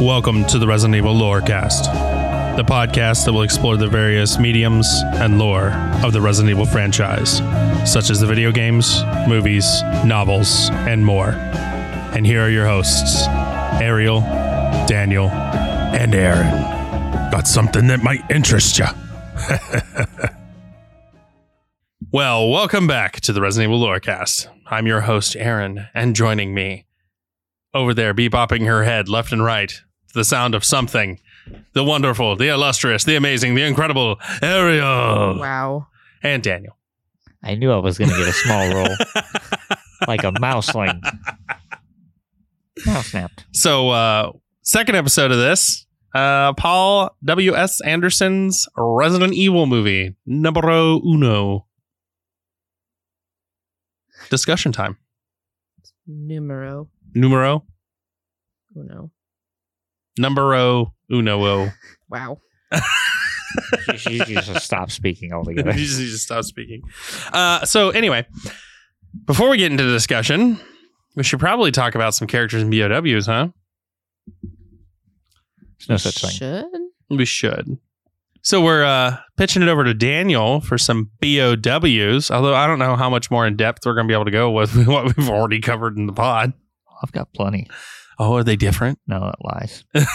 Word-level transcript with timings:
Welcome 0.00 0.46
to 0.46 0.58
the 0.58 0.66
Resident 0.66 0.96
Evil 0.96 1.14
Lorecast, 1.14 2.56
the 2.56 2.62
podcast 2.62 3.26
that 3.26 3.34
will 3.34 3.42
explore 3.42 3.76
the 3.76 3.86
various 3.86 4.38
mediums 4.38 4.88
and 5.16 5.38
lore 5.38 5.72
of 6.02 6.14
the 6.14 6.22
Resident 6.22 6.50
Evil 6.52 6.64
franchise, 6.64 7.36
such 7.84 8.08
as 8.08 8.18
the 8.18 8.26
video 8.26 8.50
games, 8.50 9.04
movies, 9.28 9.82
novels, 10.06 10.70
and 10.70 11.04
more. 11.04 11.32
And 12.14 12.26
here 12.26 12.40
are 12.46 12.48
your 12.48 12.64
hosts, 12.64 13.26
Ariel, 13.82 14.20
Daniel, 14.86 15.28
and 15.28 16.14
Aaron. 16.14 16.50
Got 17.30 17.46
something 17.46 17.86
that 17.88 18.02
might 18.02 18.22
interest 18.30 18.78
you. 18.78 18.86
well, 22.10 22.48
welcome 22.48 22.86
back 22.86 23.20
to 23.20 23.34
the 23.34 23.42
Resident 23.42 23.70
Evil 23.70 23.86
Lorecast. 23.86 24.48
I'm 24.64 24.86
your 24.86 25.02
host, 25.02 25.36
Aaron, 25.36 25.88
and 25.92 26.16
joining 26.16 26.54
me 26.54 26.86
over 27.74 27.92
there, 27.92 28.14
bebopping 28.14 28.66
her 28.66 28.84
head 28.84 29.06
left 29.06 29.30
and 29.30 29.44
right, 29.44 29.82
the 30.14 30.24
sound 30.24 30.54
of 30.54 30.64
something. 30.64 31.20
The 31.72 31.82
wonderful, 31.84 32.36
the 32.36 32.48
illustrious, 32.48 33.04
the 33.04 33.16
amazing, 33.16 33.54
the 33.54 33.62
incredible 33.64 34.20
Ariel 34.42 35.38
Wow. 35.38 35.88
and 36.22 36.42
Daniel. 36.42 36.76
I 37.42 37.54
knew 37.54 37.72
I 37.72 37.78
was 37.78 37.96
going 37.98 38.10
to 38.10 38.16
get 38.16 38.28
a 38.28 38.32
small 38.32 38.72
role, 38.74 38.96
like 40.08 40.22
a 40.24 40.32
mouse 40.38 40.74
like 40.74 40.94
mouse 42.86 43.06
snapped. 43.08 43.46
So, 43.52 43.90
uh, 43.90 44.32
second 44.62 44.96
episode 44.96 45.30
of 45.32 45.38
this, 45.38 45.86
uh, 46.14 46.52
Paul 46.52 47.16
W.S. 47.24 47.80
Anderson's 47.80 48.68
Resident 48.76 49.32
Evil 49.32 49.66
movie, 49.66 50.14
numero 50.26 51.00
uno. 51.02 51.66
Discussion 54.28 54.70
time. 54.72 54.96
Numero 56.06 56.88
Numero, 57.14 57.64
uno. 58.76 59.10
Numero 60.20 60.94
uno. 61.10 61.70
Wow. 62.10 62.38
She, 63.96 64.18
she 64.18 64.34
just 64.34 64.64
stopped 64.64 64.90
speaking 64.90 65.32
altogether. 65.32 65.70
you 65.78 65.84
just, 65.84 66.00
you 66.00 66.06
just 66.08 66.24
stop 66.24 66.42
speaking. 66.42 66.82
Uh, 67.32 67.64
so 67.64 67.90
anyway, 67.90 68.26
before 69.26 69.48
we 69.48 69.58
get 69.58 69.70
into 69.70 69.84
the 69.84 69.92
discussion, 69.92 70.58
we 71.14 71.22
should 71.22 71.38
probably 71.38 71.70
talk 71.70 71.94
about 71.94 72.14
some 72.14 72.26
characters 72.26 72.62
in 72.62 72.70
BOWs, 72.70 73.26
huh? 73.26 73.48
There's 75.78 75.88
no 75.88 75.96
such 75.96 76.20
thing. 76.20 76.30
Should? 76.30 76.66
We 77.10 77.24
should. 77.24 77.78
So 78.42 78.60
we're 78.62 78.84
uh, 78.84 79.18
pitching 79.36 79.62
it 79.62 79.68
over 79.68 79.84
to 79.84 79.94
Daniel 79.94 80.60
for 80.60 80.78
some 80.78 81.10
BOWs. 81.20 82.30
Although 82.30 82.54
I 82.54 82.66
don't 82.66 82.78
know 82.78 82.96
how 82.96 83.10
much 83.10 83.30
more 83.30 83.46
in 83.46 83.56
depth 83.56 83.84
we're 83.84 83.94
going 83.94 84.06
to 84.06 84.08
be 84.08 84.14
able 84.14 84.24
to 84.24 84.30
go 84.30 84.50
with 84.50 84.74
what 84.86 85.16
we've 85.16 85.28
already 85.28 85.60
covered 85.60 85.96
in 85.96 86.06
the 86.06 86.12
pod. 86.12 86.52
I've 87.02 87.12
got 87.12 87.32
plenty. 87.32 87.68
Oh, 88.20 88.36
are 88.36 88.44
they 88.44 88.54
different? 88.54 88.98
No, 89.06 89.18
that 89.20 89.42
lies. 89.42 89.82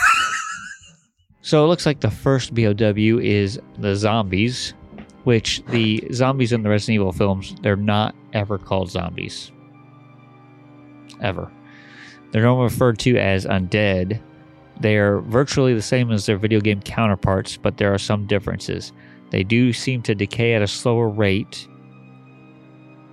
so 1.42 1.66
it 1.66 1.68
looks 1.68 1.88
like 1.88 2.02
the 2.02 2.12
first 2.12 2.54
BOW 2.54 3.20
is 3.20 3.60
the 3.80 3.96
zombies, 3.96 4.76
which 5.24 5.64
the 5.70 6.08
zombies 6.14 6.54
in 6.54 6.62
the 6.62 6.70
Resident 6.70 6.94
Evil 6.98 7.12
films, 7.12 7.56
they're 7.64 7.76
not 7.76 8.14
ever 8.34 8.60
called 8.60 8.92
zombies. 8.92 9.52
Ever. 11.20 11.52
They're 12.30 12.44
normally 12.44 12.66
referred 12.66 13.00
to 13.00 13.18
as 13.18 13.48
undead. 13.48 14.22
They 14.80 14.98
are 14.98 15.22
virtually 15.22 15.74
the 15.74 15.82
same 15.82 16.12
as 16.12 16.28
their 16.28 16.38
video 16.38 16.60
game 16.60 16.82
counterparts, 16.82 17.58
but 17.58 17.78
there 17.78 17.92
are 17.92 17.98
some 17.98 18.28
differences. 18.28 18.94
They 19.32 19.44
do 19.44 19.74
seem 19.74 20.04
to 20.04 20.14
decay 20.14 20.54
at 20.54 20.62
a 20.62 20.68
slower 20.68 21.10
rate. 21.10 21.68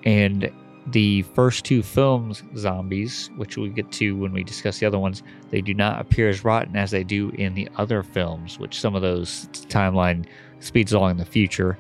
And 0.05 0.53
the 0.89 1.23
first 1.23 1.65
two 1.65 1.83
films, 1.83 2.43
zombies, 2.57 3.31
which 3.37 3.57
we'll 3.57 3.71
get 3.71 3.91
to 3.93 4.17
when 4.17 4.33
we 4.33 4.43
discuss 4.43 4.79
the 4.79 4.87
other 4.87 4.99
ones, 4.99 5.23
they 5.51 5.61
do 5.61 5.75
not 5.75 6.01
appear 6.01 6.29
as 6.29 6.45
rotten 6.45 6.77
as 6.77 6.91
they 6.91 7.05
do 7.05 7.31
in 7.31 7.55
the 7.55 7.69
other 7.77 8.03
films, 8.03 8.59
which 8.59 8.81
some 8.81 8.95
of 8.95 9.03
those 9.03 9.47
timeline 9.69 10.27
speeds 10.61 10.93
along 10.93 11.13
in 11.13 11.17
the 11.19 11.25
future, 11.25 11.79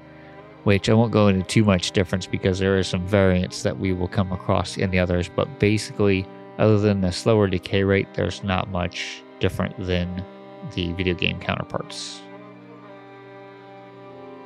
which 0.64 0.88
I 0.88 0.94
won't 0.94 1.12
go 1.12 1.28
into 1.28 1.42
too 1.42 1.64
much 1.64 1.90
difference 1.90 2.26
because 2.26 2.58
there 2.60 2.78
is 2.78 2.86
some 2.86 3.06
variance 3.06 3.62
that 3.64 3.78
we 3.78 3.92
will 3.92 4.08
come 4.08 4.32
across 4.32 4.76
in 4.76 4.90
the 4.90 5.00
others. 5.00 5.28
But 5.34 5.58
basically, 5.58 6.26
other 6.58 6.78
than 6.78 7.00
the 7.00 7.10
slower 7.10 7.48
decay 7.48 7.82
rate, 7.82 8.14
there's 8.14 8.44
not 8.44 8.70
much 8.70 9.22
different 9.40 9.76
than 9.84 10.24
the 10.74 10.92
video 10.92 11.14
game 11.14 11.40
counterparts 11.40 12.22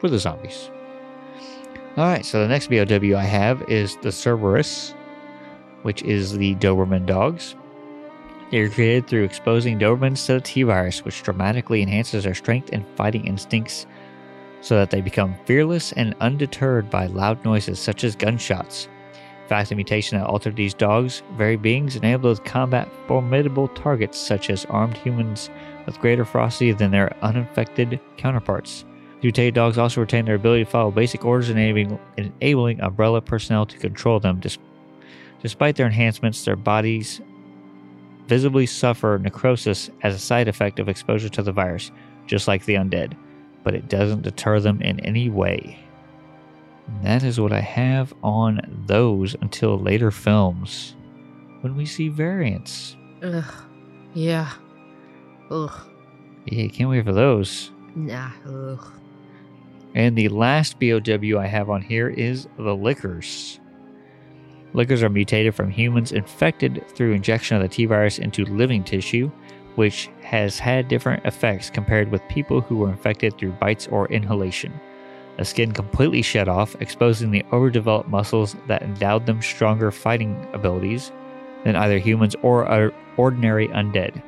for 0.00 0.08
the 0.08 0.18
zombies. 0.18 0.70
All 1.96 2.04
right, 2.04 2.26
so 2.26 2.42
the 2.42 2.48
next 2.48 2.68
BOW 2.68 3.16
I 3.16 3.24
have 3.24 3.62
is 3.70 3.96
the 4.02 4.12
Cerberus, 4.12 4.94
which 5.80 6.02
is 6.02 6.36
the 6.36 6.54
Doberman 6.56 7.06
dogs. 7.06 7.56
They 8.50 8.58
are 8.58 8.68
created 8.68 9.06
through 9.06 9.24
exposing 9.24 9.78
Dobermans 9.78 10.26
to 10.26 10.34
the 10.34 10.40
T 10.42 10.62
virus, 10.62 11.06
which 11.06 11.22
dramatically 11.22 11.80
enhances 11.80 12.24
their 12.24 12.34
strength 12.34 12.68
and 12.74 12.84
fighting 12.96 13.26
instincts 13.26 13.86
so 14.60 14.76
that 14.76 14.90
they 14.90 15.00
become 15.00 15.36
fearless 15.46 15.92
and 15.92 16.14
undeterred 16.20 16.90
by 16.90 17.06
loud 17.06 17.42
noises 17.46 17.78
such 17.78 18.04
as 18.04 18.14
gunshots. 18.14 18.88
In 19.42 19.48
fact, 19.48 19.70
the 19.70 19.74
mutation 19.74 20.18
that 20.18 20.26
altered 20.26 20.56
these 20.56 20.74
dogs' 20.74 21.22
very 21.38 21.56
beings 21.56 21.96
enabled 21.96 22.36
them 22.36 22.44
to 22.44 22.50
combat 22.50 22.88
formidable 23.06 23.68
targets 23.68 24.18
such 24.18 24.50
as 24.50 24.66
armed 24.66 24.98
humans 24.98 25.48
with 25.86 25.98
greater 26.00 26.26
ferocity 26.26 26.72
than 26.72 26.90
their 26.90 27.16
uninfected 27.22 28.00
counterparts. 28.18 28.84
The 29.20 29.28
mutated 29.28 29.54
dogs 29.54 29.78
also 29.78 30.00
retain 30.00 30.24
their 30.24 30.34
ability 30.34 30.64
to 30.64 30.70
follow 30.70 30.90
basic 30.90 31.24
orders, 31.24 31.50
enabling, 31.50 31.98
enabling 32.16 32.80
Umbrella 32.80 33.20
personnel 33.20 33.66
to 33.66 33.78
control 33.78 34.20
them. 34.20 34.40
Despite 35.42 35.76
their 35.76 35.86
enhancements, 35.86 36.44
their 36.44 36.56
bodies 36.56 37.20
visibly 38.26 38.66
suffer 38.66 39.18
necrosis 39.22 39.90
as 40.02 40.14
a 40.14 40.18
side 40.18 40.48
effect 40.48 40.78
of 40.78 40.88
exposure 40.88 41.28
to 41.30 41.42
the 41.42 41.52
virus, 41.52 41.90
just 42.26 42.48
like 42.48 42.64
the 42.64 42.74
undead, 42.74 43.16
but 43.62 43.74
it 43.74 43.88
doesn't 43.88 44.22
deter 44.22 44.60
them 44.60 44.82
in 44.82 45.00
any 45.00 45.30
way. 45.30 45.78
And 46.86 47.04
that 47.04 47.22
is 47.22 47.40
what 47.40 47.52
I 47.52 47.60
have 47.60 48.12
on 48.22 48.60
those 48.86 49.34
until 49.40 49.78
later 49.78 50.10
films 50.10 50.94
when 51.62 51.76
we 51.76 51.86
see 51.86 52.08
variants. 52.08 52.96
Ugh. 53.22 53.54
Yeah. 54.14 54.52
Ugh. 55.50 55.88
Yeah, 56.46 56.68
can't 56.68 56.90
wait 56.90 57.04
for 57.04 57.12
those. 57.12 57.70
Nah. 57.94 58.30
Ugh. 58.46 58.92
And 59.96 60.14
the 60.14 60.28
last 60.28 60.78
BOW 60.78 61.38
I 61.40 61.46
have 61.46 61.70
on 61.70 61.80
here 61.80 62.08
is 62.08 62.46
the 62.58 62.76
lickers. 62.76 63.58
Lickers 64.74 65.02
are 65.02 65.08
mutated 65.08 65.54
from 65.54 65.70
humans 65.70 66.12
infected 66.12 66.84
through 66.88 67.14
injection 67.14 67.56
of 67.56 67.62
the 67.62 67.68
T 67.68 67.86
virus 67.86 68.18
into 68.18 68.44
living 68.44 68.84
tissue, 68.84 69.30
which 69.76 70.10
has 70.20 70.58
had 70.58 70.88
different 70.88 71.24
effects 71.24 71.70
compared 71.70 72.10
with 72.10 72.20
people 72.28 72.60
who 72.60 72.76
were 72.76 72.90
infected 72.90 73.38
through 73.38 73.52
bites 73.52 73.88
or 73.88 74.06
inhalation. 74.08 74.78
The 75.38 75.46
skin 75.46 75.72
completely 75.72 76.20
shed 76.20 76.46
off, 76.46 76.76
exposing 76.80 77.30
the 77.30 77.44
overdeveloped 77.50 78.10
muscles 78.10 78.54
that 78.68 78.82
endowed 78.82 79.24
them 79.24 79.40
stronger 79.40 79.90
fighting 79.90 80.46
abilities 80.52 81.10
than 81.64 81.74
either 81.74 81.98
humans 81.98 82.36
or 82.42 82.92
ordinary 83.16 83.68
undead. 83.68 84.22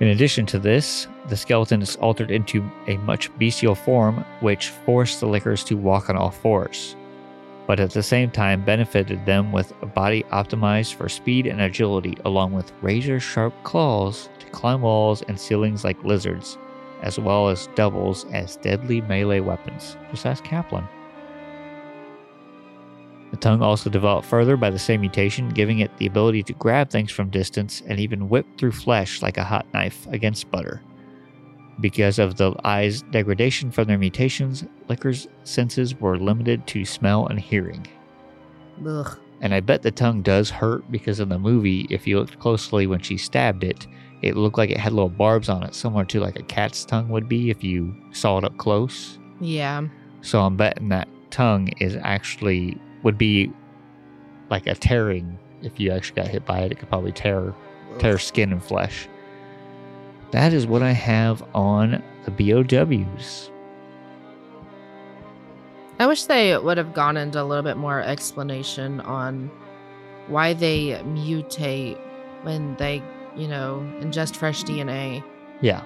In 0.00 0.08
addition 0.08 0.44
to 0.46 0.58
this, 0.58 1.08
the 1.30 1.36
skeleton 1.36 1.80
is 1.80 1.96
altered 1.96 2.30
into 2.30 2.68
a 2.88 2.96
much 2.98 3.36
bestial 3.38 3.74
form, 3.74 4.24
which 4.40 4.68
forced 4.68 5.20
the 5.20 5.26
lickers 5.26 5.64
to 5.64 5.76
walk 5.76 6.10
on 6.10 6.16
all 6.16 6.30
fours, 6.30 6.96
but 7.66 7.78
at 7.78 7.90
the 7.90 8.02
same 8.02 8.30
time 8.30 8.64
benefited 8.64 9.24
them 9.24 9.52
with 9.52 9.72
a 9.80 9.86
body 9.86 10.24
optimized 10.24 10.94
for 10.94 11.08
speed 11.08 11.46
and 11.46 11.60
agility, 11.60 12.18
along 12.24 12.52
with 12.52 12.72
razor 12.82 13.20
sharp 13.20 13.54
claws 13.62 14.28
to 14.40 14.46
climb 14.46 14.82
walls 14.82 15.22
and 15.28 15.38
ceilings 15.38 15.84
like 15.84 16.02
lizards, 16.02 16.58
as 17.02 17.18
well 17.18 17.48
as 17.48 17.68
doubles 17.76 18.26
as 18.32 18.56
deadly 18.56 19.00
melee 19.02 19.40
weapons. 19.40 19.96
Just 20.10 20.26
ask 20.26 20.42
Kaplan. 20.42 20.86
The 23.30 23.36
tongue 23.36 23.62
also 23.62 23.88
developed 23.88 24.26
further 24.26 24.56
by 24.56 24.70
the 24.70 24.78
same 24.78 25.00
mutation, 25.02 25.48
giving 25.50 25.78
it 25.78 25.96
the 25.98 26.06
ability 26.06 26.42
to 26.42 26.52
grab 26.54 26.90
things 26.90 27.12
from 27.12 27.30
distance 27.30 27.80
and 27.86 28.00
even 28.00 28.28
whip 28.28 28.46
through 28.58 28.72
flesh 28.72 29.22
like 29.22 29.38
a 29.38 29.44
hot 29.44 29.66
knife 29.72 30.08
against 30.08 30.50
butter. 30.50 30.82
Because 31.80 32.18
of 32.18 32.36
the 32.36 32.54
eye's 32.64 33.02
degradation 33.02 33.70
from 33.70 33.86
their 33.86 33.98
mutations, 33.98 34.64
Licker's 34.88 35.28
senses 35.44 35.98
were 35.98 36.18
limited 36.18 36.66
to 36.68 36.84
smell 36.84 37.26
and 37.26 37.40
hearing. 37.40 37.86
Ugh. 38.86 39.18
And 39.40 39.54
I 39.54 39.60
bet 39.60 39.82
the 39.82 39.90
tongue 39.90 40.22
does 40.22 40.50
hurt 40.50 40.90
because 40.90 41.20
in 41.20 41.30
the 41.30 41.38
movie, 41.38 41.86
if 41.90 42.06
you 42.06 42.18
looked 42.18 42.38
closely 42.38 42.86
when 42.86 43.00
she 43.00 43.16
stabbed 43.16 43.64
it, 43.64 43.86
it 44.22 44.36
looked 44.36 44.58
like 44.58 44.70
it 44.70 44.76
had 44.76 44.92
little 44.92 45.08
barbs 45.08 45.48
on 45.48 45.62
it, 45.62 45.74
similar 45.74 46.04
to 46.06 46.20
like 46.20 46.38
a 46.38 46.42
cat's 46.42 46.84
tongue 46.84 47.08
would 47.08 47.28
be 47.28 47.50
if 47.50 47.64
you 47.64 47.94
saw 48.12 48.36
it 48.36 48.44
up 48.44 48.56
close. 48.58 49.18
Yeah. 49.40 49.86
So 50.20 50.42
I'm 50.42 50.56
betting 50.56 50.90
that 50.90 51.08
tongue 51.30 51.68
is 51.78 51.96
actually 52.02 52.78
would 53.02 53.16
be 53.16 53.50
like 54.50 54.66
a 54.66 54.74
tearing. 54.74 55.38
If 55.62 55.80
you 55.80 55.90
actually 55.90 56.16
got 56.22 56.28
hit 56.28 56.44
by 56.44 56.60
it, 56.60 56.72
it 56.72 56.78
could 56.78 56.88
probably 56.88 57.12
tear 57.12 57.54
tear 57.98 58.18
skin 58.18 58.52
and 58.52 58.62
flesh. 58.62 59.08
That 60.32 60.52
is 60.52 60.66
what 60.66 60.82
I 60.82 60.92
have 60.92 61.42
on 61.54 62.02
the 62.24 62.30
BOWs. 62.30 63.50
I 65.98 66.06
wish 66.06 66.24
they 66.24 66.56
would 66.56 66.78
have 66.78 66.94
gone 66.94 67.16
into 67.16 67.42
a 67.42 67.44
little 67.44 67.62
bit 67.64 67.76
more 67.76 68.00
explanation 68.00 69.00
on 69.00 69.50
why 70.28 70.54
they 70.54 71.00
mutate 71.04 71.98
when 72.42 72.74
they, 72.76 73.02
you 73.36 73.46
know, 73.48 73.80
ingest 74.00 74.36
fresh 74.36 74.62
DNA. 74.64 75.22
Yeah. 75.60 75.82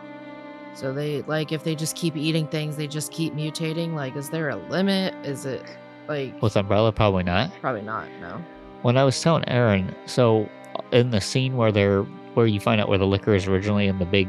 So 0.75 0.93
they 0.93 1.23
like 1.23 1.51
if 1.53 1.65
they 1.65 1.75
just 1.75 1.97
keep 1.97 2.17
eating 2.17 2.47
things, 2.49 2.77
they 2.77 2.87
just 2.87 3.11
keep 3.13 3.35
mutating. 3.35 3.95
Like, 3.95 4.15
is 4.17 4.31
there 4.31 4.51
a 4.51 4.57
limit? 4.57 5.15
Is 5.27 5.47
it 5.47 5.63
like 6.09 6.41
With 6.43 6.57
Umbrella, 6.57 6.93
probably 6.93 7.23
not. 7.25 7.51
probably 7.61 7.83
not? 7.83 8.07
No. 8.21 8.45
When 8.83 8.97
I 8.97 9.05
was 9.05 9.21
telling 9.21 9.49
Aaron, 9.49 9.95
so 10.07 10.49
in 10.93 11.11
the 11.11 11.21
scene 11.21 11.57
where 11.57 11.73
they're 11.73 12.05
where 12.35 12.47
you 12.47 12.61
find 12.61 12.81
out 12.81 12.89
where 12.89 12.99
the 12.99 13.07
licker 13.07 13.35
is 13.35 13.47
originally 13.47 13.87
in 13.87 13.99
the 13.99 14.05
big 14.05 14.29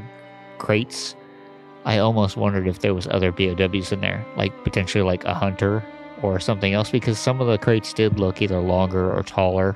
crates, 0.58 1.16
I 1.86 1.98
almost 2.00 2.38
wondered 2.38 2.68
if 2.68 2.80
there 2.80 2.94
was 2.94 3.08
other 3.08 3.32
BOWs 3.32 3.92
in 3.92 4.02
there, 4.02 4.26
like 4.38 4.52
potentially 4.64 5.04
like 5.04 5.24
a 5.26 5.34
hunter 5.34 5.84
or 6.22 6.40
something 6.40 6.74
else, 6.74 6.90
because 6.90 7.20
some 7.20 7.42
of 7.42 7.48
the 7.48 7.58
crates 7.58 7.94
did 7.94 8.20
look 8.20 8.42
either 8.42 8.60
longer 8.60 9.12
or 9.14 9.22
taller, 9.24 9.76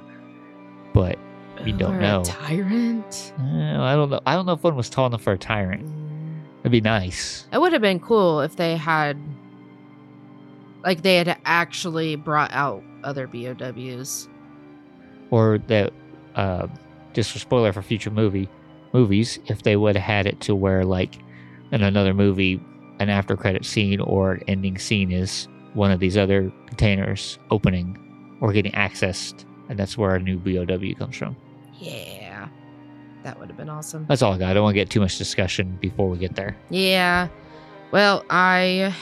but 0.93 1.17
You 1.65 1.73
don't 1.73 1.95
Or 1.95 1.99
know. 1.99 2.23
Tyrant. 2.23 3.33
eh, 3.37 3.77
I 3.77 3.93
don't 3.95 4.09
know. 4.09 4.21
I 4.25 4.33
don't 4.35 4.45
know 4.45 4.53
if 4.53 4.63
one 4.63 4.75
was 4.77 4.89
tall 4.89 5.07
enough 5.07 5.21
for 5.21 5.33
a 5.33 5.37
tyrant. 5.37 5.85
Mm. 5.85 6.39
It'd 6.61 6.71
be 6.71 6.79
nice. 6.81 7.47
It 7.51 7.59
would 7.59 7.73
have 7.73 7.81
been 7.81 7.99
cool 7.99 8.39
if 8.39 8.55
they 8.55 8.77
had, 8.77 9.17
like, 10.85 11.01
they 11.01 11.17
had 11.17 11.37
actually 11.45 12.15
brought 12.15 12.51
out 12.53 12.81
other 13.03 13.27
BOWs. 13.27 14.29
or 15.31 15.57
that 15.67 15.91
uh, 16.35 16.67
just 17.13 17.35
a 17.35 17.39
spoiler 17.39 17.71
for 17.73 17.81
future 17.81 18.11
movie 18.11 18.47
movies 18.93 19.39
if 19.47 19.63
they 19.63 19.75
would 19.75 19.95
have 19.95 20.03
had 20.05 20.25
it 20.25 20.39
to 20.41 20.55
where 20.55 20.83
like 20.85 21.15
in 21.71 21.83
another 21.83 22.13
movie 22.13 22.59
an 22.99 23.09
after 23.09 23.35
credit 23.37 23.63
scene 23.65 23.99
or 24.01 24.33
an 24.33 24.43
ending 24.47 24.77
scene 24.77 25.11
is 25.11 25.47
one 25.73 25.91
of 25.91 25.99
these 25.99 26.17
other 26.17 26.51
containers 26.67 27.37
opening 27.51 27.97
or 28.41 28.51
getting 28.51 28.71
accessed 28.73 29.45
and 29.69 29.77
that's 29.77 29.97
where 29.97 30.15
a 30.15 30.19
new 30.19 30.37
bow 30.37 30.65
comes 30.95 31.15
from 31.15 31.35
Yeah, 31.79 32.47
that 33.23 33.39
would 33.39 33.47
have 33.49 33.57
been 33.57 33.69
awesome. 33.69 34.05
that's 34.07 34.21
all 34.21 34.33
i 34.33 34.37
got 34.37 34.49
i 34.49 34.53
don't 34.53 34.63
want 34.63 34.73
to 34.73 34.79
get 34.79 34.89
too 34.89 34.99
much 34.99 35.17
discussion 35.17 35.77
before 35.79 36.09
we 36.09 36.17
get 36.17 36.35
there 36.35 36.55
Yeah. 36.69 37.27
Well, 37.91 38.23
I 38.29 38.93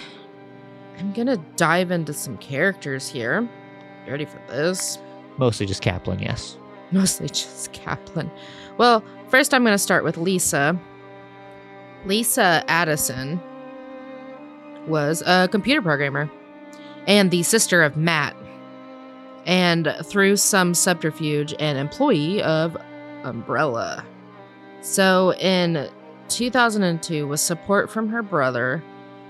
I'm 0.98 1.12
gonna 1.13 1.38
dive 1.57 1.92
into 1.92 2.13
some 2.13 2.38
characters 2.38 3.07
here. 3.09 3.42
You 4.06 4.12
ready 4.12 4.25
for 4.25 4.42
this? 4.48 4.98
mostly 5.38 5.65
just 5.68 5.81
kaplan 5.81 6.19
yes 6.19 6.57
Mostly 6.91 7.27
just 7.27 7.73
Kaplan. 7.73 8.31
Well, 8.77 9.03
first 9.29 9.53
I'm 9.53 9.63
gonna 9.63 9.77
start 9.77 10.03
with 10.03 10.17
Lisa. 10.17 10.79
Lisa 12.05 12.63
Addison 12.67 13.41
was 14.87 15.21
a 15.25 15.47
computer 15.49 15.81
programmer 15.81 16.31
and 17.07 17.31
the 17.31 17.43
sister 17.43 17.83
of 17.83 17.97
Matt. 17.97 18.35
And 19.45 19.95
through 20.03 20.35
some 20.37 20.73
subterfuge, 20.73 21.53
an 21.59 21.77
employee 21.77 22.41
of 22.43 22.75
Umbrella. 23.23 24.05
So 24.81 25.33
in 25.35 25.89
2002, 26.27 27.27
with 27.27 27.39
support 27.39 27.89
from 27.89 28.09
her 28.09 28.21
brother, 28.21 28.83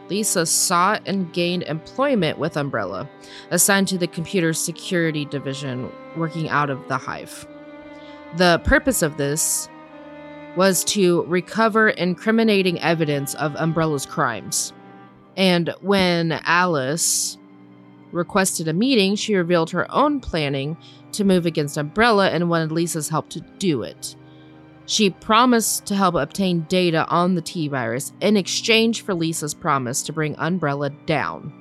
Lisa 0.10 0.46
sought 0.46 1.02
and 1.06 1.32
gained 1.34 1.64
employment 1.64 2.38
with 2.38 2.58
Umbrella, 2.58 3.10
assigned 3.52 3.88
to 3.90 3.98
the 3.98 4.08
computer 4.08 4.54
security 4.54 5.26
division 5.26 5.92
working 6.16 6.50
out 6.50 6.70
of 6.70 6.88
the 6.88 6.98
Hive. 6.98 7.48
The 8.38 8.62
purpose 8.64 9.02
of 9.02 9.18
this 9.18 9.70
was 10.56 10.84
to 10.86 11.24
recover 11.26 11.90
incriminating 11.90 12.80
evidence 12.82 13.36
of 13.36 13.56
Umbrella's 13.56 14.06
crimes. 14.06 14.74
And 15.36 15.74
when 15.82 16.32
Alice 16.44 17.38
requested 18.12 18.68
a 18.68 18.74
meeting, 18.74 19.16
she 19.16 19.36
revealed 19.36 19.70
her 19.72 19.90
own 19.92 20.20
planning 20.20 20.78
to 21.12 21.24
move 21.24 21.46
against 21.46 21.78
Umbrella 21.78 22.30
and 22.30 22.50
wanted 22.50 22.72
Lisa's 22.72 23.10
help 23.10 23.30
to 23.30 23.42
do 23.60 23.84
it. 23.84 24.16
She 24.88 25.10
promised 25.10 25.86
to 25.88 25.96
help 25.96 26.16
obtain 26.16 26.62
data 26.70 27.06
on 27.10 27.36
the 27.36 27.42
T 27.42 27.68
virus 27.68 28.14
in 28.22 28.38
exchange 28.38 29.02
for 29.02 29.14
Lisa's 29.14 29.54
promise 29.54 30.02
to 30.04 30.14
bring 30.14 30.34
Umbrella 30.40 30.90
down. 31.06 31.52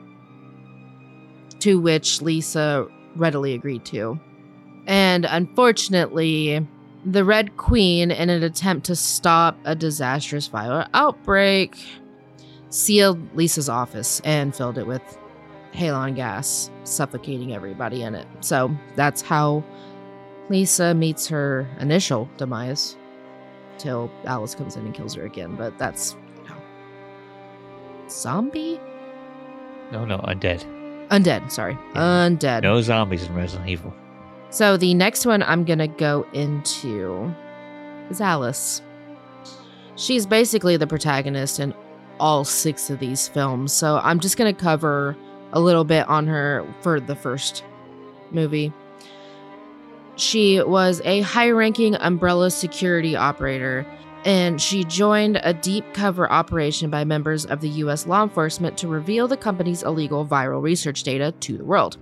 To 1.59 1.81
which 1.81 2.23
Lisa 2.23 2.87
readily 3.17 3.55
agreed 3.55 3.85
to. 3.87 4.21
And 4.87 5.25
unfortunately, 5.25 6.65
the 7.05 7.25
Red 7.25 7.57
Queen, 7.57 8.13
in 8.13 8.31
an 8.31 8.45
attempt 8.45 8.87
to 8.87 8.95
stop 8.95 9.59
a 9.65 9.75
disastrous 9.75 10.49
viral 10.49 10.89
outbreak, 10.95 11.77
sealed 12.71 13.35
Lisa's 13.35 13.69
office 13.69 14.21
and 14.25 14.55
filled 14.55 14.79
it 14.79 14.87
with 14.87 15.03
halon 15.75 16.15
gas, 16.15 16.71
suffocating 16.85 17.53
everybody 17.53 18.03
in 18.03 18.15
it. 18.15 18.29
So 18.41 18.71
that's 18.95 19.21
how 19.21 19.65
Lisa 20.49 20.95
meets 20.95 21.27
her 21.27 21.69
initial 21.81 22.31
demise 22.37 22.97
till 23.79 24.11
Alice 24.25 24.55
comes 24.55 24.77
in 24.77 24.85
and 24.87 24.95
kills 24.95 25.15
her 25.15 25.25
again. 25.25 25.55
But 25.57 25.79
that's, 25.79 26.17
you 26.37 26.49
know, 26.49 26.57
zombie? 28.09 28.81
no 29.93 30.05
no 30.05 30.19
undead 30.19 30.65
Undead, 31.11 31.53
sorry. 31.53 31.79
Undead. 31.95 32.63
no 32.63 32.81
zombies 32.81 33.25
in 33.25 33.35
resident 33.35 33.69
evil 33.69 33.95
So 34.51 34.77
the 34.77 34.95
next 34.95 35.25
one 35.25 35.43
I'm 35.43 35.65
to 35.79 35.87
go 35.87 36.27
into 36.33 37.33
is 38.11 38.21
Alice. 38.21 38.83
She's 39.95 40.27
basically 40.27 40.77
the 40.77 40.87
protagonist 40.87 41.61
in 41.61 41.75
all 42.19 42.45
six 42.45 42.91
of 42.91 42.99
these 42.99 43.29
films. 43.29 43.73
So 43.73 44.01
I'm 44.03 44.21
just 44.21 44.37
to 44.53 44.61
cover 44.61 45.17
a 45.53 45.61
little 45.61 45.85
bit 45.85 46.09
on 46.09 46.27
her 46.27 46.67
for 46.81 47.01
the 47.01 47.15
first 47.15 47.65
movie. 48.31 48.73
She 50.17 50.63
was 50.63 51.03
a 51.05 51.21
high 51.21 51.51
ranking 51.51 51.95
umbrella 51.97 52.51
security 52.51 53.15
operator, 53.15 53.87
and 54.25 54.61
she 54.61 54.83
joined 54.85 55.39
a 55.43 55.53
deep 55.53 55.93
cover 55.93 56.31
operation 56.33 56.89
by 56.89 57.05
members 57.05 57.45
of 57.45 57.61
the 57.61 57.69
US 57.69 58.07
law 58.07 58.23
enforcement 58.23 58.79
to 58.79 58.89
reveal 58.89 59.29
the 59.29 59.37
company's 59.37 59.83
illegal 59.83 60.27
viral 60.27 60.63
research 60.63 61.03
data 61.03 61.33
to 61.41 61.59
the 61.59 61.65
world. 61.67 61.99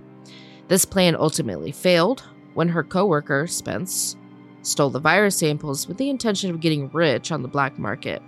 This 0.69 0.85
plan 0.85 1.17
ultimately 1.17 1.73
failed 1.73 2.23
when 2.53 2.69
her 2.69 2.85
coworker, 2.85 3.47
Spence, 3.47 4.15
stole 4.61 4.89
the 4.89 4.99
virus 4.99 5.35
samples 5.35 5.85
with 5.85 5.97
the 5.97 6.09
intention 6.09 6.49
of 6.49 6.61
getting 6.61 6.89
rich 6.91 7.33
on 7.33 7.41
the 7.41 7.49
black 7.49 7.77
market 7.77 8.21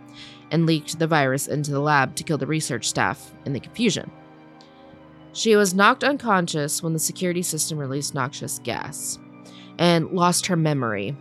and 0.51 0.65
leaked 0.65 0.99
the 0.99 1.07
virus 1.07 1.47
into 1.47 1.71
the 1.71 1.79
lab 1.79 2.13
to 2.17 2.25
kill 2.25 2.37
the 2.37 2.45
research 2.45 2.89
staff 2.89 3.33
in 3.45 3.53
the 3.53 3.59
confusion. 3.59 4.11
She 5.31 5.55
was 5.55 5.73
knocked 5.73 6.03
unconscious 6.03 6.83
when 6.83 6.91
the 6.91 6.99
security 6.99 7.41
system 7.41 7.77
released 7.77 8.13
noxious 8.13 8.59
gas 8.59 9.17
and 9.77 10.11
lost 10.11 10.47
her 10.47 10.55
memory. 10.55 11.15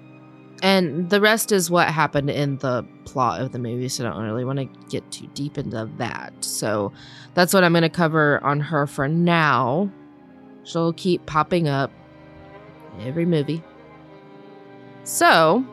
And 0.62 1.10
the 1.10 1.20
rest 1.20 1.52
is 1.52 1.70
what 1.70 1.88
happened 1.88 2.30
in 2.30 2.56
the 2.58 2.86
plot 3.04 3.40
of 3.40 3.52
the 3.52 3.58
movie, 3.58 3.88
so 3.88 4.06
I 4.06 4.10
don't 4.10 4.24
really 4.24 4.44
want 4.44 4.58
to 4.58 4.64
get 4.88 5.10
too 5.10 5.28
deep 5.34 5.58
into 5.58 5.90
that. 5.98 6.32
So 6.40 6.92
that's 7.34 7.52
what 7.52 7.62
I'm 7.62 7.72
going 7.72 7.82
to 7.82 7.90
cover 7.90 8.42
on 8.42 8.60
her 8.60 8.86
for 8.86 9.06
now. 9.06 9.90
She'll 10.64 10.94
keep 10.94 11.26
popping 11.26 11.68
up 11.68 11.90
every 13.00 13.26
movie. 13.26 13.62
So, 15.04 15.64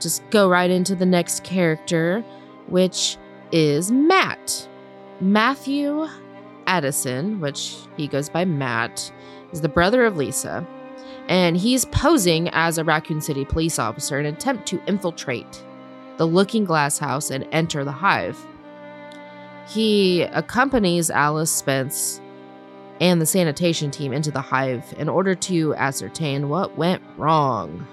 just 0.00 0.22
go 0.30 0.48
right 0.48 0.70
into 0.70 0.94
the 0.94 1.04
next 1.04 1.44
character, 1.44 2.24
which 2.68 3.18
is 3.50 3.90
Matt. 3.90 4.68
Matthew 5.20 6.06
Addison, 6.66 7.40
which 7.40 7.76
he 7.96 8.08
goes 8.08 8.28
by 8.28 8.44
Matt, 8.44 9.12
is 9.52 9.60
the 9.60 9.68
brother 9.68 10.04
of 10.04 10.16
Lisa, 10.16 10.66
and 11.28 11.56
he's 11.56 11.84
posing 11.86 12.48
as 12.50 12.78
a 12.78 12.84
Raccoon 12.84 13.20
City 13.20 13.44
police 13.44 13.78
officer 13.78 14.18
in 14.18 14.26
an 14.26 14.34
attempt 14.34 14.66
to 14.66 14.82
infiltrate 14.86 15.64
the 16.16 16.26
Looking 16.26 16.64
Glass 16.64 16.98
house 16.98 17.30
and 17.30 17.46
enter 17.52 17.84
the 17.84 17.92
hive. 17.92 18.38
He 19.68 20.22
accompanies 20.22 21.10
Alice 21.10 21.50
Spence 21.50 22.20
and 23.00 23.20
the 23.20 23.26
sanitation 23.26 23.90
team 23.90 24.12
into 24.12 24.30
the 24.30 24.40
hive 24.40 24.94
in 24.98 25.08
order 25.08 25.34
to 25.34 25.74
ascertain 25.74 26.48
what 26.48 26.76
went 26.76 27.02
wrong. 27.16 27.86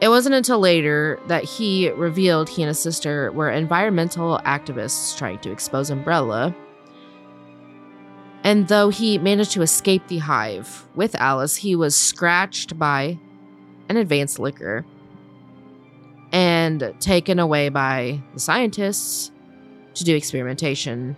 It 0.00 0.08
wasn't 0.08 0.34
until 0.34 0.58
later 0.58 1.18
that 1.26 1.44
he 1.44 1.90
revealed 1.90 2.48
he 2.48 2.62
and 2.62 2.68
his 2.68 2.78
sister 2.78 3.32
were 3.32 3.50
environmental 3.50 4.40
activists 4.44 5.16
trying 5.16 5.38
to 5.38 5.50
expose 5.50 5.88
Umbrella. 5.88 6.54
And 8.46 8.68
though 8.68 8.90
he 8.90 9.18
managed 9.18 9.50
to 9.52 9.62
escape 9.62 10.06
the 10.06 10.18
hive 10.18 10.86
with 10.94 11.16
Alice, 11.16 11.56
he 11.56 11.74
was 11.74 11.96
scratched 11.96 12.78
by 12.78 13.18
an 13.88 13.96
advanced 13.96 14.38
licker 14.38 14.86
and 16.30 16.94
taken 17.00 17.40
away 17.40 17.70
by 17.70 18.22
the 18.34 18.38
scientists 18.38 19.32
to 19.94 20.04
do 20.04 20.14
experimentation 20.14 21.16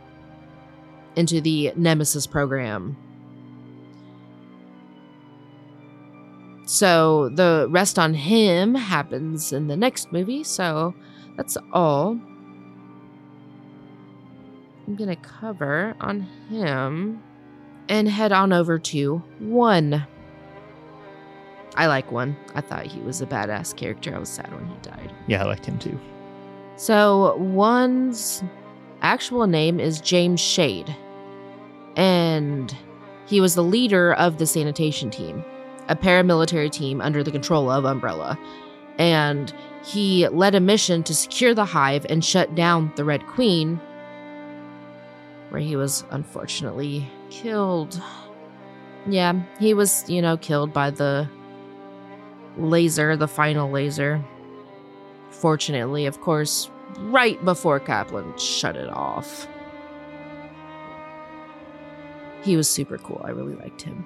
into 1.17 1.43
the 1.43 1.71
Nemesis 1.77 2.27
program. 2.27 2.97
So 6.65 7.29
the 7.29 7.67
rest 7.69 7.99
on 7.99 8.15
him 8.15 8.75
happens 8.75 9.53
in 9.53 9.67
the 9.67 9.77
next 9.77 10.13
movie, 10.13 10.45
so 10.45 10.95
that's 11.37 11.59
all 11.75 12.19
I'm 14.89 14.97
going 14.97 15.11
to 15.11 15.17
cover 15.17 15.95
on 16.01 16.21
him 16.49 17.23
and 17.91 18.09
head 18.09 18.33
on 18.33 18.55
over 18.55 18.79
to 18.79 19.19
one. 19.39 20.07
I 21.77 21.89
like 21.89 22.11
one. 22.11 22.39
I 22.55 22.63
thought 22.63 22.87
he 22.87 22.99
was 23.01 23.21
a 23.21 23.27
badass 23.27 23.77
character. 23.77 24.17
I 24.17 24.19
was 24.19 24.31
sad 24.31 24.51
when 24.51 24.67
he 24.67 24.75
died. 24.81 25.13
Yeah, 25.27 25.43
I 25.43 25.47
liked 25.47 25.67
him 25.67 25.79
too. 25.79 26.01
So, 26.77 27.37
one's 27.37 28.43
actual 29.03 29.47
name 29.47 29.79
is 29.79 30.01
James 30.01 30.41
Shade, 30.41 30.97
and 31.97 32.75
he 33.27 33.43
was 33.43 33.55
the 33.55 33.63
leader 33.63 34.15
of 34.15 34.39
the 34.39 34.47
sanitation 34.47 35.11
team, 35.11 35.45
a 35.89 35.97
paramilitary 35.97 36.71
team 36.71 37.03
under 37.03 37.23
the 37.23 37.31
control 37.31 37.71
of 37.71 37.85
Umbrella. 37.85 38.39
And 38.97 39.53
he 39.85 40.27
led 40.29 40.55
a 40.55 40.61
mission 40.61 41.03
to 41.03 41.15
secure 41.15 41.55
the 41.55 41.67
hive 41.67 42.07
and 42.09 42.25
shut 42.25 42.55
down 42.55 42.91
the 42.97 43.05
Red 43.05 43.27
Queen, 43.27 43.79
where 45.51 45.61
he 45.61 45.77
was 45.77 46.05
unfortunately 46.11 47.09
killed. 47.31 48.01
Yeah, 49.07 49.41
he 49.59 49.75
was, 49.75 50.09
you 50.09 50.21
know, 50.21 50.37
killed 50.37 50.73
by 50.73 50.91
the 50.91 51.29
laser, 52.57 53.17
the 53.17 53.29
final 53.29 53.71
laser. 53.71 54.23
Fortunately, 55.31 56.07
of 56.07 56.21
course, 56.21 56.71
right 56.99 57.43
before 57.45 57.81
Kaplan 57.81 58.37
shut 58.37 58.77
it 58.77 58.89
off. 58.89 59.47
He 62.43 62.57
was 62.57 62.69
super 62.69 62.99
cool. 62.99 63.21
I 63.25 63.31
really 63.31 63.55
liked 63.55 63.83
him. 63.83 64.05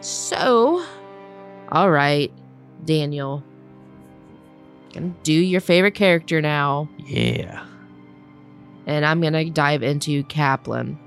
So, 0.00 0.84
all 1.70 1.90
right, 1.90 2.32
Daniel. 2.84 3.42
Gonna 4.92 5.14
do 5.22 5.32
your 5.32 5.60
favorite 5.60 5.94
character 5.94 6.40
now. 6.40 6.88
Yeah. 6.98 7.66
And 8.86 9.04
I'm 9.04 9.20
gonna 9.20 9.48
dive 9.50 9.82
into 9.82 10.24
Kaplan. 10.24 10.98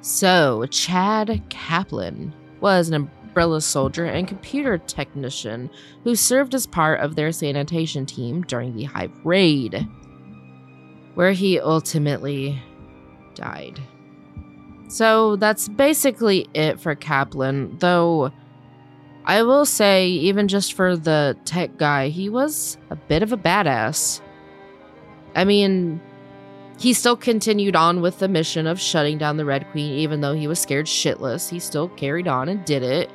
So, 0.00 0.66
Chad 0.66 1.42
Kaplan 1.48 2.34
was 2.60 2.88
an 2.88 2.94
umbrella 2.94 3.60
soldier 3.60 4.04
and 4.04 4.28
computer 4.28 4.78
technician 4.78 5.70
who 6.04 6.14
served 6.14 6.54
as 6.54 6.66
part 6.66 7.00
of 7.00 7.16
their 7.16 7.32
sanitation 7.32 8.06
team 8.06 8.42
during 8.42 8.76
the 8.76 8.84
Hive 8.84 9.12
raid, 9.24 9.88
where 11.14 11.32
he 11.32 11.58
ultimately 11.58 12.62
died. 13.34 13.80
So 14.88 15.36
that's 15.36 15.68
basically 15.68 16.46
it 16.54 16.78
for 16.78 16.94
Kaplan, 16.94 17.78
though 17.78 18.30
I 19.24 19.42
will 19.42 19.64
say, 19.64 20.08
even 20.08 20.48
just 20.48 20.74
for 20.74 20.96
the 20.96 21.36
tech 21.44 21.76
guy, 21.78 22.08
he 22.08 22.28
was 22.28 22.76
a 22.90 22.96
bit 22.96 23.22
of 23.22 23.32
a 23.32 23.36
badass. 23.36 24.20
I 25.34 25.44
mean, 25.44 26.00
he 26.78 26.92
still 26.92 27.16
continued 27.16 27.76
on 27.76 28.00
with 28.00 28.18
the 28.18 28.28
mission 28.28 28.66
of 28.66 28.80
shutting 28.80 29.18
down 29.18 29.36
the 29.36 29.44
Red 29.44 29.70
Queen, 29.70 29.92
even 29.94 30.20
though 30.20 30.34
he 30.34 30.46
was 30.46 30.58
scared 30.58 30.86
shitless. 30.86 31.48
He 31.48 31.58
still 31.58 31.88
carried 31.90 32.28
on 32.28 32.48
and 32.48 32.64
did 32.64 32.82
it. 32.82 33.10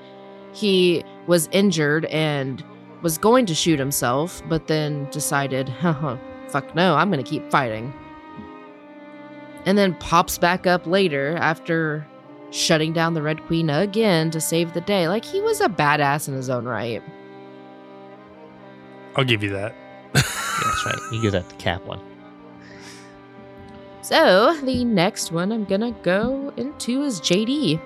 He 0.53 1.03
was 1.27 1.49
injured 1.51 2.05
and 2.05 2.63
was 3.01 3.17
going 3.17 3.45
to 3.47 3.55
shoot 3.55 3.79
himself, 3.79 4.41
but 4.47 4.67
then 4.67 5.09
decided, 5.11 5.69
haha, 5.69 6.17
fuck 6.47 6.73
no, 6.75 6.95
I'm 6.95 7.09
gonna 7.09 7.23
keep 7.23 7.49
fighting. 7.51 7.93
And 9.65 9.77
then 9.77 9.93
pops 9.95 10.37
back 10.37 10.65
up 10.65 10.87
later 10.87 11.35
after 11.37 12.07
shutting 12.51 12.93
down 12.93 13.13
the 13.13 13.21
Red 13.21 13.45
Queen 13.45 13.69
again 13.69 14.31
to 14.31 14.41
save 14.41 14.73
the 14.73 14.81
day. 14.81 15.07
Like 15.07 15.25
he 15.25 15.41
was 15.41 15.61
a 15.61 15.69
badass 15.69 16.27
in 16.27 16.33
his 16.33 16.49
own 16.49 16.65
right. 16.65 17.03
I'll 19.15 19.25
give 19.25 19.43
you 19.43 19.49
that. 19.49 19.75
That's 20.13 20.85
right. 20.85 20.99
You 21.11 21.21
give 21.21 21.33
that 21.33 21.47
to 21.49 21.55
Kaplan. 21.55 21.99
So 24.09 24.59
the 24.63 24.83
next 24.85 25.31
one 25.31 25.51
I'm 25.51 25.65
gonna 25.65 25.91
go 26.01 26.51
into 26.57 27.03
is 27.03 27.21
JD. 27.21 27.79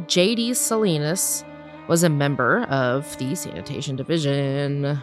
JD 0.00 0.54
Salinas 0.54 1.42
was 1.88 2.02
a 2.02 2.10
member 2.10 2.64
of 2.64 3.16
the 3.16 3.34
sanitation 3.34 3.96
division. 3.96 5.00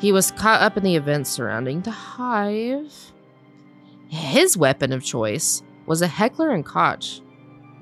He 0.00 0.12
was 0.12 0.32
caught 0.32 0.60
up 0.60 0.76
in 0.76 0.82
the 0.82 0.96
events 0.96 1.30
surrounding 1.30 1.80
the 1.80 1.90
hive. 1.90 2.92
His 4.08 4.54
weapon 4.58 4.92
of 4.92 5.02
choice 5.02 5.62
was 5.86 6.02
a 6.02 6.08
Heckler 6.08 6.50
and 6.50 6.66
Koch 6.66 7.22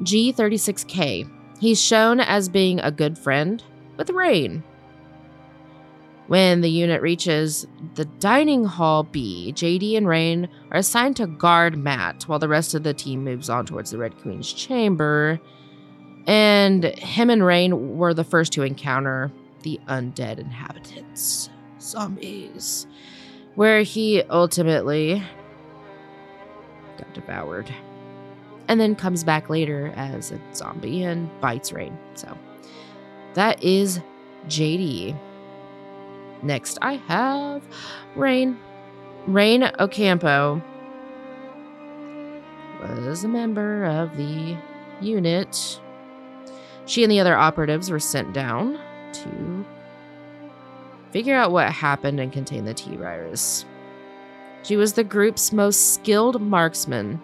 G36K. 0.03 1.29
He's 1.59 1.83
shown 1.83 2.21
as 2.21 2.49
being 2.49 2.79
a 2.79 2.93
good 2.93 3.19
friend 3.19 3.61
with 3.97 4.11
Rain. 4.11 4.63
When 6.29 6.61
the 6.61 6.71
unit 6.71 7.03
reaches 7.03 7.67
the 7.95 8.05
dining 8.05 8.65
hall 8.65 9.05
B, 9.05 9.53
JD 9.55 9.97
and 9.97 10.09
Rain 10.09 10.49
are 10.73 10.79
assigned 10.79 11.17
to 11.17 11.27
guard 11.27 11.79
Matt 11.79 12.25
while 12.25 12.41
the 12.41 12.49
rest 12.49 12.75
of 12.75 12.83
the 12.83 12.95
team 12.95 13.23
moves 13.23 13.49
on 13.49 13.65
towards 13.65 13.93
the 13.93 13.99
Red 13.99 14.19
Queen's 14.19 14.53
chamber. 14.53 15.41
And 16.27 16.85
him 16.85 17.31
and 17.31 17.45
Rain 17.45 17.97
were 17.97 18.13
the 18.13 18.25
first 18.25 18.53
to 18.55 18.63
encounter 18.63 19.31
the 19.63 19.79
undead 19.89 20.39
inhabitants, 20.39 21.49
zombies, 21.81 22.89
where 23.55 23.83
he 23.83 24.23
ultimately 24.25 25.23
got 26.99 27.15
devoured. 27.15 27.73
And 28.67 28.81
then 28.81 28.97
comes 28.97 29.23
back 29.23 29.49
later 29.49 29.93
as 29.95 30.33
a 30.33 30.41
zombie 30.53 31.05
and 31.05 31.31
bites 31.41 31.73
Rain. 31.73 31.97
So 32.15 32.37
that 33.35 33.63
is 33.63 34.01
JD. 34.49 35.17
Next, 36.43 36.79
I 36.83 36.95
have 36.95 37.63
Rain. 38.15 38.59
Rain 39.27 39.65
Ocampo 39.81 40.63
was 42.81 43.25
a 43.25 43.29
member 43.29 43.85
of 43.85 44.17
the 44.17 44.57
unit. 45.01 45.81
She 46.85 47.03
and 47.03 47.11
the 47.11 47.21
other 47.21 47.37
operatives 47.37 47.91
were 47.91 47.99
sent 47.99 48.33
down 48.33 48.79
to 49.13 49.65
figure 51.13 51.35
out 51.35 51.51
what 51.51 51.71
happened 51.73 52.21
and 52.21 52.33
contain 52.33 52.65
the 52.65 52.75
T 52.75 52.97
virus. 52.97 53.65
She 54.63 54.77
was 54.77 54.93
the 54.93 55.05
group's 55.05 55.53
most 55.53 55.95
skilled 55.95 56.41
marksman. 56.41 57.23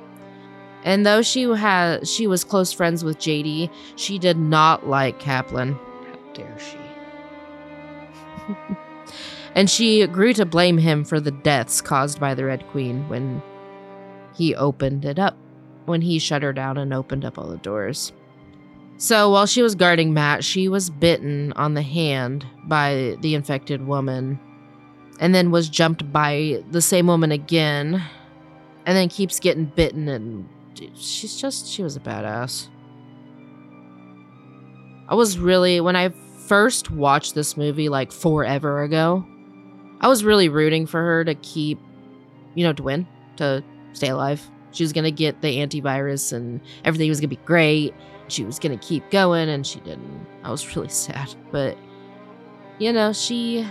And 0.85 1.05
though 1.07 1.23
she 1.23 1.43
had 1.43 2.09
she 2.09 2.27
was 2.27 2.43
close 2.43 2.73
friends 2.73 3.05
with 3.05 3.19
JD, 3.19 3.71
she 3.97 4.19
did 4.19 4.39
not 4.39 4.89
like 4.89 5.19
Kaplan. 5.19 5.75
How 5.75 6.33
dare 6.33 6.59
she? 6.59 6.79
and 9.55 9.69
she 9.69 10.07
grew 10.07 10.33
to 10.35 10.47
blame 10.47 10.79
him 10.79 11.05
for 11.05 11.21
the 11.21 11.31
deaths 11.31 11.81
caused 11.81 12.21
by 12.21 12.35
the 12.35 12.45
Red 12.45 12.67
Queen 12.69 13.09
when 13.09 13.43
he 14.35 14.55
opened 14.55 15.05
it 15.05 15.19
up, 15.19 15.37
when 15.85 16.01
he 16.01 16.19
shut 16.19 16.43
her 16.43 16.53
down 16.53 16.79
and 16.79 16.95
opened 16.95 17.25
up 17.25 17.39
all 17.39 17.49
the 17.49 17.59
doors. 17.59 18.13
So 18.97 19.31
while 19.31 19.47
she 19.47 19.63
was 19.63 19.75
guarding 19.75 20.15
Matt, 20.15 20.45
she 20.45 20.69
was 20.69 20.89
bitten 20.89 21.53
on 21.55 21.75
the 21.75 21.83
hand 21.83 22.47
by 22.67 23.17
the 23.21 23.35
infected 23.35 23.87
woman 23.87 24.39
and 25.21 25.35
then 25.35 25.51
was 25.51 25.69
jumped 25.69 26.13
by 26.13 26.63
the 26.71 26.81
same 26.81 27.07
woman 27.07 27.33
again 27.33 28.03
and 28.87 28.97
then 28.97 29.09
keeps 29.09 29.41
getting 29.41 29.67
bitten 29.67 30.09
and 30.09 30.49
she's 30.95 31.37
just 31.37 31.67
she 31.67 31.83
was 31.83 31.97
a 31.97 32.01
badass. 32.01 32.69
I 35.09 35.15
was 35.15 35.39
really 35.39 35.81
when 35.81 35.97
I 35.97 36.11
first 36.47 36.91
watched 36.91 37.35
this 37.35 37.57
movie 37.57 37.89
like 37.89 38.13
forever 38.13 38.83
ago, 38.83 39.27
I 40.03 40.09
was 40.09 40.25
really 40.25 40.49
rooting 40.49 40.87
for 40.87 41.01
her 41.01 41.25
to 41.25 41.35
keep, 41.37 41.79
you 42.55 42.65
know, 42.65 42.73
to 42.73 42.83
win, 42.83 43.07
to 43.37 43.63
stay 43.93 44.09
alive. 44.09 44.51
She 44.73 44.83
was 44.83 44.93
going 44.93 45.05
to 45.05 45.13
get 45.13 45.41
the 45.43 45.59
antivirus 45.59 46.33
and 46.33 46.61
everything 46.85 47.09
was 47.09 47.21
going 47.21 47.31
to 47.31 47.37
be 47.37 47.45
great. 47.45 47.95
She 48.29 48.45
was 48.45 48.59
going 48.59 48.77
to 48.77 48.85
keep 48.85 49.09
going 49.11 49.49
and 49.49 49.67
she 49.67 49.81
didn't. 49.81 50.27
I 50.43 50.51
was 50.51 50.75
really 50.75 50.89
sad. 50.91 51.35
But, 51.53 51.79
you 52.79 52.93
know, 52.93 53.13
she 53.13 53.67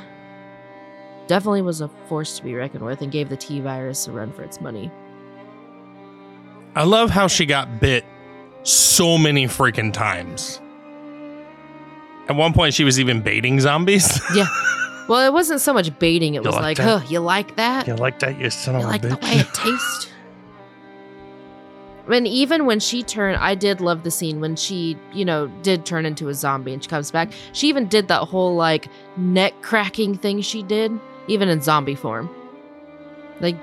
definitely 1.28 1.64
was 1.64 1.82
a 1.82 1.90
force 2.08 2.38
to 2.38 2.44
be 2.44 2.54
reckoned 2.54 2.86
with 2.86 3.02
and 3.02 3.12
gave 3.12 3.30
the 3.30 3.38
T 3.38 3.60
virus 3.60 4.08
a 4.08 4.12
run 4.12 4.32
for 4.32 4.44
its 4.44 4.62
money. 4.62 4.92
I 6.76 6.84
love 6.84 7.10
how 7.10 7.28
she 7.28 7.46
got 7.46 7.82
bit 7.82 8.06
so 8.64 9.18
many 9.18 9.48
freaking 9.48 9.92
times. 9.92 10.62
At 12.30 12.38
one 12.38 12.54
point, 12.54 12.74
she 12.74 12.86
was 12.86 13.00
even 13.00 13.22
baiting 13.22 13.60
zombies. 13.60 14.22
Yeah. 14.34 14.46
Well, 15.08 15.26
it 15.28 15.34
wasn't 15.34 15.62
so 15.62 15.74
much 15.74 15.98
baiting. 16.00 16.36
It 16.36 16.44
You 16.44 16.48
was 16.50 16.56
like 16.56 16.64
like, 16.64 16.78
that? 16.78 17.04
oh, 17.04 17.08
you 17.10 17.20
like 17.20 17.56
that? 17.58 17.88
you 17.88 17.96
like 17.96 18.20
that, 18.20 18.40
you 18.40 18.50
son 18.50 18.76
You 18.76 18.80
of 18.82 18.86
a 18.86 18.88
like 18.90 19.02
the 19.02 19.10
bitch? 19.10 19.24
way 19.24 19.40
it 19.40 19.54
tastes? 19.54 20.08
And 22.10 22.28
even 22.28 22.66
when 22.66 22.80
she 22.80 23.04
turned, 23.04 23.38
I 23.38 23.56
did 23.56 23.80
love 23.80 24.04
the 24.04 24.12
scene 24.12 24.42
when 24.42 24.56
she, 24.56 24.98
you 25.14 25.24
know, 25.24 25.48
did 25.62 25.86
turn 25.86 26.06
into 26.06 26.28
a 26.30 26.34
zombie 26.34 26.74
and 26.74 26.84
she 26.84 26.90
comes 26.90 27.12
back. 27.12 27.32
She 27.54 27.68
even 27.70 27.88
did 27.88 28.08
that 28.10 28.22
whole 28.24 28.56
like 28.56 28.88
neck 29.18 29.54
cracking 29.62 30.16
thing 30.18 30.42
she 30.42 30.64
did, 30.64 30.92
even 31.28 31.48
in 31.48 31.62
zombie 31.62 31.96
form. 31.96 32.30
Like, 33.40 33.56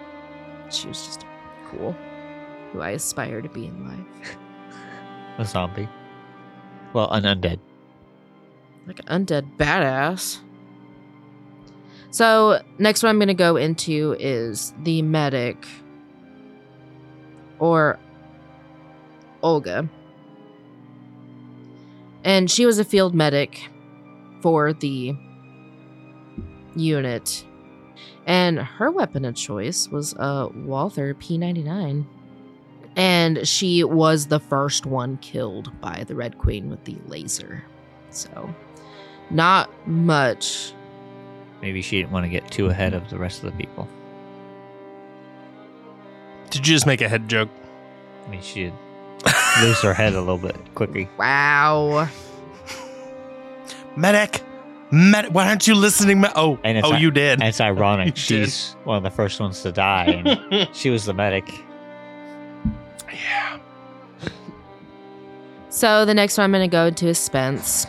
she 0.70 0.88
was 0.88 1.04
just 1.04 1.24
cool. 1.70 1.94
Who 2.72 2.80
I 2.80 2.90
aspire 2.90 3.42
to 3.42 3.48
be 3.48 3.66
in 3.66 3.86
life. 3.88 4.36
A 5.38 5.44
zombie. 5.44 5.88
Well, 6.92 7.10
an 7.10 7.24
undead. 7.24 7.58
like 8.86 9.00
an 9.06 9.26
undead 9.26 9.56
badass. 9.56 10.38
So, 12.10 12.62
next 12.78 13.02
one 13.02 13.10
I'm 13.10 13.18
going 13.18 13.28
to 13.28 13.34
go 13.34 13.56
into 13.56 14.16
is 14.18 14.72
the 14.82 15.02
medic 15.02 15.66
or 17.58 17.98
Olga. 19.42 19.88
And 22.24 22.50
she 22.50 22.66
was 22.66 22.78
a 22.78 22.84
field 22.84 23.14
medic 23.14 23.68
for 24.42 24.72
the 24.72 25.14
unit. 26.74 27.44
And 28.26 28.58
her 28.58 28.90
weapon 28.90 29.24
of 29.24 29.34
choice 29.34 29.88
was 29.88 30.14
a 30.14 30.48
Walther 30.54 31.14
P99. 31.14 32.06
And 32.96 33.46
she 33.46 33.84
was 33.84 34.26
the 34.26 34.40
first 34.40 34.86
one 34.86 35.18
killed 35.18 35.78
by 35.80 36.04
the 36.06 36.14
Red 36.14 36.38
Queen 36.38 36.68
with 36.68 36.84
the 36.84 36.96
laser. 37.06 37.64
So, 38.10 38.54
not 39.30 39.70
much. 39.86 40.72
Maybe 41.62 41.82
she 41.82 41.98
didn't 41.98 42.12
want 42.12 42.24
to 42.24 42.30
get 42.30 42.50
too 42.50 42.66
ahead 42.68 42.94
of 42.94 43.10
the 43.10 43.18
rest 43.18 43.42
of 43.42 43.50
the 43.50 43.56
people. 43.64 43.88
Did 46.50 46.66
you 46.66 46.74
just 46.74 46.86
make 46.86 47.00
a 47.00 47.08
head 47.08 47.28
joke? 47.28 47.48
I 48.26 48.30
mean, 48.30 48.42
she 48.42 48.64
did 48.64 48.72
lose 49.62 49.80
her 49.82 49.92
head 49.92 50.14
a 50.14 50.20
little 50.20 50.38
bit 50.38 50.56
quickly. 50.74 51.08
Wow. 51.18 52.08
Medic! 53.96 54.42
Medic! 54.90 55.32
Why 55.32 55.48
aren't 55.48 55.66
you 55.66 55.74
listening? 55.74 56.20
Me- 56.20 56.28
oh, 56.36 56.58
And 56.62 56.78
it's 56.78 56.86
oh, 56.86 56.92
not- 56.92 57.00
you 57.00 57.10
did. 57.10 57.40
And 57.40 57.48
it's 57.48 57.60
ironic. 57.60 58.06
You 58.06 58.12
did. 58.12 58.18
She's 58.46 58.76
one 58.84 58.96
of 58.96 59.02
the 59.02 59.10
first 59.10 59.40
ones 59.40 59.60
to 59.62 59.72
die, 59.72 60.04
and 60.06 60.68
she 60.74 60.90
was 60.90 61.04
the 61.04 61.12
medic. 61.14 61.52
yeah. 63.12 63.58
So 65.70 66.04
the 66.04 66.14
next 66.14 66.38
one 66.38 66.44
I'm 66.44 66.52
going 66.52 66.68
to 66.68 66.72
go 66.74 66.90
to 66.90 67.08
is 67.08 67.18
Spence. 67.18 67.86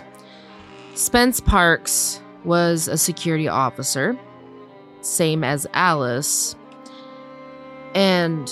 Spence 0.96 1.40
Parks 1.40 2.22
was 2.46 2.88
a 2.88 2.98
security 2.98 3.48
officer, 3.48 4.18
same 5.02 5.44
as 5.44 5.68
Alice. 5.74 6.56
And 7.94 8.50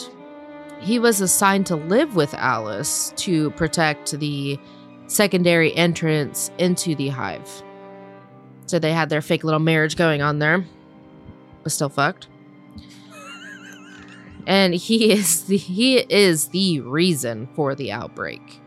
he 0.79 0.99
was 0.99 1.21
assigned 1.21 1.65
to 1.67 1.75
live 1.75 2.15
with 2.15 2.33
Alice 2.33 3.13
to 3.17 3.51
protect 3.51 4.11
the 4.19 4.59
secondary 5.07 5.75
entrance 5.75 6.51
into 6.57 6.95
the 6.95 7.09
hive. 7.09 7.63
So 8.65 8.79
they 8.79 8.93
had 8.93 9.09
their 9.09 9.21
fake 9.21 9.43
little 9.43 9.59
marriage 9.59 9.95
going 9.95 10.21
on 10.21 10.39
there, 10.39 10.65
but 11.63 11.71
still 11.71 11.89
fucked. 11.89 12.27
and 14.47 14.73
he 14.73 15.11
is 15.11 15.45
the 15.45 15.57
he 15.57 15.97
is 15.97 16.49
the 16.49 16.81
reason 16.81 17.47
for 17.55 17.75
the 17.75 17.91
outbreak. 17.91 18.61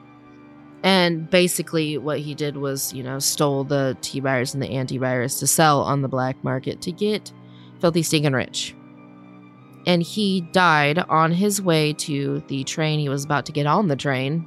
And 0.82 1.28
basically, 1.28 1.98
what 1.98 2.20
he 2.20 2.34
did 2.34 2.56
was, 2.56 2.92
you 2.92 3.02
know, 3.02 3.18
stole 3.18 3.64
the 3.64 3.96
T 4.00 4.20
virus 4.20 4.54
and 4.54 4.62
the 4.62 4.68
antivirus 4.68 5.38
to 5.40 5.46
sell 5.46 5.82
on 5.82 6.00
the 6.00 6.08
black 6.08 6.42
market 6.42 6.80
to 6.82 6.92
get 6.92 7.32
filthy, 7.80 8.02
stinking 8.02 8.32
rich. 8.32 8.74
And 9.86 10.02
he 10.02 10.42
died 10.52 10.98
on 10.98 11.32
his 11.32 11.60
way 11.60 11.92
to 11.94 12.42
the 12.48 12.64
train. 12.64 12.98
He 12.98 13.08
was 13.08 13.24
about 13.24 13.46
to 13.46 13.52
get 13.52 13.66
on 13.66 13.88
the 13.88 13.96
train 13.96 14.46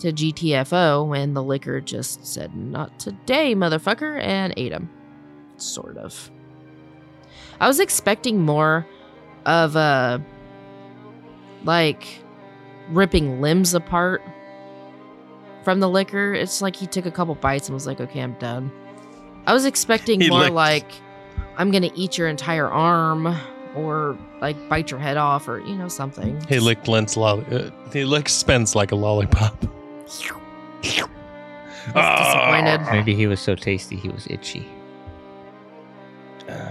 to 0.00 0.12
GTFO 0.12 1.06
when 1.06 1.32
the 1.32 1.42
licker 1.42 1.80
just 1.80 2.26
said, 2.26 2.54
Not 2.54 2.98
today, 2.98 3.54
motherfucker, 3.54 4.20
and 4.20 4.52
ate 4.56 4.72
him. 4.72 4.90
Sort 5.56 5.96
of. 5.96 6.30
I 7.60 7.68
was 7.68 7.78
expecting 7.78 8.40
more 8.40 8.86
of 9.46 9.76
a, 9.76 10.24
like, 11.64 12.22
ripping 12.90 13.40
limbs 13.40 13.74
apart 13.74 14.22
from 15.64 15.80
the 15.80 15.88
licker. 15.88 16.34
It's 16.34 16.60
like 16.62 16.76
he 16.76 16.86
took 16.86 17.06
a 17.06 17.10
couple 17.10 17.34
bites 17.34 17.68
and 17.68 17.74
was 17.74 17.86
like, 17.86 18.00
okay, 18.00 18.20
I'm 18.20 18.34
done. 18.34 18.70
I 19.46 19.52
was 19.52 19.64
expecting 19.64 20.20
He 20.20 20.28
more 20.30 20.40
licked- 20.40 20.54
like, 20.54 20.92
I'm 21.56 21.70
going 21.70 21.82
to 21.82 21.96
eat 21.98 22.16
your 22.18 22.28
entire 22.28 22.68
arm 22.68 23.36
or 23.74 24.16
like 24.40 24.56
bite 24.68 24.90
your 24.90 25.00
head 25.00 25.16
off 25.16 25.48
or, 25.48 25.58
you 25.60 25.74
know, 25.74 25.88
something. 25.88 26.40
He 26.48 26.58
licked 26.60 26.88
Lent's 26.88 27.16
lolly. 27.16 27.44
Uh, 27.50 27.70
he 27.92 28.04
licked 28.04 28.30
Spence 28.30 28.74
like 28.74 28.92
a 28.92 28.96
lollipop. 28.96 29.58
disappointed. 31.86 32.80
Maybe 32.90 33.14
he 33.14 33.26
was 33.26 33.40
so 33.40 33.54
tasty 33.54 33.96
he 33.96 34.08
was 34.08 34.26
itchy. 34.30 34.68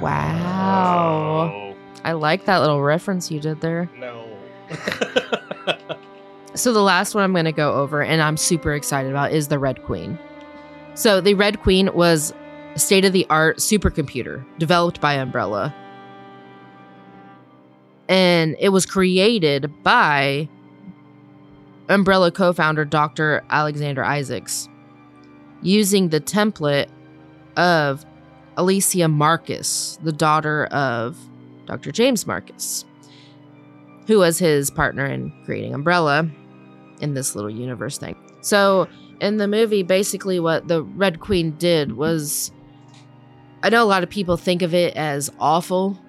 Wow. 0.01 1.75
I 2.03 2.13
like 2.13 2.45
that 2.45 2.59
little 2.59 2.81
reference 2.81 3.29
you 3.31 3.39
did 3.39 3.61
there. 3.61 3.89
No. 3.97 4.27
So 6.53 6.73
the 6.73 6.81
last 6.81 7.15
one 7.15 7.23
I'm 7.23 7.31
going 7.31 7.45
to 7.45 7.51
go 7.51 7.73
over 7.73 8.03
and 8.03 8.21
I'm 8.21 8.35
super 8.35 8.73
excited 8.73 9.09
about 9.09 9.31
is 9.31 9.47
the 9.47 9.57
Red 9.57 9.83
Queen. 9.83 10.19
So 10.95 11.21
the 11.21 11.33
Red 11.33 11.61
Queen 11.61 11.89
was 11.93 12.33
a 12.75 12.79
state-of-the-art 12.79 13.57
supercomputer 13.57 14.45
developed 14.57 14.99
by 14.99 15.13
Umbrella. 15.13 15.73
And 18.09 18.57
it 18.59 18.69
was 18.69 18.85
created 18.85 19.71
by 19.83 20.49
Umbrella 21.87 22.31
co-founder 22.31 22.83
Dr. 22.83 23.43
Alexander 23.49 24.03
Isaacs 24.03 24.67
using 25.61 26.09
the 26.09 26.19
template 26.19 26.89
of 27.55 28.05
Alicia 28.57 29.07
Marcus, 29.07 29.97
the 30.03 30.11
daughter 30.11 30.65
of 30.65 31.17
Dr. 31.65 31.91
James 31.91 32.27
Marcus, 32.27 32.83
who 34.07 34.19
was 34.19 34.37
his 34.37 34.69
partner 34.69 35.05
in 35.05 35.31
creating 35.45 35.73
Umbrella 35.73 36.29
in 37.01 37.13
this 37.13 37.35
little 37.35 37.49
universe 37.49 37.97
thing. 37.97 38.15
So, 38.41 38.87
in 39.19 39.37
the 39.37 39.47
movie, 39.47 39.83
basically, 39.83 40.39
what 40.39 40.67
the 40.67 40.83
Red 40.83 41.19
Queen 41.19 41.51
did 41.51 41.95
was 41.97 42.51
I 43.63 43.69
know 43.69 43.83
a 43.83 43.85
lot 43.85 44.03
of 44.03 44.09
people 44.09 44.37
think 44.37 44.61
of 44.61 44.73
it 44.73 44.95
as 44.95 45.31
awful, 45.39 45.99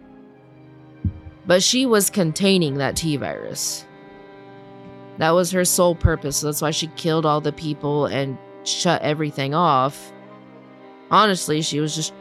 but 1.47 1.63
she 1.63 1.85
was 1.85 2.09
containing 2.09 2.79
that 2.79 2.97
T 2.97 3.17
virus. 3.17 3.85
That 5.19 5.31
was 5.31 5.51
her 5.51 5.65
sole 5.65 5.95
purpose. 5.95 6.39
So 6.39 6.47
that's 6.47 6.63
why 6.63 6.71
she 6.71 6.87
killed 6.89 7.27
all 7.27 7.41
the 7.41 7.53
people 7.53 8.07
and 8.07 8.39
shut 8.65 9.03
everything 9.03 9.55
off. 9.55 10.13
Honestly, 11.11 11.61
she 11.61 11.81
was 11.81 11.95
just 11.95 12.15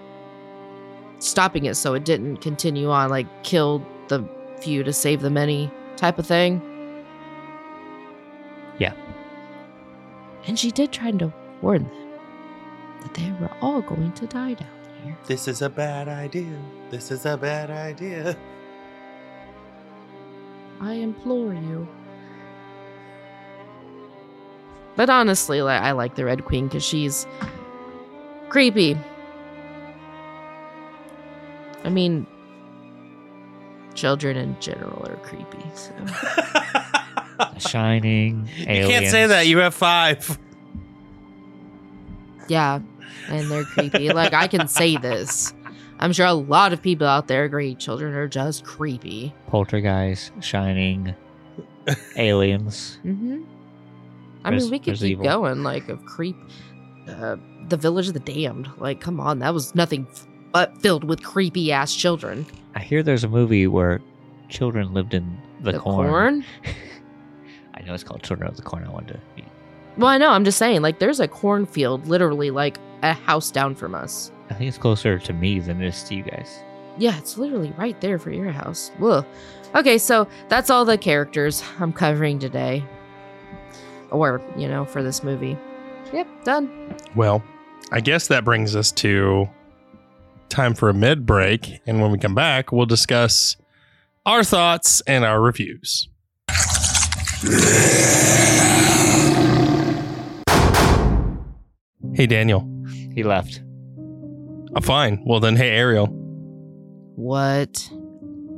stopping 1.20 1.66
it 1.66 1.76
so 1.76 1.94
it 1.94 2.04
didn't 2.04 2.38
continue 2.38 2.90
on, 2.90 3.10
like, 3.10 3.44
kill 3.44 3.86
the 4.10 4.28
few 4.60 4.84
to 4.84 4.92
save 4.92 5.22
the 5.22 5.30
many 5.30 5.72
type 5.96 6.20
of 6.20 6.28
thing. 6.28 6.62
And 10.48 10.58
she 10.58 10.72
did 10.72 10.92
try 10.92 11.12
to 11.12 11.32
warn 11.62 11.84
them 11.84 12.10
that 13.02 13.14
they 13.14 13.32
were 13.40 13.52
all 13.62 13.82
going 13.82 14.12
to 14.14 14.28
die 14.28 14.54
down 14.54 14.68
here. 15.04 15.18
this 15.26 15.48
is 15.48 15.62
a 15.62 15.70
bad 15.70 16.08
idea. 16.08 16.58
This 16.90 17.12
is 17.12 17.26
a 17.26 17.38
bad 17.38 17.70
idea. 17.72 18.36
I 20.80 20.94
implore 20.94 21.54
you. 21.54 21.88
But 24.96 25.10
honestly, 25.10 25.62
like 25.62 25.82
I 25.82 25.92
like 25.92 26.16
the 26.16 26.26
Red 26.26 26.46
Queen 26.46 26.68
because 26.68 26.84
she's 26.84 27.26
creepy. 28.50 28.98
I 31.84 31.90
mean, 31.90 32.28
children 33.96 34.38
in 34.38 34.56
general 34.60 35.06
are 35.08 35.16
creepy. 35.18 35.64
So 35.76 35.92
The 36.06 36.81
Shining. 37.58 38.48
You 38.58 38.66
can't 38.66 39.08
say 39.08 39.28
that. 39.28 39.48
You 39.48 39.60
have 39.60 39.74
five. 39.74 40.38
yeah, 42.48 42.80
and 43.30 43.50
they're 43.52 43.64
creepy. 43.64 44.10
like 44.10 44.34
I 44.34 44.48
can 44.48 44.68
say 44.68 44.98
this. 44.98 45.54
I'm 46.00 46.14
sure 46.14 46.26
a 46.26 46.34
lot 46.34 46.74
of 46.74 46.82
people 46.82 47.06
out 47.08 47.28
there 47.28 47.44
agree. 47.44 47.76
Children 47.76 48.14
are 48.16 48.28
just 48.28 48.64
creepy. 48.66 49.34
Poltergeist, 49.48 50.32
Shining, 50.42 51.14
Aliens. 52.16 52.98
hmm 53.04 53.44
I 54.44 54.50
mean, 54.50 54.72
we 54.72 54.80
could 54.80 54.96
keep 54.98 55.12
evil. 55.12 55.24
going. 55.24 55.62
Like 55.62 55.88
of 55.90 56.04
creep, 56.06 56.36
uh, 57.08 57.36
the 57.70 57.78
Village 57.78 58.08
of 58.08 58.16
the 58.16 58.20
Damned. 58.20 58.68
Like, 58.80 59.00
come 59.00 59.20
on, 59.20 59.38
that 59.40 59.54
was 59.54 59.76
nothing 59.76 60.08
but 60.52 60.76
filled 60.82 61.04
with 61.04 61.22
creepy 61.24 61.72
ass 61.72 61.94
children. 61.96 62.48
I 62.74 62.80
hear 62.80 63.04
there's 63.04 63.24
a 63.24 63.30
movie 63.30 63.68
where 63.68 64.02
children 64.50 64.94
lived 64.96 65.14
in 65.14 65.38
the, 65.62 65.78
corn. 65.78 66.44
I 67.74 67.82
know 67.82 67.94
it's 67.94 68.04
called 68.04 68.24
Children 68.24 68.50
of 68.50 68.58
the 68.58 68.64
Corn. 68.64 68.84
I 68.86 68.90
wanted 68.90 69.20
to. 69.36 69.44
Well, 69.98 70.08
I 70.08 70.18
know. 70.18 70.30
I'm 70.30 70.46
just 70.46 70.58
saying. 70.58 70.82
Like, 70.82 71.00
there's 71.00 71.20
a 71.20 71.28
cornfield 71.28 72.08
literally 72.08 72.52
like 72.52 72.78
a 73.04 73.14
house 73.14 73.52
down 73.52 73.76
from 73.76 73.96
us. 73.96 74.32
I 74.50 74.54
think 74.54 74.68
it's 74.68 74.78
closer 74.78 75.20
to 75.20 75.34
me 75.34 75.60
than 75.60 75.82
it 75.82 75.88
is 75.88 76.04
to 76.04 76.16
you 76.16 76.24
guys. 76.24 76.60
Yeah, 76.98 77.18
it's 77.18 77.38
literally 77.38 77.74
right 77.78 78.00
there 78.02 78.20
for 78.20 78.32
your 78.32 78.52
house. 78.52 78.92
Ugh. 79.02 79.26
Okay, 79.76 79.98
so 79.98 80.28
that's 80.50 80.70
all 80.70 80.86
the 80.86 80.98
characters 80.98 81.64
I'm 81.80 81.94
covering 81.94 82.40
today. 82.40 82.84
Or, 84.12 84.42
you 84.58 84.68
know, 84.68 84.86
for 84.86 85.02
this 85.02 85.24
movie. 85.24 85.58
Yep, 86.12 86.28
done. 86.44 86.96
Well, 87.16 87.42
I 87.92 88.02
guess 88.02 88.28
that 88.28 88.44
brings 88.44 88.76
us 88.76 88.92
to 88.94 89.50
time 90.50 90.74
for 90.74 90.90
a 90.90 90.94
mid 90.94 91.26
break. 91.26 91.82
And 91.88 92.02
when 92.02 92.12
we 92.12 92.18
come 92.18 92.36
back, 92.36 92.72
we'll 92.72 92.86
discuss 92.86 93.56
our 94.26 94.44
thoughts 94.44 95.02
and 95.02 95.24
our 95.24 95.42
reviews. 95.42 96.10
Hey, 102.14 102.28
Daniel. 102.28 102.68
He 103.16 103.24
left. 103.24 103.64
I'm 104.76 104.84
fine. 104.84 105.24
Well, 105.26 105.40
then, 105.40 105.56
hey, 105.56 105.70
Ariel. 105.72 106.06
What? 107.16 107.90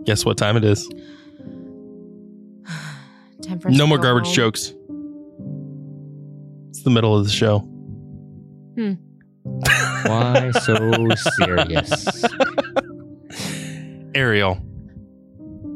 Guess 0.03 0.25
what 0.25 0.37
time 0.37 0.57
it 0.57 0.65
is? 0.65 0.85
Time 3.41 3.59
for 3.59 3.69
us 3.69 3.77
No 3.77 3.85
to 3.85 3.87
more 3.87 3.97
go 3.97 4.03
garbage 4.03 4.25
home. 4.27 4.35
jokes. 4.35 4.73
It's 6.69 6.83
the 6.83 6.89
middle 6.89 7.17
of 7.17 7.23
the 7.23 7.31
show. 7.31 7.59
Hmm. 8.75 8.93
Why 10.09 10.51
so 10.61 11.07
serious? 11.37 12.25
Ariel, 14.15 14.57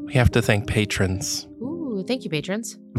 we 0.06 0.14
have 0.14 0.32
to 0.32 0.42
thank 0.42 0.68
patrons. 0.68 1.48
Thank 2.08 2.24
you, 2.24 2.30
patrons. 2.30 2.78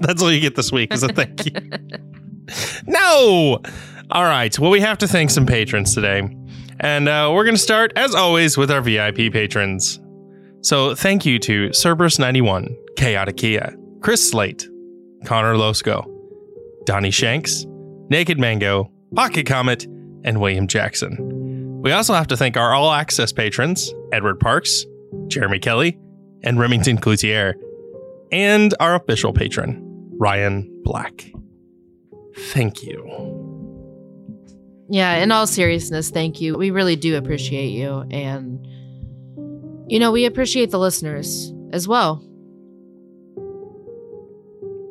That's 0.00 0.22
all 0.22 0.30
you 0.30 0.40
get 0.40 0.54
this 0.56 0.70
week 0.70 0.92
is 0.92 1.02
a 1.02 1.08
thank 1.08 1.46
you. 1.46 1.52
no! 2.86 3.60
All 4.10 4.24
right. 4.24 4.56
Well, 4.58 4.70
we 4.70 4.80
have 4.80 4.98
to 4.98 5.08
thank 5.08 5.30
some 5.30 5.46
patrons 5.46 5.94
today. 5.94 6.28
And 6.80 7.08
uh, 7.08 7.32
we're 7.34 7.44
going 7.44 7.56
to 7.56 7.60
start, 7.60 7.92
as 7.96 8.14
always, 8.14 8.58
with 8.58 8.70
our 8.70 8.82
VIP 8.82 9.32
patrons. 9.32 9.98
So 10.60 10.94
thank 10.94 11.24
you 11.24 11.38
to 11.40 11.70
Cerberus91, 11.70 12.74
Chaotic 12.96 13.38
Kia, 13.38 13.74
Chris 14.02 14.30
Slate, 14.30 14.68
Connor 15.24 15.54
Losco, 15.54 16.04
Donnie 16.84 17.10
Shanks, 17.10 17.64
Naked 18.10 18.38
Mango, 18.38 18.92
Pocket 19.14 19.46
Comet, 19.46 19.86
and 20.24 20.40
William 20.40 20.66
Jackson. 20.66 21.80
We 21.82 21.92
also 21.92 22.14
have 22.14 22.26
to 22.28 22.36
thank 22.36 22.56
our 22.56 22.74
all 22.74 22.92
access 22.92 23.32
patrons, 23.32 23.94
Edward 24.12 24.40
Parks, 24.40 24.84
Jeremy 25.28 25.58
Kelly, 25.58 25.98
and 26.46 26.58
Remington 26.58 26.96
Cloutier, 26.96 27.54
and 28.32 28.74
our 28.80 28.94
official 28.94 29.32
patron, 29.34 29.82
Ryan 30.18 30.66
Black. 30.82 31.30
Thank 32.36 32.82
you. 32.82 33.02
Yeah, 34.88 35.16
in 35.16 35.32
all 35.32 35.46
seriousness, 35.46 36.10
thank 36.10 36.40
you. 36.40 36.56
We 36.56 36.70
really 36.70 36.96
do 36.96 37.16
appreciate 37.16 37.68
you. 37.70 38.04
And, 38.10 38.64
you 39.88 39.98
know, 39.98 40.12
we 40.12 40.24
appreciate 40.26 40.70
the 40.70 40.78
listeners 40.78 41.52
as 41.72 41.88
well. 41.88 42.22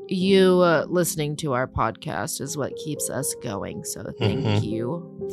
You 0.07 0.59
uh, 0.61 0.85
listening 0.87 1.35
to 1.37 1.53
our 1.53 1.67
podcast 1.67 2.39
is 2.41 2.55
what 2.57 2.75
keeps 2.75 3.09
us 3.09 3.33
going. 3.41 3.83
So 3.85 4.03
thank 4.19 4.45
Mhm. 4.45 4.63
you. 4.63 5.29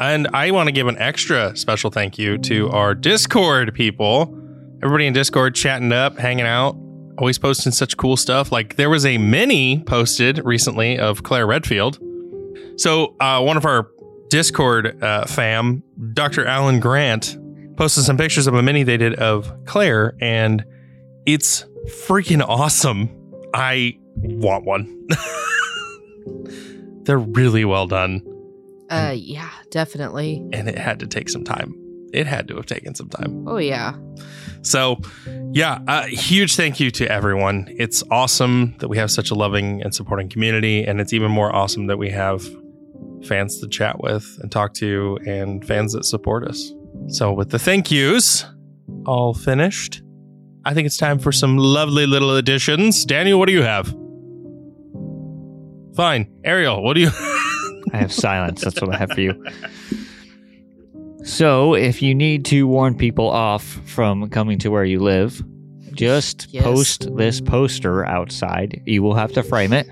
And 0.00 0.26
I 0.32 0.50
want 0.50 0.66
to 0.68 0.72
give 0.72 0.88
an 0.88 0.96
extra 0.98 1.54
special 1.56 1.90
thank 1.90 2.18
you 2.18 2.38
to 2.38 2.70
our 2.70 2.94
Discord 2.94 3.74
people. 3.74 4.34
Everybody 4.82 5.06
in 5.06 5.12
Discord 5.12 5.54
chatting 5.54 5.92
up, 5.92 6.18
hanging 6.18 6.46
out, 6.46 6.76
always 7.18 7.38
posting 7.38 7.70
such 7.72 7.96
cool 7.96 8.16
stuff. 8.16 8.50
Like 8.50 8.76
there 8.76 8.88
was 8.88 9.04
a 9.04 9.18
mini 9.18 9.80
posted 9.84 10.40
recently 10.44 10.98
of 10.98 11.22
Claire 11.22 11.46
Redfield. 11.46 11.98
So 12.76 13.14
uh, 13.20 13.42
one 13.42 13.56
of 13.58 13.66
our 13.66 13.88
Discord 14.30 15.02
uh, 15.02 15.26
fam, 15.26 15.82
Dr. 16.14 16.46
Alan 16.46 16.80
Grant, 16.80 17.36
posted 17.76 18.04
some 18.04 18.16
pictures 18.16 18.46
of 18.46 18.54
a 18.54 18.62
mini 18.62 18.82
they 18.82 18.96
did 18.96 19.14
of 19.16 19.52
Claire, 19.66 20.14
and 20.20 20.64
it's 21.26 21.64
freaking 22.06 22.42
awesome. 22.46 23.10
I 23.52 23.98
want 24.16 24.64
one. 24.64 25.06
They're 27.04 27.18
really 27.18 27.64
well 27.64 27.86
done 27.86 28.22
Uh, 28.88 29.12
yeah, 29.16 29.50
definitely. 29.70 30.42
and 30.52 30.68
it 30.68 30.78
had 30.78 31.00
to 31.00 31.06
take 31.06 31.28
some 31.28 31.44
time. 31.44 31.74
It 32.12 32.26
had 32.26 32.48
to 32.48 32.56
have 32.56 32.66
taken 32.66 32.94
some 32.94 33.08
time. 33.08 33.46
Oh, 33.48 33.56
yeah. 33.58 33.94
So, 34.62 35.00
yeah, 35.52 35.78
a 35.88 36.06
huge 36.06 36.56
thank 36.56 36.80
you 36.80 36.90
to 36.92 37.10
everyone. 37.10 37.66
It's 37.70 38.02
awesome 38.10 38.74
that 38.78 38.88
we 38.88 38.98
have 38.98 39.10
such 39.10 39.30
a 39.30 39.34
loving 39.34 39.82
and 39.82 39.94
supporting 39.94 40.28
community, 40.28 40.84
and 40.84 41.00
it's 41.00 41.12
even 41.12 41.30
more 41.30 41.54
awesome 41.54 41.86
that 41.86 41.98
we 41.98 42.10
have 42.10 42.46
fans 43.26 43.60
to 43.60 43.68
chat 43.68 44.02
with 44.02 44.38
and 44.42 44.50
talk 44.52 44.74
to 44.74 45.18
and 45.26 45.66
fans 45.66 45.92
that 45.92 46.04
support 46.04 46.46
us. 46.46 46.72
So, 47.08 47.32
with 47.32 47.50
the 47.50 47.58
thank 47.58 47.90
yous 47.90 48.44
all 49.06 49.34
finished, 49.34 50.02
I 50.64 50.74
think 50.74 50.86
it's 50.86 50.98
time 50.98 51.18
for 51.18 51.32
some 51.32 51.56
lovely 51.56 52.06
little 52.06 52.36
additions. 52.36 53.04
Daniel, 53.04 53.38
what 53.38 53.46
do 53.46 53.52
you 53.52 53.62
have? 53.62 53.94
Fine. 55.96 56.30
Ariel, 56.44 56.82
what 56.82 56.94
do 56.94 57.00
you 57.00 57.10
I 57.92 57.96
have 57.96 58.12
silence. 58.12 58.62
That's 58.62 58.80
what 58.80 58.94
I 58.94 58.98
have 58.98 59.10
for 59.12 59.20
you. 59.20 59.44
So, 61.22 61.74
if 61.74 62.00
you 62.00 62.14
need 62.14 62.44
to 62.46 62.66
warn 62.66 62.94
people 62.94 63.28
off 63.28 63.62
from 63.84 64.28
coming 64.30 64.58
to 64.60 64.70
where 64.70 64.84
you 64.84 65.00
live, 65.00 65.42
just 65.92 66.48
Yes. 66.50 66.64
post 66.64 67.16
this 67.16 67.40
poster 67.40 68.06
outside. 68.06 68.80
You 68.86 69.02
will 69.02 69.14
have 69.14 69.32
to 69.32 69.42
frame 69.42 69.72
it. 69.72 69.86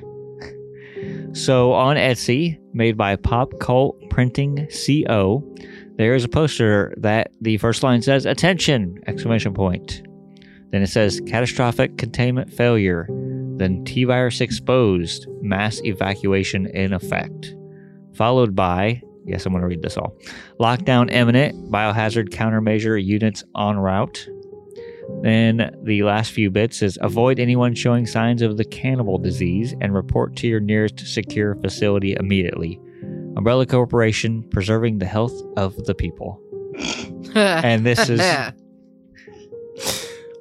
So, 1.33 1.73
on 1.73 1.97
Etsy, 1.97 2.59
made 2.73 2.97
by 2.97 3.17
Pop 3.17 3.59
Cult 3.61 3.97
Printing 4.09 4.67
Co., 5.07 5.45
there 5.97 6.15
is 6.15 6.25
a 6.25 6.29
poster 6.29 6.95
that 6.97 7.31
the 7.41 7.59
first 7.59 7.83
line 7.83 8.01
says 8.01 8.25
"Attention!" 8.25 8.99
exclamation 9.07 9.53
point. 9.53 10.03
Then 10.71 10.83
it 10.83 10.89
says 10.89 11.21
"Catastrophic 11.27 11.99
containment 11.99 12.53
failure." 12.53 13.07
Then 13.57 13.85
T 13.85 14.05
virus 14.05 14.41
exposed, 14.41 15.27
mass 15.43 15.81
evacuation 15.85 16.67
in 16.67 16.93
effect 16.93 17.55
followed 18.15 18.57
by, 18.57 19.01
yes, 19.29 19.47
I'm 19.47 19.53
going 19.53 19.63
to 19.63 19.69
read 19.69 19.83
this 19.83 19.97
all 19.97 20.17
lockdown 20.59 21.13
imminent, 21.13 21.71
biohazard 21.71 22.31
countermeasure 22.31 23.03
units 23.03 23.45
en 23.57 23.79
route. 23.79 24.29
Then 25.23 25.75
the 25.85 26.03
last 26.03 26.33
few 26.33 26.51
bits 26.51 26.83
is 26.83 26.99
avoid 27.01 27.39
anyone 27.39 27.75
showing 27.75 28.07
signs 28.07 28.43
of 28.43 28.57
the 28.57 28.65
cannibal 28.65 29.19
disease 29.19 29.75
and 29.81 29.95
report 29.95 30.37
to 30.37 30.47
your 30.47 30.61
nearest 30.61 31.07
secure 31.07 31.55
facility 31.57 32.15
immediately. 32.19 32.81
Umbrella 33.37 33.67
Corporation, 33.67 34.43
preserving 34.51 34.99
the 34.99 35.07
health 35.07 35.41
of 35.57 35.77
the 35.85 35.95
people. 35.95 36.41
And 37.35 37.85
this 37.87 38.09
is 38.09 38.21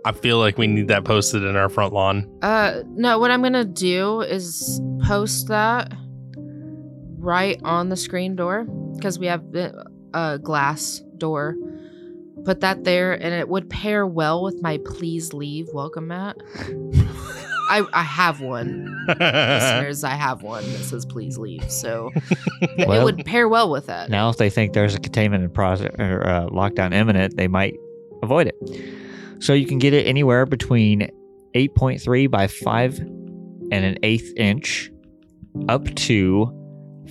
I 0.08 0.12
feel 0.14 0.40
like 0.40 0.58
we 0.58 0.68
need 0.68 0.88
that 0.88 1.04
posted 1.04 1.44
in 1.44 1.58
our 1.58 1.68
front 1.68 1.94
lawn. 1.94 2.32
Uh, 2.42 2.82
no, 2.88 3.20
what 3.20 3.30
I'm 3.30 3.44
gonna 3.44 3.66
do 3.66 4.22
is 4.22 4.82
post 5.04 5.50
that 5.50 5.92
right 7.18 7.60
on 7.64 7.90
the 7.90 7.96
screen 7.98 8.36
door 8.36 8.64
because 8.96 9.20
we 9.20 9.28
have 9.28 9.44
uh, 10.14 10.38
glass 10.38 11.02
door. 11.18 11.56
Put 12.46 12.62
that 12.62 12.84
there, 12.86 13.12
and 13.14 13.34
it 13.34 13.50
would 13.50 13.70
pair 13.70 14.06
well 14.08 14.42
with 14.44 14.62
my 14.62 14.80
"Please 14.86 15.34
leave" 15.34 15.68
welcome 15.74 16.08
mat. 16.08 16.38
I 17.70 17.86
I 17.92 18.04
have 18.04 18.40
one, 18.40 18.86
listeners. 19.08 20.04
I 20.06 20.12
have 20.16 20.44
one 20.44 20.64
that 20.64 20.78
says 20.84 21.06
"Please 21.06 21.38
leave," 21.38 21.70
so 21.70 22.12
it 22.62 22.88
Well- 22.88 23.04
would 23.04 23.26
pair 23.26 23.50
well 23.50 23.70
with 23.70 23.88
that. 23.88 24.10
now, 24.10 24.30
if 24.30 24.38
they 24.38 24.50
think 24.50 24.72
there's 24.74 24.96
a 24.96 25.00
containment 25.00 25.44
and 25.44 25.54
process, 25.54 25.92
or, 26.00 26.26
uh, 26.26 26.46
lockdown 26.48 26.94
imminent, 26.94 27.36
they 27.36 27.48
might 27.50 27.76
avoid 28.24 28.48
it. 28.48 29.44
So 29.44 29.54
you 29.54 29.66
can 29.66 29.78
get 29.80 29.94
it 29.94 30.08
anywhere 30.08 30.46
between 30.46 31.10
8.3 31.54 32.30
by 32.32 32.48
5 32.48 33.00
and 33.00 33.74
an 33.74 33.98
eighth 34.04 34.32
inch 34.38 34.90
up 35.68 35.86
to 35.96 36.50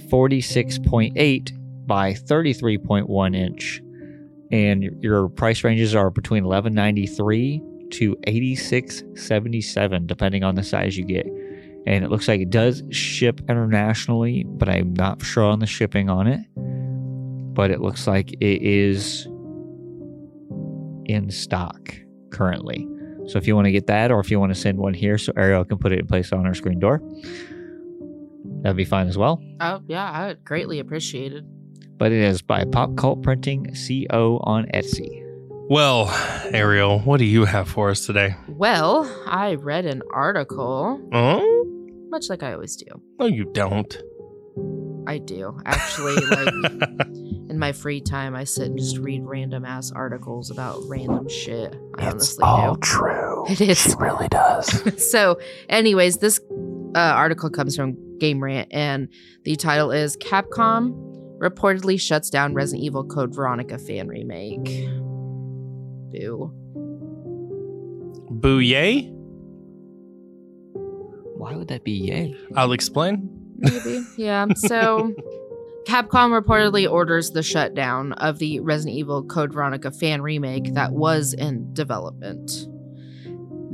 46.8 0.09 1.53
by 1.87 2.13
33.1 2.13 3.35
inch. 3.35 3.83
And 4.51 4.83
your- 5.01 5.29
price 5.29 5.65
ranges 5.65 5.95
are 5.95 6.11
between 6.11 6.45
1193 6.45 7.63
to 7.91 8.17
8677 8.25 10.07
depending 10.07 10.45
on 10.45 10.55
the 10.55 10.63
size 10.63 10.97
you 10.97 11.05
get. 11.05 11.27
And 11.87 12.05
it 12.05 12.11
looks 12.11 12.27
like 12.27 12.41
it 12.41 12.51
does 12.51 12.83
ship 12.91 13.41
internationally, 13.49 14.45
but 14.45 14.69
I'm 14.69 14.93
not 14.95 15.23
sure 15.23 15.45
on 15.45 15.61
the 15.61 15.67
shipping 15.67 16.11
on 16.11 16.27
it. 16.27 16.41
But 17.55 17.71
it 17.71 17.81
looks 17.81 18.07
like 18.07 18.33
it 18.33 18.63
is 18.63 19.27
in 21.07 21.31
stock 21.31 21.95
currently. 22.31 22.87
So 23.27 23.39
if 23.39 23.47
you 23.47 23.55
want 23.55 23.67
to 23.67 23.73
get 23.73 23.87
that, 23.87 24.11
or 24.11 24.21
if 24.21 24.31
you 24.31 24.39
want 24.39 24.55
to 24.55 24.61
send 24.61 24.79
one 24.79 24.95
here 24.95 25.19
so 25.19 25.33
Ariel 25.37 25.65
can 25.65 25.79
put 25.79 25.93
it 25.93 26.01
in 26.01 26.07
place 26.07 26.33
on 26.33 26.47
our 26.47 26.55
screen 26.55 26.79
door, 26.79 27.01
that'd 28.63 28.77
be 28.77 28.85
fine 28.85 29.09
as 29.09 29.17
well. 29.19 29.43
Oh 29.61 29.81
yeah, 29.87 30.11
I 30.11 30.27
would 30.29 30.45
greatly 30.45 30.79
appreciate 30.81 31.33
it. 31.33 31.45
But 31.99 32.13
it 32.13 32.21
is 32.21 32.43
by 32.43 32.65
Pop 32.65 32.97
Cult 32.97 33.23
Printing 33.23 33.75
Co. 34.11 34.39
on 34.45 34.67
Etsy. 34.75 35.23
Well, 35.69 36.09
Ariel, 36.53 36.99
what 37.01 37.19
do 37.19 37.25
you 37.25 37.45
have 37.47 37.69
for 37.69 37.91
us 37.91 38.05
today? 38.07 38.37
Well, 38.49 39.05
I 39.27 39.55
read 39.55 39.85
an 39.87 40.03
article, 40.13 41.01
Oh, 41.13 41.65
much 42.11 42.29
like 42.29 42.43
I 42.43 42.53
always 42.53 42.77
do. 42.77 42.87
no, 43.19 43.27
you 43.27 43.45
don't. 43.53 43.97
I 45.09 45.19
do. 45.19 45.57
Actually, 45.65 46.17
like 46.17 46.49
in 47.49 47.59
my 47.59 47.73
free 47.73 48.01
time, 48.01 48.35
I 48.35 48.45
sit 48.45 48.67
and 48.67 48.79
just 48.79 48.99
read 48.99 49.23
random 49.25 49.65
ass 49.65 49.91
articles 49.93 50.51
about 50.51 50.81
random 50.89 51.29
shit. 51.29 51.77
I 51.97 52.09
honestly 52.09 52.45
do. 52.45 52.77
true. 52.81 53.45
It 53.49 53.61
is. 53.61 53.79
She 53.79 53.93
really 53.99 54.29
does. 54.29 55.11
so, 55.11 55.39
anyways, 55.69 56.19
this 56.19 56.41
uh, 56.97 57.13
article 57.15 57.51
comes 57.51 57.77
from 57.77 57.97
Game 58.19 58.43
Rant, 58.43 58.69
and 58.73 59.09
the 59.45 59.55
title 59.57 59.91
is 59.91 60.17
Capcom 60.17 60.95
reportedly 61.39 62.01
shuts 62.01 62.31
down 62.31 62.55
Resident 62.55 62.83
Evil 62.85 63.05
Code 63.05 63.35
Veronica 63.35 63.79
fan 63.79 64.09
remake. 64.09 64.65
Boo. 66.11 66.51
Boo 68.31 68.59
yay? 68.61 69.11
Why 71.37 71.55
would 71.55 71.69
that 71.69 71.85
be 71.85 71.93
yay? 71.93 72.35
I'll 72.57 72.73
explain. 72.73 73.29
Maybe. 73.59 74.03
Yeah. 74.17 74.47
So 74.57 75.13
Capcom 75.87 76.39
reportedly 76.41 76.91
orders 76.91 77.31
the 77.31 77.43
shutdown 77.43 78.15
of 78.15 78.39
the 78.39 78.61
Resident 78.61 78.97
Evil 78.97 79.23
Code 79.23 79.53
Veronica 79.53 79.91
fan 79.91 80.23
remake 80.23 80.73
that 80.73 80.93
was 80.93 81.35
in 81.35 81.75
development. 81.75 82.51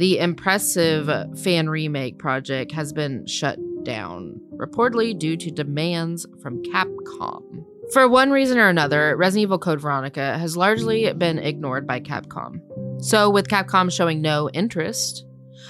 The 0.02 0.18
impressive 0.18 1.38
fan 1.38 1.70
remake 1.70 2.18
project 2.18 2.72
has 2.72 2.92
been 2.92 3.24
shut 3.24 3.56
down, 3.84 4.40
reportedly 4.56 5.16
due 5.16 5.36
to 5.36 5.48
demands 5.48 6.26
from 6.42 6.60
Capcom. 6.64 7.64
For 7.92 8.08
one 8.08 8.32
reason 8.32 8.58
or 8.58 8.68
another, 8.68 9.16
Resident 9.16 9.44
Evil 9.44 9.60
Code 9.60 9.80
Veronica 9.80 10.36
has 10.38 10.56
largely 10.56 11.12
been 11.12 11.38
ignored 11.38 11.86
by 11.86 12.00
Capcom. 12.00 12.60
So, 13.00 13.30
with 13.30 13.46
Capcom 13.46 13.92
showing 13.92 14.20
no 14.20 14.50
interest, 14.50 15.24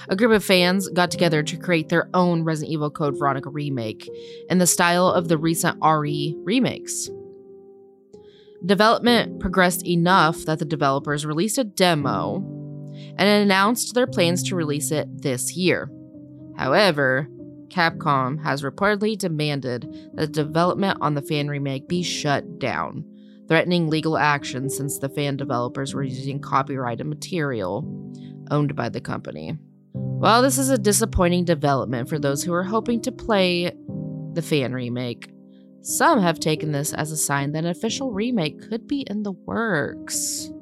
a 0.09 0.15
group 0.15 0.31
of 0.31 0.43
fans 0.43 0.89
got 0.89 1.11
together 1.11 1.43
to 1.43 1.55
create 1.55 1.89
their 1.89 2.09
own 2.15 2.41
Resident 2.41 2.73
Evil 2.73 2.89
Code 2.89 3.19
Veronica 3.19 3.51
remake 3.51 4.09
in 4.49 4.57
the 4.57 4.65
style 4.65 5.09
of 5.09 5.27
the 5.27 5.37
recent 5.37 5.77
RE 5.83 6.35
remakes. 6.39 7.07
Development 8.65 9.39
progressed 9.39 9.85
enough 9.85 10.39
that 10.45 10.57
the 10.57 10.65
developers 10.65 11.23
released 11.23 11.59
a 11.59 11.63
demo 11.63 12.62
and 13.17 13.29
announced 13.29 13.93
their 13.93 14.07
plans 14.07 14.43
to 14.43 14.55
release 14.55 14.91
it 14.91 15.07
this 15.21 15.55
year. 15.55 15.89
However, 16.57 17.27
Capcom 17.69 18.43
has 18.43 18.61
reportedly 18.61 19.17
demanded 19.17 20.11
that 20.13 20.31
development 20.31 20.99
on 21.01 21.15
the 21.15 21.21
fan 21.21 21.47
remake 21.47 21.87
be 21.87 22.03
shut 22.03 22.59
down, 22.59 23.03
threatening 23.47 23.89
legal 23.89 24.17
action 24.17 24.69
since 24.69 24.99
the 24.99 25.09
fan 25.09 25.37
developers 25.37 25.93
were 25.93 26.03
using 26.03 26.39
copyrighted 26.39 27.07
material 27.07 27.83
owned 28.51 28.75
by 28.75 28.89
the 28.89 29.01
company. 29.01 29.57
While 29.93 30.41
this 30.41 30.57
is 30.57 30.69
a 30.69 30.77
disappointing 30.77 31.45
development 31.45 32.07
for 32.07 32.19
those 32.19 32.43
who 32.43 32.53
are 32.53 32.63
hoping 32.63 33.01
to 33.01 33.11
play 33.11 33.71
the 34.33 34.41
fan 34.41 34.73
remake, 34.73 35.29
some 35.81 36.21
have 36.21 36.39
taken 36.39 36.71
this 36.71 36.93
as 36.93 37.11
a 37.11 37.17
sign 37.17 37.51
that 37.51 37.65
an 37.65 37.71
official 37.71 38.13
remake 38.13 38.69
could 38.69 38.87
be 38.87 39.01
in 39.09 39.23
the 39.23 39.33
works. 39.33 40.52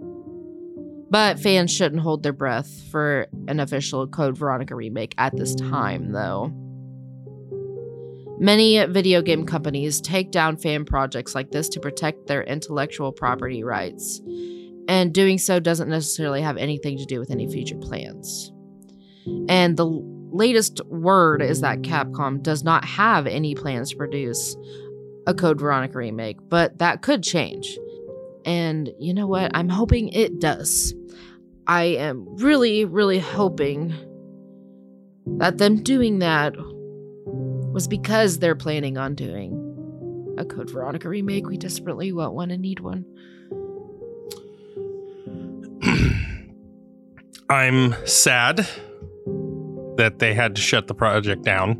But 1.12 1.38
mm. 1.38 1.44
fans 1.44 1.72
shouldn't 1.72 2.02
hold 2.02 2.24
their 2.24 2.34
breath 2.34 2.72
for 2.90 3.28
an 3.48 3.60
official 3.60 4.08
Code 4.08 4.38
Veronica 4.38 4.74
remake 4.74 5.14
at 5.20 5.36
this 5.36 5.54
time, 5.54 6.14
though. 6.14 6.52
Many 8.40 8.84
video 8.86 9.22
game 9.22 9.46
companies 9.46 10.02
take 10.02 10.32
down 10.32 10.58
fan 10.58 10.84
projects 10.84 11.36
like 11.36 11.52
this 11.52 11.70
to 11.70 11.80
protect 11.80 12.26
their 12.26 12.42
intellectual 12.42 13.12
property 13.12 13.64
rights, 13.64 14.20
and 14.88 15.14
doing 15.14 15.38
so 15.38 15.60
doesn't 15.60 15.90
necessarily 15.90 16.42
have 16.42 16.58
anything 16.58 16.98
to 16.98 17.06
do 17.06 17.20
with 17.20 17.30
any 17.30 17.48
future 17.48 17.78
plans. 17.78 18.52
And 19.48 19.78
the 19.78 19.86
latest 19.86 20.82
word 20.88 21.44
is 21.44 21.62
that 21.62 21.82
Capcom 21.82 22.42
does 22.42 22.64
not 22.64 22.84
have 22.86 23.28
any 23.28 23.54
plans 23.54 23.92
to 23.92 23.98
produce 23.98 24.56
a 25.28 25.36
Code 25.36 25.60
Veronica 25.60 26.00
remake, 26.00 26.38
but 26.50 26.80
that 26.80 27.04
could 27.04 27.22
change. 27.22 27.78
And 28.44 28.90
you 28.98 29.14
know 29.14 29.28
what? 29.28 29.52
I'm 29.54 29.70
hoping 29.70 30.10
it 30.10 30.40
does. 30.40 30.96
I 31.72 31.84
am 31.84 32.28
really, 32.36 32.84
really 32.84 33.20
hoping 33.20 33.96
that 35.38 35.58
them 35.58 35.82
doing 35.82 36.20
that 36.20 36.54
was 36.58 37.88
because 37.88 38.40
they're 38.40 38.58
planning 38.58 38.98
on 38.98 39.16
doing 39.16 40.36
a 40.38 40.44
Code 40.44 40.70
Veronica 40.70 41.08
remake. 41.08 41.48
We 41.48 41.56
desperately 41.56 42.12
want 42.12 42.34
one 42.34 42.52
and 42.52 42.62
need 42.62 42.82
one. 42.82 43.06
I'm 47.50 47.96
sad 48.06 48.68
that 49.96 50.16
they 50.20 50.34
had 50.34 50.58
to 50.58 50.62
shut 50.62 50.88
the 50.88 50.94
project 50.94 51.44
down. 51.44 51.78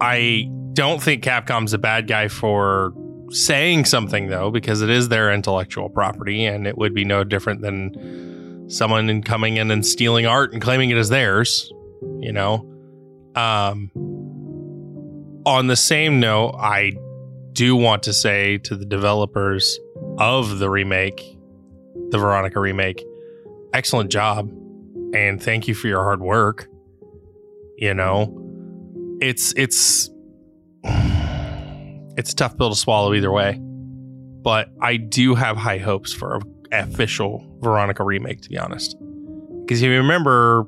I 0.00 0.48
don't 0.72 1.02
think 1.02 1.22
Capcom's 1.22 1.74
a 1.74 1.78
bad 1.78 2.08
guy 2.08 2.28
for 2.28 2.94
saying 3.32 3.84
something 3.84 4.28
though, 4.28 4.50
because 4.50 4.80
it 4.80 4.88
is 4.88 5.10
their 5.10 5.30
intellectual 5.30 5.90
property, 5.90 6.46
and 6.46 6.66
it 6.66 6.78
would 6.78 6.94
be 6.94 7.04
no 7.04 7.22
different 7.22 7.60
than 7.60 8.29
someone 8.70 9.22
coming 9.22 9.56
in 9.56 9.70
and 9.70 9.84
stealing 9.84 10.26
art 10.26 10.52
and 10.52 10.62
claiming 10.62 10.90
it 10.90 10.96
as 10.96 11.08
theirs. 11.08 11.72
You 12.20 12.32
know. 12.32 12.66
Um. 13.34 13.90
On 15.46 15.66
the 15.66 15.76
same 15.76 16.20
note, 16.20 16.54
I 16.60 16.92
do 17.52 17.74
want 17.74 18.02
to 18.04 18.12
say 18.12 18.58
to 18.58 18.76
the 18.76 18.84
developers 18.84 19.78
of 20.18 20.58
the 20.58 20.68
remake, 20.68 21.38
the 22.10 22.18
Veronica 22.18 22.60
remake, 22.60 23.02
excellent 23.72 24.10
job 24.10 24.50
and 25.14 25.42
thank 25.42 25.68
you 25.68 25.74
for 25.74 25.88
your 25.88 26.02
hard 26.02 26.20
work. 26.20 26.68
You 27.76 27.94
know, 27.94 28.36
it's 29.20 29.52
it's 29.56 30.10
it's 30.84 32.32
a 32.32 32.36
tough 32.36 32.56
pill 32.56 32.70
to 32.70 32.76
swallow 32.76 33.14
either 33.14 33.32
way. 33.32 33.58
But 34.42 34.68
I 34.80 34.96
do 34.96 35.34
have 35.34 35.56
high 35.56 35.78
hopes 35.78 36.12
for 36.12 36.36
an 36.36 36.42
official 36.72 37.44
Veronica 37.60 38.04
remake, 38.04 38.40
to 38.42 38.48
be 38.48 38.58
honest. 38.58 38.96
Because 39.64 39.82
if 39.82 39.86
you 39.88 39.96
remember 39.96 40.60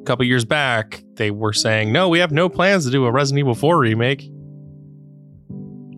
a 0.00 0.04
couple 0.04 0.24
years 0.24 0.44
back, 0.44 1.02
they 1.14 1.30
were 1.30 1.52
saying, 1.52 1.92
no, 1.92 2.08
we 2.08 2.18
have 2.18 2.32
no 2.32 2.48
plans 2.48 2.84
to 2.84 2.90
do 2.90 3.04
a 3.06 3.10
Resident 3.12 3.40
Evil 3.40 3.54
4 3.54 3.78
remake. 3.78 4.22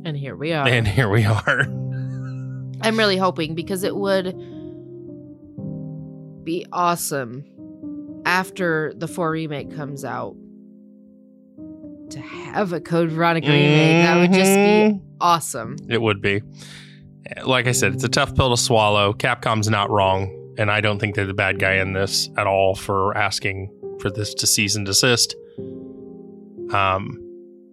And 0.04 0.16
here 0.16 0.34
we 0.36 0.52
are. 0.52 0.66
And 0.66 0.86
here 0.86 1.08
we 1.08 1.24
are. 1.24 1.60
I'm 2.84 2.96
really 2.98 3.16
hoping 3.16 3.54
because 3.54 3.84
it 3.84 3.94
would 3.94 4.34
be 6.44 6.66
awesome 6.72 7.44
after 8.26 8.92
the 8.96 9.06
4 9.06 9.30
remake 9.30 9.74
comes 9.74 10.04
out 10.04 10.34
to 12.10 12.20
have 12.20 12.72
a 12.72 12.80
Code 12.80 13.10
Veronica 13.10 13.46
remake. 13.48 14.04
That 14.04 14.16
would 14.18 14.32
just 14.32 14.54
be 14.54 14.60
Mhm. 14.60 15.00
awesome. 15.20 15.76
It 15.88 16.02
would 16.02 16.20
be. 16.20 16.42
Like 17.44 17.66
I 17.66 17.72
said, 17.72 17.94
it's 17.94 18.04
a 18.04 18.08
tough 18.08 18.34
pill 18.34 18.50
to 18.50 18.56
swallow. 18.60 19.12
Capcom's 19.12 19.68
not 19.68 19.90
wrong, 19.90 20.54
and 20.58 20.70
I 20.70 20.80
don't 20.80 20.98
think 20.98 21.14
they're 21.14 21.26
the 21.26 21.34
bad 21.34 21.58
guy 21.58 21.74
in 21.74 21.92
this 21.92 22.28
at 22.36 22.46
all 22.46 22.74
for 22.74 23.16
asking 23.16 23.70
for 24.00 24.10
this 24.10 24.34
to 24.34 24.46
cease 24.46 24.74
and 24.76 24.84
desist. 24.86 25.34
Um, 26.72 27.18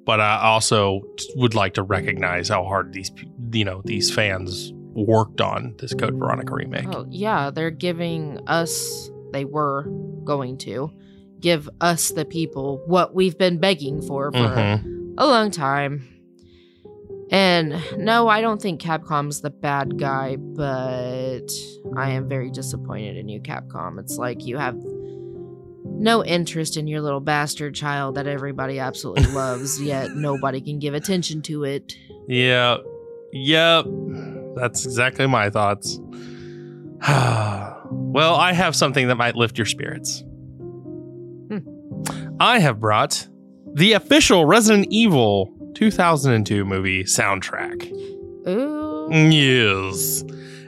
but 0.05 0.19
I 0.19 0.41
also 0.43 1.01
would 1.35 1.55
like 1.55 1.75
to 1.75 1.83
recognize 1.83 2.49
how 2.49 2.63
hard 2.63 2.93
these, 2.93 3.11
you 3.53 3.63
know, 3.65 3.81
these 3.85 4.13
fans 4.13 4.71
worked 4.93 5.39
on 5.39 5.75
this 5.79 5.93
Code 5.93 6.15
Veronica 6.15 6.53
remake. 6.53 6.87
Oh, 6.93 7.05
yeah, 7.09 7.51
they're 7.51 7.69
giving 7.71 8.39
us, 8.47 9.09
they 9.31 9.45
were 9.45 9.83
going 10.23 10.57
to 10.59 10.91
give 11.39 11.69
us, 11.79 12.09
the 12.09 12.25
people, 12.25 12.81
what 12.87 13.13
we've 13.15 13.37
been 13.37 13.59
begging 13.59 14.01
for 14.01 14.31
for 14.31 14.37
Mhm. 14.39 15.13
a 15.17 15.25
long 15.27 15.51
time. 15.51 16.03
And 17.31 17.79
no, 17.97 18.27
I 18.27 18.41
don't 18.41 18.61
think 18.61 18.81
Capcom's 18.81 19.41
the 19.41 19.51
bad 19.51 19.99
guy, 19.99 20.35
but 20.37 21.47
I 21.95 22.11
am 22.11 22.27
very 22.27 22.49
disappointed 22.49 23.17
in 23.17 23.29
you, 23.29 23.39
Capcom. 23.39 23.99
It's 23.99 24.17
like 24.17 24.45
you 24.45 24.57
have 24.57 24.75
no 25.85 26.23
interest 26.25 26.77
in 26.77 26.87
your 26.87 27.01
little 27.01 27.19
bastard 27.19 27.75
child 27.75 28.15
that 28.15 28.25
everybody 28.25 28.79
absolutely 28.79 29.27
loves, 29.33 29.79
yet 29.81 30.11
nobody 30.11 30.59
can 30.59 30.79
give 30.79 30.95
attention 30.95 31.41
to 31.43 31.65
it. 31.65 31.93
Yeah. 32.27 32.77
Yep. 33.31 33.85
That's 34.55 34.85
exactly 34.85 35.27
my 35.27 35.51
thoughts. 35.51 35.99
well, 37.07 38.35
I 38.35 38.53
have 38.53 38.75
something 38.75 39.07
that 39.07 39.15
might 39.15 39.35
lift 39.35 39.57
your 39.57 39.65
spirits. 39.65 40.21
Hmm. 41.47 41.59
I 42.39 42.59
have 42.59 42.79
brought 42.79 43.27
the 43.73 43.93
official 43.93 44.45
Resident 44.45 44.87
Evil 44.89 45.55
2002 45.79 46.65
movie 46.65 47.05
soundtrack. 47.05 47.89
Ooh. 48.49 49.07
Yes. 49.11 50.25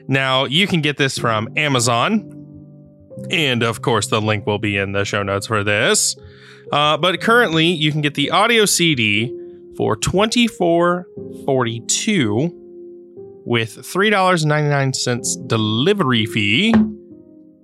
Now, 0.08 0.45
you 0.45 0.67
can 0.67 0.80
get 0.80 0.95
this 0.95 1.17
from 1.17 1.50
Amazon. 1.58 2.38
And 3.30 3.62
of 3.62 3.82
course, 3.82 4.08
the 4.08 4.21
link 4.21 4.47
will 4.47 4.58
be 4.58 4.78
in 4.78 4.93
the 4.93 5.04
show 5.04 5.21
notes 5.21 5.47
for 5.47 5.65
this. 5.65 6.15
Uh, 6.71 6.95
but 6.95 7.19
currently, 7.19 7.65
you 7.65 7.91
can 7.91 8.00
get 8.00 8.13
the 8.13 8.32
audio 8.32 8.63
CD 8.63 9.38
for 9.76 9.97
twenty 9.97 10.47
four 10.47 11.06
forty 11.45 11.82
two 11.88 12.58
with 13.43 13.76
$3.99 13.76 15.47
delivery 15.47 16.26
fee 16.26 16.74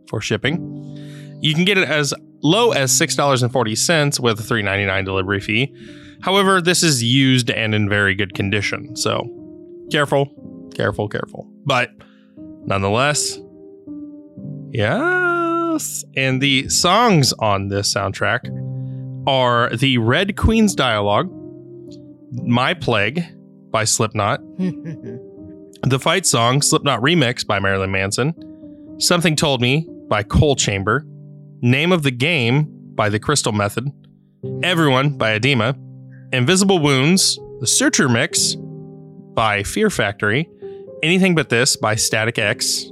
for 0.09 0.19
shipping. 0.19 1.37
You 1.39 1.53
can 1.53 1.63
get 1.63 1.77
it 1.77 1.87
as 1.87 2.13
low 2.41 2.71
as 2.71 2.91
$6.40 2.91 4.19
with 4.19 4.39
a 4.39 4.43
$3.99 4.43 5.05
delivery 5.05 5.39
fee. 5.39 5.73
However, 6.21 6.61
this 6.61 6.83
is 6.83 7.03
used 7.03 7.49
and 7.49 7.75
in 7.75 7.89
very 7.89 8.15
good 8.15 8.33
condition. 8.33 8.95
So 8.95 9.29
careful, 9.91 10.27
careful, 10.75 11.07
careful. 11.07 11.47
But 11.65 11.91
nonetheless, 12.65 13.39
yes. 14.71 16.03
And 16.15 16.41
the 16.41 16.69
songs 16.69 17.33
on 17.33 17.67
this 17.69 17.93
soundtrack 17.93 18.47
are 19.27 19.75
the 19.75 19.97
Red 19.97 20.37
Queen's 20.37 20.73
Dialogue, 20.73 21.29
My 22.31 22.73
Plague 22.73 23.23
by 23.71 23.83
Slipknot, 23.83 24.39
the 24.57 25.99
fight 26.01 26.25
song 26.25 26.61
Slipknot 26.61 27.01
Remix 27.01 27.45
by 27.45 27.59
Marilyn 27.59 27.91
Manson, 27.91 28.33
Something 28.99 29.35
Told 29.35 29.61
Me 29.61 29.87
by 30.07 30.23
Coal 30.23 30.55
Chamber, 30.55 31.05
Name 31.61 31.91
of 31.91 32.03
the 32.03 32.11
Game 32.11 32.67
by 32.95 33.09
The 33.09 33.19
Crystal 33.19 33.51
Method, 33.51 33.91
Everyone 34.63 35.17
by 35.17 35.37
Adema, 35.37 35.77
Invisible 36.33 36.79
Wounds, 36.79 37.39
The 37.61 37.67
Searcher 37.67 38.09
Mix 38.09 38.55
by 39.33 39.63
Fear 39.63 39.89
Factory, 39.89 40.49
Anything 41.01 41.35
But 41.35 41.47
This 41.47 41.77
by 41.77 41.95
Static 41.95 42.37
X, 42.37 42.91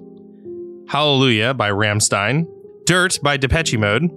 Hallelujah 0.88 1.54
by 1.54 1.70
Rammstein, 1.70 2.48
Dirt 2.86 3.20
by 3.22 3.36
Depeche 3.36 3.78
Mode, 3.78 4.10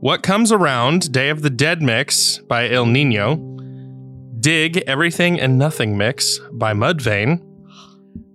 What 0.00 0.24
Comes 0.24 0.50
Around 0.50 1.12
Day 1.12 1.28
of 1.28 1.42
the 1.42 1.50
Dead 1.50 1.82
Mix 1.82 2.38
by 2.38 2.66
Ill 2.66 2.86
Niño, 2.86 3.44
Dig 4.40 4.78
Everything 4.88 5.38
and 5.38 5.56
Nothing 5.56 5.96
Mix 5.96 6.40
by 6.50 6.72
Mudvayne, 6.72 7.40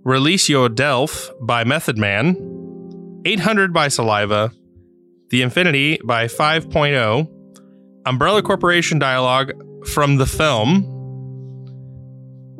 Release 0.05 0.47
Your 0.47 0.69
Delf 0.69 1.31
by 1.41 1.65
Method 1.65 1.97
Man, 1.97 3.21
800 3.25 3.73
by 3.73 3.89
Saliva, 3.89 4.53
The 5.31 5.41
Infinity 5.41 5.99
by 6.05 6.27
5.0, 6.27 7.29
Umbrella 8.05 8.41
Corporation 8.41 8.99
Dialogue 8.99 9.51
from 9.87 10.17
the 10.17 10.25
film, 10.25 10.83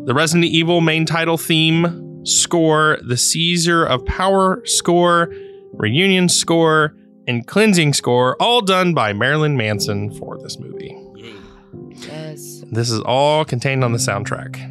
the 0.06 0.14
Resident 0.14 0.46
Evil 0.52 0.82
main 0.82 1.06
title 1.06 1.38
theme 1.38 2.26
score, 2.26 2.98
the 3.08 3.18
Seizure 3.18 3.86
of 3.86 4.06
Power 4.06 4.62
score, 4.66 5.34
reunion 5.74 6.30
score, 6.30 6.96
and 7.28 7.48
cleansing 7.48 7.94
score, 7.94 8.36
all 8.40 8.62
done 8.62 8.94
by 8.94 9.14
Marilyn 9.14 9.56
Manson 9.56 10.12
for 10.14 10.38
this 10.38 10.60
movie. 10.60 10.98
yes. 12.08 12.64
This 12.72 12.90
is 12.90 13.00
all 13.02 13.46
contained 13.46 13.84
on 13.84 13.92
the 13.92 13.98
soundtrack. 13.98 14.70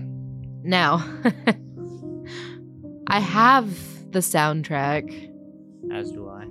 Now, 0.64 1.04
I 3.06 3.20
have 3.20 3.68
the 4.12 4.20
soundtrack. 4.20 5.30
As 5.92 6.10
do 6.10 6.28
I. 6.28 6.46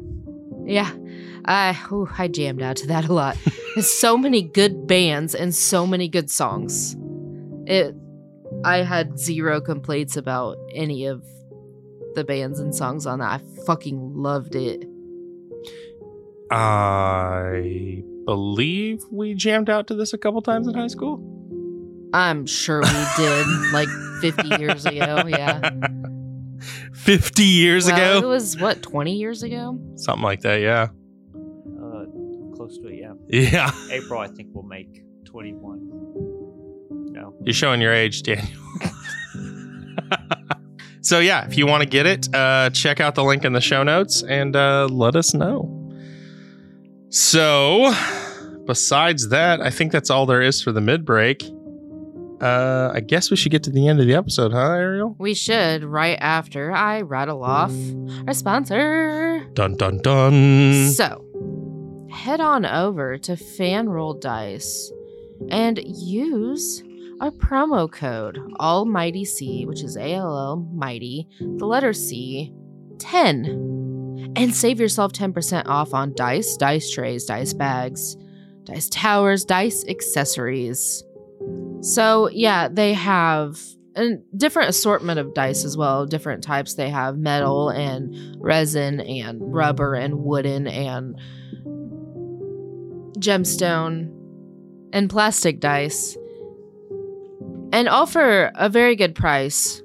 Yeah. 0.65 0.91
I 1.45 1.77
ooh, 1.91 2.09
I 2.17 2.27
jammed 2.27 2.61
out 2.61 2.77
to 2.77 2.87
that 2.87 3.05
a 3.05 3.13
lot. 3.13 3.37
There's 3.75 3.91
so 3.91 4.17
many 4.17 4.41
good 4.41 4.87
bands 4.87 5.33
and 5.35 5.53
so 5.55 5.87
many 5.87 6.07
good 6.07 6.29
songs. 6.29 6.95
It 7.65 7.95
I 8.65 8.77
had 8.77 9.17
zero 9.19 9.61
complaints 9.61 10.17
about 10.17 10.57
any 10.73 11.05
of 11.05 11.23
the 12.15 12.23
bands 12.23 12.59
and 12.59 12.75
songs 12.75 13.05
on 13.05 13.19
that. 13.19 13.41
I 13.41 13.63
fucking 13.65 14.15
loved 14.15 14.55
it. 14.55 14.85
I 16.51 18.03
believe 18.25 19.03
we 19.09 19.33
jammed 19.33 19.69
out 19.69 19.87
to 19.87 19.95
this 19.95 20.13
a 20.13 20.17
couple 20.17 20.41
times 20.41 20.67
in 20.67 20.73
high 20.73 20.87
school. 20.87 21.27
I'm 22.13 22.45
sure 22.45 22.81
we 22.81 23.05
did 23.15 23.47
like 23.71 23.87
50 24.19 24.57
years 24.59 24.85
ago. 24.85 25.23
Yeah. 25.27 25.69
50 26.93 27.43
years 27.43 27.87
Well, 27.87 27.95
It 28.23 28.27
was 28.27 28.59
what 28.59 28.81
20 28.83 29.15
years 29.15 29.43
ago. 29.43 29.79
Something 29.95 30.23
like 30.23 30.41
that, 30.41 30.57
yeah. 30.57 30.89
Close 32.71 32.79
to 32.79 32.87
it, 32.87 32.99
yeah. 32.99 33.13
Yeah. 33.27 33.71
April, 33.91 34.19
I 34.19 34.27
think, 34.27 34.53
will 34.53 34.63
make 34.63 35.03
21. 35.25 35.89
No. 37.11 37.35
You're 37.43 37.53
showing 37.53 37.81
your 37.81 37.93
age, 37.93 38.23
Daniel. 38.23 38.47
so 41.01 41.19
yeah, 41.19 41.45
if 41.45 41.57
you 41.57 41.67
want 41.67 41.83
to 41.83 41.89
get 41.89 42.05
it, 42.05 42.33
uh, 42.33 42.69
check 42.69 42.99
out 43.01 43.15
the 43.15 43.23
link 43.23 43.43
in 43.43 43.53
the 43.53 43.61
show 43.61 43.83
notes 43.83 44.23
and 44.23 44.55
uh, 44.55 44.87
let 44.89 45.15
us 45.15 45.33
know. 45.33 45.77
So, 47.09 47.93
besides 48.65 49.29
that, 49.29 49.59
I 49.59 49.69
think 49.69 49.91
that's 49.91 50.09
all 50.09 50.25
there 50.25 50.41
is 50.41 50.61
for 50.61 50.71
the 50.71 50.81
mid 50.81 51.03
break. 51.03 51.43
Uh, 52.39 52.91
I 52.93 53.01
guess 53.01 53.29
we 53.29 53.35
should 53.35 53.51
get 53.51 53.63
to 53.63 53.69
the 53.69 53.87
end 53.87 53.99
of 53.99 54.07
the 54.07 54.15
episode, 54.15 54.53
huh, 54.53 54.71
Ariel? 54.71 55.15
We 55.19 55.33
should 55.33 55.83
right 55.83 56.17
after 56.19 56.71
I 56.71 57.01
rattle 57.01 57.43
off 57.43 57.73
our 58.25 58.33
sponsor. 58.33 59.45
Dun 59.53 59.75
dun 59.75 59.97
dun. 59.97 60.89
So, 60.93 61.23
head 62.21 62.39
on 62.39 62.67
over 62.67 63.17
to 63.17 63.31
Fanroll 63.31 64.21
Dice 64.21 64.91
and 65.49 65.79
use 65.83 66.83
our 67.19 67.31
promo 67.31 67.91
code 67.91 68.37
Almighty 68.59 69.25
C, 69.25 69.65
which 69.65 69.81
is 69.81 69.97
A 69.97 70.13
L 70.13 70.37
L 70.37 70.69
Mighty, 70.71 71.27
the 71.39 71.65
letter 71.65 71.93
C, 71.93 72.53
10, 72.99 74.33
and 74.35 74.55
save 74.55 74.79
yourself 74.79 75.13
10% 75.13 75.63
off 75.65 75.95
on 75.95 76.13
dice, 76.13 76.55
dice 76.57 76.91
trays, 76.91 77.25
dice 77.25 77.53
bags, 77.53 78.15
dice 78.65 78.87
towers, 78.89 79.43
dice 79.43 79.83
accessories. 79.89 81.03
So, 81.81 82.29
yeah, 82.29 82.67
they 82.67 82.93
have 82.93 83.59
a 83.95 84.17
different 84.37 84.69
assortment 84.69 85.17
of 85.17 85.33
dice 85.33 85.65
as 85.65 85.75
well, 85.75 86.05
different 86.05 86.43
types. 86.43 86.75
They 86.75 86.91
have 86.91 87.17
metal 87.17 87.69
and 87.69 88.37
resin 88.39 88.99
and 88.99 89.41
rubber 89.41 89.95
and 89.95 90.19
wooden 90.19 90.67
and 90.67 91.19
gemstone 93.21 94.11
and 94.91 95.09
plastic 95.09 95.59
dice. 95.59 96.17
And 97.71 97.87
all 97.87 98.05
for 98.05 98.51
a 98.55 98.67
very 98.67 98.97
good 98.97 99.15
price, 99.15 99.81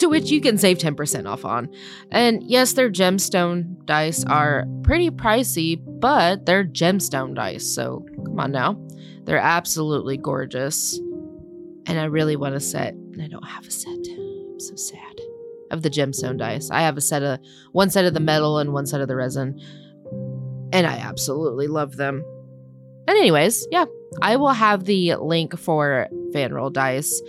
to 0.00 0.08
which 0.08 0.30
you 0.30 0.40
can 0.40 0.58
save 0.58 0.78
10% 0.78 1.28
off 1.28 1.44
on. 1.44 1.68
And 2.10 2.42
yes, 2.42 2.72
their 2.72 2.90
gemstone 2.90 3.84
dice 3.86 4.24
are 4.24 4.66
pretty 4.82 5.10
pricey, 5.10 5.80
but 6.00 6.44
they're 6.44 6.64
gemstone 6.64 7.36
dice, 7.36 7.64
so 7.64 8.04
come 8.24 8.40
on 8.40 8.50
now. 8.50 8.76
They're 9.24 9.38
absolutely 9.38 10.16
gorgeous. 10.16 10.98
And 11.86 12.00
I 12.00 12.04
really 12.06 12.34
want 12.34 12.56
a 12.56 12.60
set, 12.60 12.94
and 12.94 13.22
I 13.22 13.28
don't 13.28 13.46
have 13.46 13.66
a 13.66 13.70
set. 13.70 13.90
I'm 13.90 14.58
so 14.58 14.74
sad. 14.74 15.20
Of 15.70 15.82
the 15.82 15.90
gemstone 15.90 16.36
dice. 16.36 16.70
I 16.70 16.80
have 16.82 16.96
a 16.96 17.00
set 17.00 17.22
of 17.22 17.38
one 17.70 17.88
set 17.88 18.04
of 18.04 18.14
the 18.14 18.20
metal 18.20 18.58
and 18.58 18.72
one 18.72 18.86
set 18.86 19.00
of 19.00 19.08
the 19.08 19.16
resin. 19.16 19.60
And 20.72 20.86
I 20.86 20.96
absolutely 20.96 21.66
love 21.66 21.96
them. 21.96 22.24
And 23.06 23.16
anyways, 23.16 23.66
yeah, 23.70 23.84
I 24.20 24.36
will 24.36 24.52
have 24.52 24.84
the 24.84 25.16
link 25.16 25.58
for 25.58 26.08
Fanroll 26.32 26.72
Dice 26.72 27.20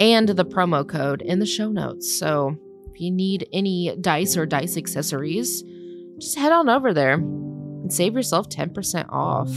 and 0.00 0.28
the 0.28 0.44
promo 0.44 0.86
code 0.86 1.22
in 1.22 1.38
the 1.38 1.46
show 1.46 1.70
notes. 1.70 2.18
So 2.18 2.56
if 2.92 3.00
you 3.00 3.10
need 3.10 3.48
any 3.52 3.96
dice 4.00 4.36
or 4.36 4.46
dice 4.46 4.76
accessories, 4.76 5.62
just 6.18 6.36
head 6.38 6.52
on 6.52 6.68
over 6.68 6.92
there 6.92 7.14
and 7.14 7.92
save 7.92 8.14
yourself 8.14 8.48
10% 8.48 9.06
off. 9.08 9.50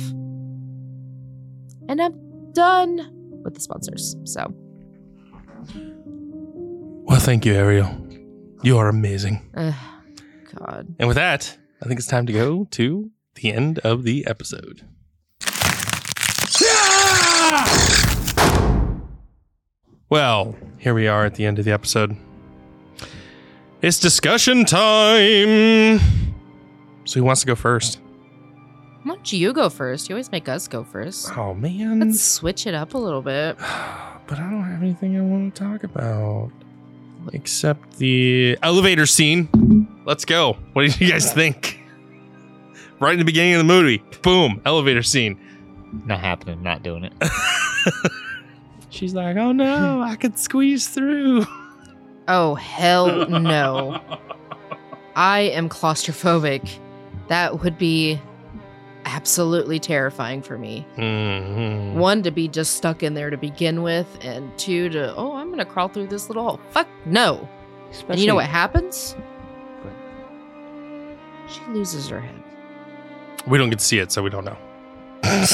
And 1.90 2.02
I'm 2.02 2.52
done 2.54 3.10
with 3.44 3.56
the 3.56 3.62
sponsors. 3.62 4.16
So 4.26 4.54
Well, 7.08 7.20
thank 7.20 7.46
you, 7.46 7.54
Ariel. 7.54 7.90
You 8.64 8.78
are 8.78 8.90
amazing. 8.90 9.50
Ugh, 9.56 9.74
God. 10.56 10.96
And 11.00 11.08
with 11.08 11.16
that, 11.16 11.58
I 11.82 11.88
think 11.88 12.00
it's 12.00 12.08
time 12.08 12.26
to 12.26 12.34
go 12.34 12.66
to 12.72 13.12
the 13.38 13.52
end 13.54 13.80
of 13.80 14.04
the 14.04 14.26
episode. 14.28 14.84
Well, 20.10 20.56
here 20.78 20.94
we 20.94 21.08
are 21.08 21.26
at 21.26 21.36
the 21.36 21.46
end 21.46 21.60
of 21.60 21.66
the 21.66 21.72
episode. 21.72 22.16
It's 23.82 24.00
discussion 24.00 24.66
time. 24.66 26.00
So 27.06 27.20
who 27.20 27.24
wants 27.24 27.42
to 27.42 27.48
go 27.48 27.56
first? 27.56 28.00
Why 29.04 29.16
don't 29.16 29.32
you 29.34 29.54
go 29.54 29.70
first? 29.70 30.10
You 30.10 30.16
always 30.16 30.32
make 30.32 30.50
us 30.50 30.68
go 30.68 30.84
first. 30.84 31.30
Oh 31.38 31.54
man, 31.54 32.00
Let's 32.00 32.22
switch 32.22 32.68
it 32.68 32.74
up 32.74 32.94
a 32.94 32.98
little 32.98 33.22
bit. 33.22 33.58
but 34.28 34.40
I 34.40 34.50
don't 34.50 34.64
have 34.64 34.82
anything 34.82 35.18
I 35.18 35.22
want 35.22 35.54
to 35.54 35.64
talk 35.64 35.84
about 35.84 36.52
except 37.34 37.98
the 37.98 38.58
elevator 38.64 39.06
scene. 39.06 39.88
Let's 40.06 40.26
go. 40.26 40.58
What 40.74 40.90
do 40.90 41.06
you 41.06 41.12
guys 41.12 41.32
think? 41.34 41.77
Right 43.00 43.14
in 43.14 43.20
the 43.20 43.26
beginning 43.26 43.54
of 43.54 43.60
the 43.60 43.64
movie, 43.64 44.04
boom, 44.24 44.62
elevator 44.66 45.04
scene. 45.04 45.40
Not 46.06 46.20
happening. 46.20 46.62
Not 46.64 46.84
doing 46.84 47.04
it. 47.06 47.14
She's 48.90 49.14
like, 49.14 49.38
"Oh 49.38 49.52
no, 49.52 50.02
I 50.02 50.16
could 50.16 50.38
squeeze 50.40 50.88
through." 50.88 51.46
Oh, 52.28 52.56
hell 52.56 53.28
no. 53.30 54.02
I 55.16 55.42
am 55.42 55.70
claustrophobic. 55.70 56.78
That 57.28 57.62
would 57.64 57.78
be 57.78 58.20
absolutely 59.06 59.80
terrifying 59.80 60.42
for 60.42 60.58
me. 60.58 60.86
Mhm. 60.98 61.94
One, 61.94 62.24
to 62.24 62.32
be 62.32 62.48
just 62.48 62.76
stuck 62.76 63.02
in 63.04 63.14
there 63.14 63.30
to 63.30 63.38
begin 63.38 63.82
with, 63.82 64.08
and 64.22 64.56
two, 64.58 64.90
to, 64.90 65.16
oh, 65.16 65.34
I'm 65.36 65.48
going 65.48 65.60
to 65.60 65.66
crawl 65.66 65.88
through 65.88 66.08
this 66.08 66.28
little 66.30 66.44
hole. 66.44 66.60
Fuck 66.72 66.88
no. 67.06 67.48
And 68.10 68.20
you 68.20 68.28
know 68.28 68.36
what 68.36 68.48
happens? 68.48 69.16
She 71.50 71.62
loses 71.72 72.10
her 72.10 72.20
head. 72.20 72.44
We 73.48 73.58
don't 73.58 73.70
get 73.70 73.80
to 73.80 73.86
see 73.86 74.00
it, 74.00 74.12
so 74.12 74.22
we 74.24 74.30
don't 74.30 74.46
know. 74.46 74.58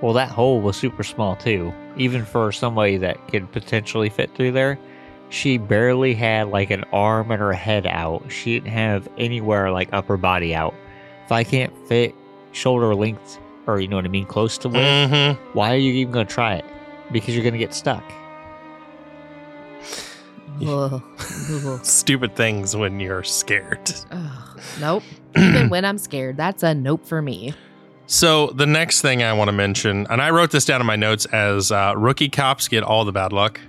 Well, 0.00 0.14
that 0.14 0.30
hole 0.30 0.60
was 0.60 0.76
super 0.76 1.04
small 1.04 1.36
too. 1.36 1.72
Even 1.96 2.24
for 2.24 2.50
somebody 2.50 2.96
that 2.96 3.28
could 3.28 3.52
potentially 3.52 4.08
fit 4.08 4.34
through 4.34 4.50
there, 4.50 4.76
she 5.28 5.58
barely 5.58 6.12
had 6.12 6.48
like 6.48 6.70
an 6.72 6.82
arm 6.92 7.30
and 7.30 7.40
her 7.40 7.52
head 7.52 7.86
out. 7.86 8.24
She 8.28 8.54
didn't 8.58 8.72
have 8.72 9.08
anywhere 9.16 9.70
like 9.70 9.90
upper 9.92 10.16
body 10.16 10.56
out. 10.56 10.74
If 11.24 11.30
I 11.30 11.44
can't 11.44 11.72
fit 11.86 12.16
shoulder 12.50 12.92
length 12.96 13.38
or 13.68 13.78
you 13.80 13.86
know 13.86 13.94
what 13.94 14.04
I 14.04 14.08
mean, 14.08 14.26
close 14.26 14.58
to 14.58 14.68
where, 14.68 15.06
Mm-hmm. 15.08 15.56
why 15.56 15.72
are 15.72 15.76
you 15.78 15.92
even 15.92 16.12
gonna 16.12 16.24
try 16.24 16.54
it? 16.54 16.64
Because 17.12 17.36
you're 17.36 17.44
gonna 17.44 17.56
get 17.58 17.72
stuck. 17.72 18.02
Ugh. 20.66 21.02
Ugh. 21.50 21.84
Stupid 21.84 22.36
things 22.36 22.76
when 22.76 23.00
you're 23.00 23.22
scared. 23.22 23.92
Ugh. 24.10 24.60
Nope. 24.80 25.02
Even 25.36 25.68
when 25.68 25.84
I'm 25.84 25.98
scared, 25.98 26.36
that's 26.36 26.62
a 26.62 26.74
nope 26.74 27.06
for 27.06 27.22
me. 27.22 27.54
So 28.06 28.48
the 28.48 28.66
next 28.66 29.00
thing 29.00 29.22
I 29.22 29.32
want 29.32 29.48
to 29.48 29.52
mention, 29.52 30.06
and 30.10 30.20
I 30.20 30.30
wrote 30.30 30.50
this 30.50 30.64
down 30.64 30.80
in 30.80 30.86
my 30.86 30.96
notes 30.96 31.24
as 31.26 31.72
uh, 31.72 31.94
rookie 31.96 32.28
cops 32.28 32.68
get 32.68 32.82
all 32.82 33.04
the 33.04 33.12
bad 33.12 33.32
luck. 33.32 33.60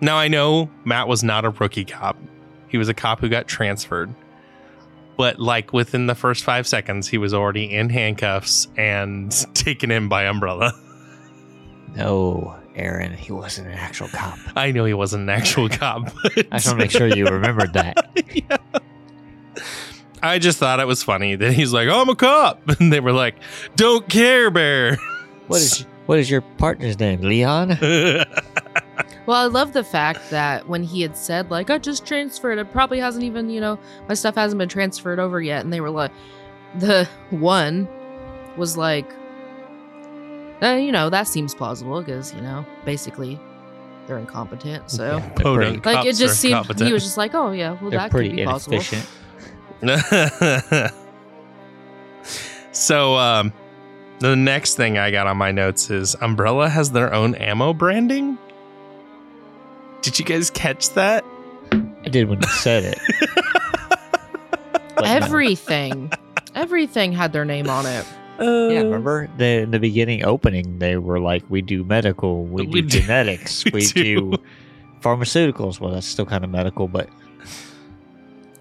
Now 0.00 0.16
I 0.16 0.28
know 0.28 0.70
Matt 0.84 1.08
was 1.08 1.22
not 1.22 1.44
a 1.44 1.50
rookie 1.50 1.84
cop; 1.84 2.16
he 2.68 2.78
was 2.78 2.88
a 2.88 2.94
cop 2.94 3.20
who 3.20 3.28
got 3.28 3.46
transferred. 3.46 4.14
But 5.16 5.38
like 5.38 5.72
within 5.72 6.06
the 6.06 6.14
first 6.14 6.44
five 6.44 6.66
seconds, 6.66 7.08
he 7.08 7.18
was 7.18 7.32
already 7.32 7.72
in 7.72 7.88
handcuffs 7.88 8.68
and 8.76 9.30
taken 9.54 9.90
in 9.90 10.08
by 10.08 10.24
Umbrella. 10.24 10.72
No, 11.96 12.56
Aaron, 12.76 13.12
he 13.14 13.32
wasn't 13.32 13.68
an 13.68 13.74
actual 13.74 14.08
cop. 14.08 14.38
I 14.56 14.70
know 14.70 14.84
he 14.84 14.94
wasn't 14.94 15.22
an 15.24 15.30
actual 15.30 15.68
cop. 15.68 16.12
But 16.22 16.46
I 16.52 16.58
just 16.58 16.66
want 16.68 16.78
to 16.78 16.84
make 16.84 16.90
sure 16.90 17.06
you 17.06 17.26
remembered 17.26 17.72
that. 17.74 18.06
Yeah. 18.34 18.56
I 20.22 20.38
just 20.38 20.58
thought 20.58 20.80
it 20.80 20.86
was 20.86 21.02
funny 21.02 21.36
that 21.36 21.52
he's 21.52 21.72
like, 21.72 21.88
"I'm 21.88 22.08
a 22.08 22.16
cop," 22.16 22.60
and 22.80 22.92
they 22.92 23.00
were 23.00 23.12
like, 23.12 23.36
"Don't 23.76 24.08
care, 24.08 24.50
Bear." 24.50 24.96
What 25.46 25.60
is 25.60 25.86
what 26.06 26.18
is 26.18 26.28
your 26.30 26.40
partner's 26.40 26.98
name? 26.98 27.20
Leon? 27.20 27.78
Well, 29.26 29.36
I 29.36 29.46
love 29.46 29.72
the 29.72 29.82
fact 29.82 30.30
that 30.30 30.68
when 30.68 30.84
he 30.84 31.02
had 31.02 31.16
said, 31.16 31.50
like, 31.50 31.68
I 31.68 31.78
just 31.78 32.06
transferred, 32.06 32.58
it 32.58 32.70
probably 32.70 33.00
hasn't 33.00 33.24
even, 33.24 33.50
you 33.50 33.60
know, 33.60 33.78
my 34.08 34.14
stuff 34.14 34.36
hasn't 34.36 34.58
been 34.58 34.68
transferred 34.68 35.18
over 35.18 35.40
yet. 35.40 35.64
And 35.64 35.72
they 35.72 35.80
were 35.80 35.90
like, 35.90 36.12
the 36.78 37.08
one 37.30 37.88
was 38.56 38.76
like, 38.76 39.12
uh, 40.62 40.74
you 40.74 40.92
know, 40.92 41.10
that 41.10 41.28
seems 41.28 41.54
plausible 41.54 42.00
because, 42.00 42.32
you 42.34 42.40
know, 42.40 42.64
basically 42.84 43.38
they're 44.06 44.18
incompetent. 44.18 44.90
So, 44.90 45.16
Yeah, 45.18 45.28
they're 45.36 45.54
pretty, 45.54 45.80
like, 45.84 46.06
it 46.06 46.16
just 46.16 46.40
seemed, 46.40 46.52
incompetent. 46.52 46.86
he 46.86 46.92
was 46.92 47.02
just 47.02 47.16
like, 47.16 47.34
oh, 47.34 47.52
yeah, 47.52 47.72
well, 47.80 47.90
they're 47.90 47.98
that 48.00 48.10
could 48.10 48.18
pretty 48.18 48.36
be 48.36 48.44
possible. 48.44 48.80
so 52.72 53.16
um 53.16 53.52
the 54.20 54.34
next 54.34 54.76
thing 54.76 54.96
I 54.96 55.10
got 55.10 55.26
on 55.26 55.36
my 55.36 55.52
notes 55.52 55.90
is 55.90 56.16
Umbrella 56.22 56.70
has 56.70 56.92
their 56.92 57.12
own 57.12 57.34
ammo 57.34 57.74
branding. 57.74 58.38
Did 60.00 60.18
you 60.18 60.24
guys 60.24 60.48
catch 60.50 60.90
that? 60.94 61.22
I 61.72 62.08
did 62.08 62.28
when 62.30 62.40
you 62.40 62.48
said 62.48 62.84
it. 62.84 62.98
Everything, 65.04 66.10
everything 66.54 67.12
had 67.12 67.32
their 67.34 67.44
name 67.44 67.68
on 67.68 67.84
it. 67.84 68.06
Uh, 68.38 68.68
Yeah, 68.70 68.80
remember 68.82 69.28
the 69.38 69.62
in 69.62 69.70
the 69.70 69.78
beginning 69.78 70.24
opening 70.24 70.78
they 70.78 70.96
were 70.96 71.18
like, 71.20 71.42
we 71.48 71.62
do 71.62 71.84
medical, 71.84 72.44
we, 72.44 72.66
We 72.66 72.82
do 72.82 72.88
do- 72.88 73.00
genetics, 73.00 73.64
we 73.66 73.70
we, 73.72 73.86
do. 73.86 74.30
do. 74.32 74.36
pharmaceuticals. 75.00 75.80
Well, 75.80 75.92
that's 75.92 76.06
still 76.06 76.26
kind 76.26 76.44
of 76.44 76.50
medical, 76.50 76.88
but 76.88 77.08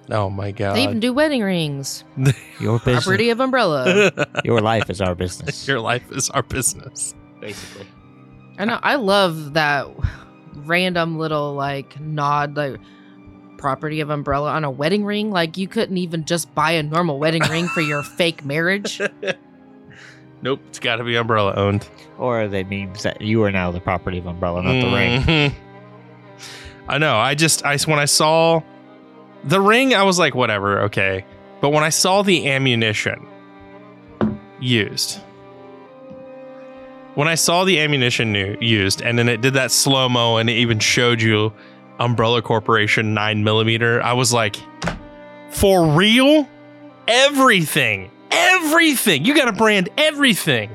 Oh 0.10 0.30
my 0.30 0.52
god. 0.52 0.76
They 0.76 0.84
even 0.84 1.00
do 1.00 1.12
wedding 1.14 1.42
rings. 1.42 2.04
your 2.60 2.78
business, 2.80 3.04
Property 3.06 3.30
of 3.32 3.40
Umbrella. 3.40 4.12
your 4.46 4.62
life 4.62 4.90
is 4.90 5.02
our 5.02 5.16
business. 5.16 5.68
Your 5.68 5.80
life 5.80 6.12
is 6.12 6.30
our 6.30 6.44
business. 6.44 7.16
basically. 7.42 7.88
I 8.60 8.66
know. 8.66 8.80
I 8.84 8.96
love 8.96 9.54
that 9.56 9.88
random 10.54 11.18
little 11.18 11.56
like 11.56 12.00
nod, 12.00 12.56
like 12.56 12.80
property 13.58 14.00
of 14.00 14.12
Umbrella 14.12 14.52
on 14.52 14.64
a 14.64 14.70
wedding 14.70 15.04
ring. 15.06 15.32
Like 15.32 15.58
you 15.58 15.68
couldn't 15.68 15.98
even 15.98 16.24
just 16.26 16.54
buy 16.54 16.72
a 16.72 16.84
normal 16.84 17.18
wedding 17.18 17.42
ring 17.50 17.68
for 17.68 17.82
your 17.82 18.04
fake 18.04 18.46
marriage. 18.46 19.02
Nope, 20.46 20.62
it's 20.70 20.78
got 20.78 20.98
to 20.98 21.04
be 21.04 21.16
Umbrella 21.16 21.56
owned. 21.56 21.90
Or 22.20 22.48
they 22.48 22.64
means 22.64 23.02
that 23.02 23.20
you 23.20 23.44
are 23.44 23.52
now 23.52 23.72
the 23.72 23.80
property 23.80 24.20
of 24.20 24.28
Umbrella, 24.28 24.62
not 24.62 24.80
the 24.80 24.96
ring. 24.96 25.22
Mhm. 25.24 25.54
I 26.88 27.00
know. 27.00 27.18
I 27.18 27.34
just 27.34 27.66
I 27.66 27.78
when 27.80 27.98
I 27.98 28.06
saw 28.06 28.62
the 29.44 29.60
ring, 29.60 29.96
I 29.96 30.04
was 30.04 30.20
like, 30.20 30.36
whatever, 30.36 30.82
okay. 30.84 31.26
But 31.62 31.70
when 31.70 31.84
I 31.84 31.90
saw 31.90 32.22
the 32.22 32.48
ammunition 32.48 33.26
used, 34.60 35.20
when 37.16 37.28
I 37.28 37.34
saw 37.34 37.64
the 37.64 37.80
ammunition 37.80 38.32
new, 38.32 38.56
used, 38.62 39.02
and 39.02 39.18
then 39.18 39.28
it 39.28 39.42
did 39.42 39.56
that 39.56 39.72
slow 39.72 40.08
mo, 40.08 40.38
and 40.38 40.48
it 40.48 40.54
even 40.54 40.78
showed 40.78 41.24
you 41.24 41.54
Umbrella 42.00 42.44
Corporation 42.44 43.16
nine 43.16 43.44
millimeter, 43.44 44.00
I 44.04 44.14
was 44.14 44.32
like, 44.32 44.58
for 45.50 45.88
real, 45.88 46.48
everything, 47.08 48.12
everything. 48.36 49.26
You 49.26 49.36
got 49.36 49.46
to 49.46 49.54
brand 49.54 49.90
everything. 49.98 50.70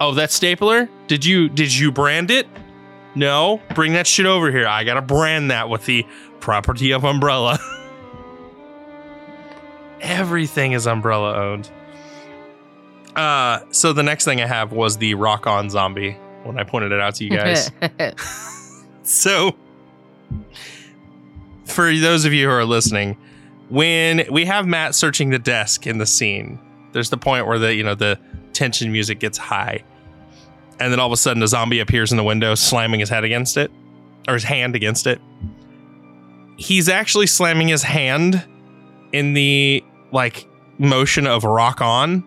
Oh, 0.00 0.14
that 0.14 0.32
stapler? 0.32 0.88
Did 1.06 1.24
you 1.24 1.48
did 1.48 1.74
you 1.74 1.92
brand 1.92 2.30
it? 2.30 2.46
No, 3.14 3.60
bring 3.74 3.92
that 3.92 4.06
shit 4.06 4.26
over 4.26 4.50
here. 4.50 4.66
I 4.66 4.84
gotta 4.84 5.02
brand 5.02 5.50
that 5.50 5.68
with 5.68 5.84
the 5.84 6.06
property 6.40 6.92
of 6.92 7.04
Umbrella. 7.04 7.58
Everything 10.00 10.72
is 10.72 10.86
Umbrella 10.86 11.36
owned. 11.36 11.70
Uh, 13.14 13.60
so 13.70 13.92
the 13.92 14.02
next 14.02 14.24
thing 14.24 14.40
I 14.40 14.46
have 14.46 14.72
was 14.72 14.96
the 14.96 15.14
Rock 15.14 15.46
On 15.46 15.68
Zombie 15.68 16.16
when 16.44 16.58
I 16.58 16.64
pointed 16.64 16.92
it 16.92 17.00
out 17.00 17.16
to 17.16 17.24
you 17.24 17.30
guys. 17.30 17.70
so, 19.02 19.54
for 21.66 21.94
those 21.94 22.24
of 22.24 22.32
you 22.32 22.48
who 22.48 22.52
are 22.52 22.64
listening, 22.64 23.18
when 23.68 24.24
we 24.30 24.46
have 24.46 24.66
Matt 24.66 24.94
searching 24.94 25.30
the 25.30 25.38
desk 25.38 25.86
in 25.86 25.98
the 25.98 26.06
scene, 26.06 26.58
there's 26.92 27.10
the 27.10 27.16
point 27.16 27.46
where 27.46 27.58
the 27.58 27.74
you 27.74 27.82
know 27.82 27.94
the 27.94 28.18
tension 28.52 28.92
music 28.92 29.18
gets 29.18 29.38
high, 29.38 29.82
and 30.78 30.92
then 30.92 31.00
all 31.00 31.06
of 31.06 31.12
a 31.12 31.16
sudden 31.16 31.42
a 31.42 31.48
zombie 31.48 31.80
appears 31.80 32.10
in 32.10 32.16
the 32.16 32.24
window, 32.24 32.54
slamming 32.54 33.00
his 33.00 33.08
head 33.08 33.24
against 33.24 33.56
it, 33.56 33.70
or 34.28 34.34
his 34.34 34.44
hand 34.44 34.76
against 34.76 35.06
it. 35.06 35.20
He's 36.56 36.88
actually 36.88 37.26
slamming 37.26 37.68
his 37.68 37.82
hand 37.82 38.44
in 39.12 39.34
the 39.34 39.82
like 40.12 40.46
motion 40.78 41.26
of 41.26 41.44
rock 41.44 41.80
on, 41.80 42.24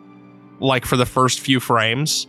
like 0.59 0.86
for 0.86 0.97
the 0.97 1.05
first 1.05 1.39
few 1.39 1.59
frames. 1.59 2.28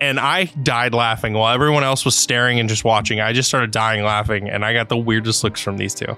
And 0.00 0.20
I 0.20 0.44
died 0.62 0.92
laughing 0.92 1.32
while 1.32 1.54
everyone 1.54 1.82
else 1.82 2.04
was 2.04 2.14
staring 2.14 2.60
and 2.60 2.68
just 2.68 2.84
watching. 2.84 3.20
I 3.20 3.32
just 3.32 3.48
started 3.48 3.70
dying 3.70 4.04
laughing, 4.04 4.48
and 4.48 4.64
I 4.64 4.74
got 4.74 4.88
the 4.88 4.96
weirdest 4.96 5.42
looks 5.42 5.60
from 5.60 5.78
these 5.78 5.94
two. 5.94 6.16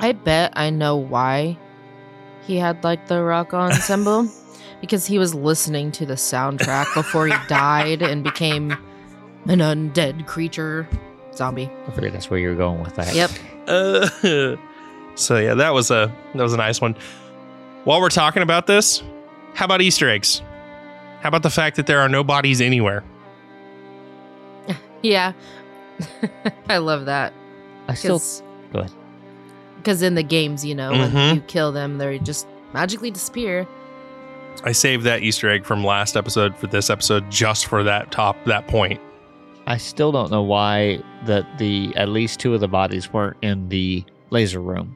I 0.00 0.12
bet 0.12 0.52
I 0.56 0.70
know 0.70 0.96
why 0.96 1.56
he 2.46 2.56
had 2.56 2.82
like 2.84 3.06
the 3.06 3.22
rock 3.22 3.52
on 3.54 3.72
symbol 3.80 4.28
because 4.80 5.06
he 5.06 5.18
was 5.18 5.34
listening 5.34 5.90
to 5.92 6.06
the 6.06 6.14
soundtrack 6.14 6.92
before 6.94 7.26
he 7.26 7.34
died 7.48 8.02
and 8.02 8.22
became 8.22 8.72
an 9.48 9.60
undead 9.60 10.26
creature 10.26 10.88
zombie. 11.34 11.70
I 11.86 11.90
figured 11.90 12.12
that's 12.12 12.30
where 12.30 12.38
you 12.40 12.48
were 12.48 12.54
going 12.54 12.82
with 12.82 12.94
that. 12.96 13.14
Yep. 13.14 13.30
Uh, 13.66 14.56
so 15.14 15.38
yeah, 15.38 15.54
that 15.54 15.72
was 15.74 15.90
a 15.90 16.12
that 16.34 16.42
was 16.42 16.52
a 16.52 16.58
nice 16.58 16.80
one. 16.80 16.96
While 17.84 18.00
we're 18.00 18.08
talking 18.08 18.42
about 18.42 18.66
this, 18.66 19.02
how 19.54 19.64
about 19.64 19.80
Easter 19.80 20.08
eggs? 20.08 20.42
How 21.20 21.28
about 21.28 21.42
the 21.42 21.50
fact 21.50 21.76
that 21.76 21.86
there 21.86 22.00
are 22.00 22.08
no 22.08 22.24
bodies 22.24 22.60
anywhere? 22.60 23.04
Yeah. 25.02 25.32
I 26.68 26.78
love 26.78 27.06
that. 27.06 27.32
I 27.88 27.94
still 27.94 28.20
go 28.72 28.80
ahead. 28.80 28.92
Because 29.86 30.02
in 30.02 30.16
the 30.16 30.24
games, 30.24 30.64
you 30.64 30.74
know, 30.74 30.90
Mhm. 30.90 31.14
when 31.14 31.34
you 31.36 31.40
kill 31.42 31.70
them, 31.70 31.98
they 31.98 32.18
just 32.18 32.48
magically 32.74 33.12
disappear. 33.12 33.68
I 34.64 34.72
saved 34.72 35.04
that 35.04 35.22
Easter 35.22 35.48
egg 35.48 35.64
from 35.64 35.84
last 35.84 36.16
episode 36.16 36.56
for 36.56 36.66
this 36.66 36.90
episode 36.90 37.30
just 37.30 37.66
for 37.66 37.84
that 37.84 38.10
top 38.10 38.36
that 38.46 38.66
point. 38.66 38.98
I 39.64 39.76
still 39.76 40.10
don't 40.10 40.32
know 40.32 40.42
why 40.42 40.98
that 41.26 41.58
the 41.58 41.92
at 41.94 42.08
least 42.08 42.40
two 42.40 42.52
of 42.52 42.58
the 42.58 42.66
bodies 42.66 43.12
weren't 43.12 43.36
in 43.42 43.68
the 43.68 44.02
laser 44.30 44.58
room. 44.58 44.92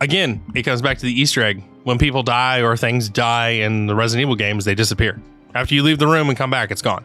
Again, 0.00 0.42
it 0.56 0.64
comes 0.64 0.82
back 0.82 0.98
to 0.98 1.06
the 1.06 1.12
Easter 1.20 1.44
egg. 1.44 1.62
When 1.84 1.96
people 1.96 2.24
die 2.24 2.60
or 2.60 2.76
things 2.76 3.08
die 3.08 3.50
in 3.50 3.86
the 3.86 3.94
Resident 3.94 4.22
Evil 4.22 4.34
games, 4.34 4.64
they 4.64 4.74
disappear. 4.74 5.20
After 5.54 5.76
you 5.76 5.84
leave 5.84 6.00
the 6.00 6.08
room 6.08 6.28
and 6.28 6.36
come 6.36 6.50
back, 6.50 6.72
it's 6.72 6.82
gone. 6.82 7.04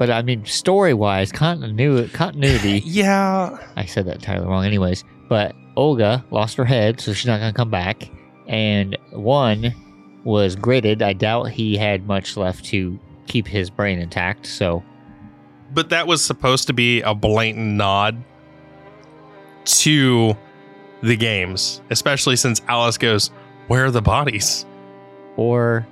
But 0.00 0.08
I 0.10 0.22
mean, 0.22 0.46
story 0.46 0.94
wise, 0.94 1.30
continuity, 1.30 2.08
continuity. 2.08 2.78
Yeah. 2.86 3.58
I 3.76 3.84
said 3.84 4.06
that 4.06 4.14
entirely 4.14 4.46
wrong, 4.46 4.64
anyways. 4.64 5.04
But 5.28 5.54
Olga 5.76 6.24
lost 6.30 6.56
her 6.56 6.64
head, 6.64 7.02
so 7.02 7.12
she's 7.12 7.26
not 7.26 7.38
gonna 7.38 7.52
come 7.52 7.68
back. 7.68 8.10
And 8.48 8.96
one 9.10 9.74
was 10.24 10.56
gritted. 10.56 11.02
I 11.02 11.12
doubt 11.12 11.50
he 11.50 11.76
had 11.76 12.06
much 12.06 12.38
left 12.38 12.64
to 12.66 12.98
keep 13.26 13.46
his 13.46 13.68
brain 13.68 13.98
intact. 13.98 14.46
So 14.46 14.82
But 15.74 15.90
that 15.90 16.06
was 16.06 16.24
supposed 16.24 16.66
to 16.68 16.72
be 16.72 17.02
a 17.02 17.14
blatant 17.14 17.66
nod 17.76 18.24
to 19.66 20.34
the 21.02 21.16
games, 21.18 21.82
especially 21.90 22.36
since 22.36 22.62
Alice 22.68 22.96
goes, 22.96 23.28
Where 23.66 23.84
are 23.84 23.90
the 23.90 24.00
bodies? 24.00 24.64
or 25.36 25.86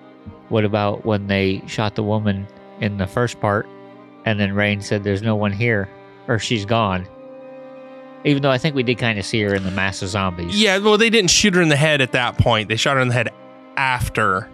What 0.49 0.65
about 0.65 1.05
when 1.05 1.27
they 1.27 1.63
shot 1.67 1.95
the 1.95 2.03
woman 2.03 2.47
in 2.81 2.97
the 2.97 3.07
first 3.07 3.39
part 3.39 3.69
and 4.25 4.39
then 4.39 4.53
Rain 4.55 4.81
said 4.81 5.05
there's 5.05 5.23
no 5.23 5.37
one 5.37 5.53
here 5.53 5.89
or 6.27 6.39
she's 6.39 6.65
gone? 6.65 7.07
Even 8.25 8.43
though 8.43 8.51
I 8.51 8.59
think 8.59 8.75
we 8.75 8.83
did 8.83 8.99
kind 8.99 9.19
of 9.19 9.25
see 9.25 9.41
her 9.43 9.55
in 9.55 9.63
the 9.65 9.71
mass 9.71 10.03
of 10.03 10.09
zombies. 10.09 10.61
Yeah, 10.61 10.79
well, 10.79 10.99
they 10.99 11.09
didn't 11.11 11.31
shoot 11.31 11.55
her 11.55 11.63
in 11.63 11.69
the 11.69 11.77
head 11.77 12.01
at 12.01 12.13
that 12.13 12.37
point. 12.37 12.69
They 12.69 12.77
shot 12.77 12.97
her 12.97 13.01
in 13.01 13.09
the 13.09 13.15
head 13.15 13.29
after. 13.77 14.49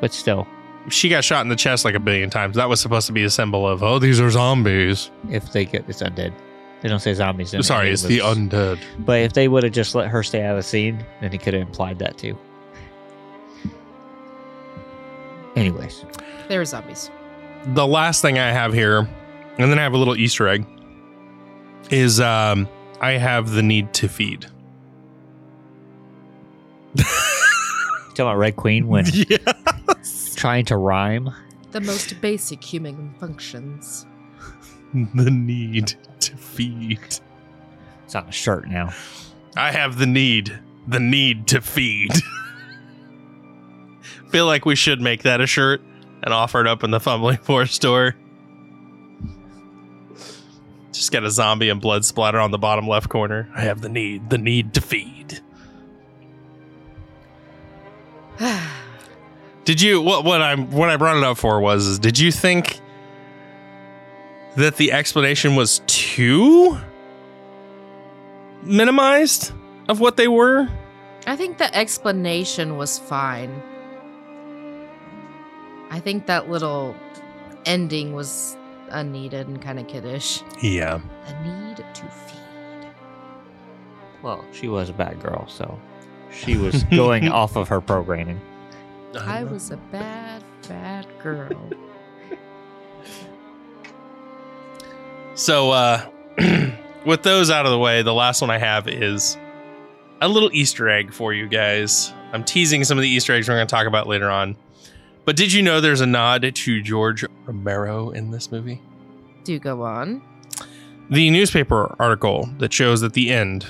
But 0.00 0.12
still, 0.12 0.46
She 0.88 1.08
got 1.08 1.24
shot 1.24 1.42
in 1.42 1.48
the 1.48 1.56
chest 1.56 1.84
like 1.84 1.94
a 1.94 2.00
billion 2.00 2.30
times. 2.30 2.56
That 2.56 2.68
was 2.68 2.80
supposed 2.80 3.06
to 3.08 3.12
be 3.12 3.24
a 3.24 3.30
symbol 3.30 3.68
of, 3.68 3.82
oh, 3.82 3.98
these 3.98 4.20
are 4.20 4.30
zombies. 4.30 5.10
if 5.28 5.52
they 5.52 5.64
get 5.64 5.84
it's 5.88 6.02
undead. 6.02 6.32
They 6.80 6.88
don't 6.88 7.00
say 7.00 7.12
zombies. 7.12 7.52
in 7.52 7.62
Sorry, 7.62 7.86
any 7.86 7.92
it's 7.92 8.04
of 8.04 8.08
the 8.08 8.20
those. 8.20 8.36
undead. 8.38 8.78
But 9.00 9.20
if 9.20 9.32
they 9.34 9.48
would 9.48 9.64
have 9.64 9.72
just 9.72 9.94
let 9.94 10.08
her 10.08 10.22
stay 10.22 10.42
out 10.44 10.52
of 10.52 10.56
the 10.56 10.62
scene, 10.62 11.04
then 11.20 11.30
he 11.32 11.36
could 11.36 11.52
have 11.52 11.62
implied 11.62 11.98
that 11.98 12.16
too. 12.16 12.38
Anyways, 15.56 16.04
They 16.48 16.56
were 16.56 16.64
zombies. 16.64 17.10
The 17.66 17.86
last 17.86 18.22
thing 18.22 18.38
I 18.38 18.50
have 18.50 18.72
here, 18.72 19.08
and 19.58 19.70
then 19.70 19.78
I 19.78 19.82
have 19.82 19.92
a 19.92 19.98
little 19.98 20.16
Easter 20.16 20.48
egg, 20.48 20.66
is 21.90 22.20
um, 22.20 22.68
I 23.00 23.12
have 23.12 23.50
the 23.50 23.62
need 23.62 23.92
to 23.94 24.08
feed. 24.08 24.46
you 26.94 27.04
talking 27.04 28.14
about 28.18 28.38
Red 28.38 28.56
Queen 28.56 28.88
when 28.88 29.06
yeah. 29.12 29.36
trying 30.36 30.64
to 30.66 30.76
rhyme. 30.76 31.30
The 31.72 31.80
most 31.80 32.20
basic 32.20 32.62
human 32.62 33.14
functions. 33.20 34.06
The 34.92 35.30
need 35.30 35.94
to 36.20 36.36
feed. 36.36 36.98
It's 38.04 38.14
on 38.14 38.28
a 38.28 38.32
shirt 38.32 38.68
now. 38.68 38.92
I 39.56 39.70
have 39.70 39.98
the 39.98 40.06
need, 40.06 40.58
the 40.88 40.98
need 40.98 41.46
to 41.48 41.60
feed. 41.60 42.10
Feel 44.30 44.46
like 44.46 44.64
we 44.64 44.74
should 44.74 45.00
make 45.00 45.22
that 45.22 45.40
a 45.40 45.46
shirt 45.46 45.80
and 46.22 46.34
offer 46.34 46.60
it 46.60 46.66
up 46.66 46.84
in 46.84 46.90
the 46.90 47.00
Fumbling 47.00 47.36
Force 47.42 47.72
store. 47.74 48.16
Just 50.92 51.12
got 51.12 51.24
a 51.24 51.30
zombie 51.30 51.68
and 51.68 51.80
blood 51.80 52.04
splatter 52.04 52.38
on 52.38 52.50
the 52.50 52.58
bottom 52.58 52.86
left 52.86 53.08
corner. 53.08 53.48
I 53.54 53.62
have 53.62 53.80
the 53.80 53.88
need, 53.88 54.28
the 54.28 54.38
need 54.38 54.74
to 54.74 54.80
feed. 54.80 55.40
Did 59.64 59.80
you 59.80 60.00
what 60.00 60.24
what 60.24 60.42
I'm 60.42 60.70
what 60.70 60.88
I 60.88 60.96
brought 60.96 61.16
it 61.16 61.22
up 61.22 61.36
for 61.36 61.60
was 61.60 61.98
did 61.98 62.18
you 62.18 62.32
think 62.32 62.80
that 64.56 64.76
the 64.76 64.90
explanation 64.90 65.54
was 65.54 65.82
too 65.86 66.76
minimized 68.62 69.52
of 69.88 70.00
what 70.00 70.16
they 70.16 70.28
were? 70.28 70.68
I 71.26 71.36
think 71.36 71.58
the 71.58 71.72
explanation 71.76 72.76
was 72.78 72.98
fine. 72.98 73.62
I 75.90 76.00
think 76.00 76.26
that 76.26 76.48
little 76.48 76.94
ending 77.66 78.14
was 78.14 78.56
unneeded 78.90 79.48
and 79.48 79.60
kind 79.60 79.78
of 79.78 79.86
kiddish. 79.88 80.42
Yeah. 80.62 81.00
The 81.26 81.34
need 81.48 81.76
to 81.76 82.02
feed. 82.04 82.90
Well, 84.22 84.44
she 84.52 84.68
was 84.68 84.88
a 84.88 84.92
bad 84.92 85.20
girl, 85.20 85.46
so 85.48 85.78
she 86.32 86.56
was 86.56 86.84
going 86.90 87.28
off 87.28 87.56
of 87.56 87.68
her 87.68 87.80
programming. 87.80 88.40
I 89.18 89.44
was 89.44 89.70
a 89.70 89.76
bad, 89.76 90.44
bad 90.68 91.06
girl. 91.22 91.70
So 95.34 95.70
uh 95.70 96.06
with 97.06 97.22
those 97.22 97.50
out 97.50 97.64
of 97.64 97.72
the 97.72 97.78
way, 97.78 98.02
the 98.02 98.12
last 98.12 98.42
one 98.42 98.50
I 98.50 98.58
have 98.58 98.86
is 98.86 99.38
a 100.20 100.28
little 100.28 100.50
Easter 100.52 100.88
egg 100.90 101.14
for 101.14 101.32
you 101.32 101.48
guys. 101.48 102.12
I'm 102.34 102.44
teasing 102.44 102.84
some 102.84 102.98
of 102.98 103.02
the 103.02 103.08
Easter 103.08 103.32
eggs 103.32 103.48
we're 103.48 103.54
going 103.54 103.66
to 103.66 103.70
talk 103.70 103.86
about 103.86 104.06
later 104.06 104.28
on. 104.30 104.56
But 105.24 105.36
did 105.36 105.52
you 105.52 105.62
know 105.62 105.80
there's 105.80 106.00
a 106.00 106.06
nod 106.06 106.54
to 106.54 106.82
George 106.82 107.24
Romero 107.46 108.10
in 108.10 108.30
this 108.30 108.50
movie? 108.50 108.80
Do 109.44 109.58
go 109.58 109.82
on. 109.82 110.22
The 111.10 111.30
newspaper 111.30 111.94
article 111.98 112.48
that 112.58 112.72
shows 112.72 113.02
at 113.02 113.12
the 113.12 113.30
end 113.30 113.66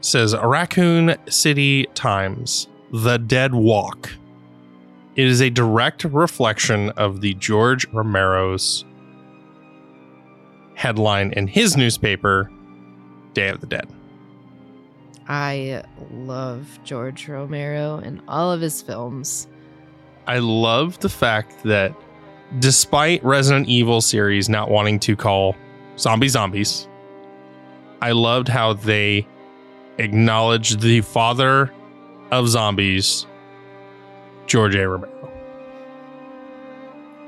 says 0.00 0.34
Raccoon 0.36 1.16
City 1.28 1.86
Times, 1.94 2.68
The 2.92 3.18
Dead 3.18 3.54
Walk. 3.54 4.10
It 5.16 5.26
is 5.26 5.42
a 5.42 5.50
direct 5.50 6.04
reflection 6.04 6.90
of 6.90 7.20
the 7.20 7.34
George 7.34 7.86
Romero's 7.92 8.84
headline 10.74 11.32
in 11.32 11.46
his 11.46 11.76
newspaper, 11.76 12.50
Day 13.34 13.48
of 13.48 13.60
the 13.60 13.66
Dead. 13.66 13.86
I 15.28 15.84
love 16.10 16.78
George 16.84 17.28
Romero 17.28 17.96
and 17.98 18.22
all 18.26 18.50
of 18.50 18.60
his 18.60 18.80
films. 18.80 19.46
I 20.30 20.38
love 20.38 21.00
the 21.00 21.08
fact 21.08 21.64
that 21.64 21.92
despite 22.60 23.20
Resident 23.24 23.66
Evil 23.66 24.00
series 24.00 24.48
not 24.48 24.70
wanting 24.70 25.00
to 25.00 25.16
call 25.16 25.56
zombie 25.98 26.28
zombies, 26.28 26.86
I 28.00 28.12
loved 28.12 28.46
how 28.46 28.74
they 28.74 29.26
acknowledged 29.98 30.82
the 30.82 31.00
father 31.00 31.74
of 32.30 32.48
zombies, 32.48 33.26
George 34.46 34.76
A. 34.76 34.88
Romero. 34.88 35.32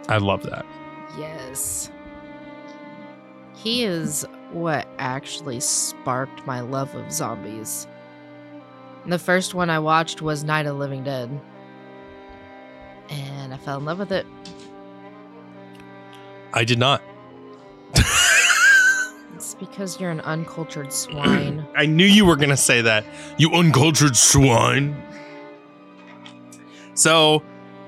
I 0.09 0.19
love 0.19 0.45
that. 0.45 0.65
Yes. 1.19 1.91
He 3.57 3.83
is 3.83 4.25
what 4.53 4.87
actually 5.01 5.59
sparked 5.59 6.47
my 6.47 6.61
love 6.61 6.95
of 6.95 7.11
zombies. 7.11 7.89
The 9.07 9.19
first 9.19 9.55
one 9.55 9.71
I 9.71 9.81
watched 9.81 10.23
was 10.23 10.45
Night 10.45 10.67
of 10.67 10.77
Living 10.77 11.03
Dead. 11.03 11.41
And 13.13 13.55
I 13.55 13.57
fell 13.59 13.79
in 13.79 13.85
love 13.85 13.99
with 13.99 14.13
it. 14.13 14.27
I 16.53 16.65
did 16.65 16.79
not. 16.79 17.03
It's 19.43 19.55
because 19.55 19.99
you're 19.99 20.13
an 20.13 20.21
uncultured 20.21 20.93
swine. 20.93 21.67
I 21.77 21.85
knew 21.85 22.05
you 22.05 22.25
were 22.25 22.37
going 22.37 22.51
to 22.51 22.57
say 22.57 22.81
that. 22.83 23.05
You 23.39 23.51
uncultured 23.51 24.17
swine. 24.17 24.95
So 26.95 27.43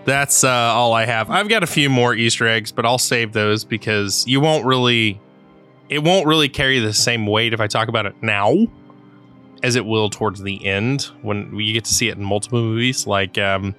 that's 0.04 0.42
uh, 0.42 0.50
all 0.50 0.94
I 0.94 1.06
have. 1.06 1.30
I've 1.30 1.48
got 1.48 1.62
a 1.62 1.66
few 1.68 1.88
more 1.88 2.12
Easter 2.12 2.48
eggs, 2.48 2.72
but 2.72 2.84
I'll 2.84 2.98
save 2.98 3.34
those 3.34 3.64
because 3.64 4.26
you 4.26 4.40
won't 4.40 4.64
really, 4.64 5.20
it 5.88 6.00
won't 6.00 6.26
really 6.26 6.48
carry 6.48 6.80
the 6.80 6.92
same 6.92 7.24
weight 7.24 7.52
if 7.52 7.60
I 7.60 7.68
talk 7.68 7.86
about 7.86 8.06
it 8.06 8.16
now 8.20 8.66
as 9.62 9.76
it 9.76 9.86
will 9.86 10.10
towards 10.10 10.42
the 10.42 10.66
end 10.66 11.02
when 11.22 11.56
you 11.56 11.72
get 11.72 11.84
to 11.84 11.94
see 11.94 12.08
it 12.08 12.18
in 12.18 12.24
multiple 12.24 12.60
movies, 12.60 13.06
like 13.06 13.38
um, 13.38 13.76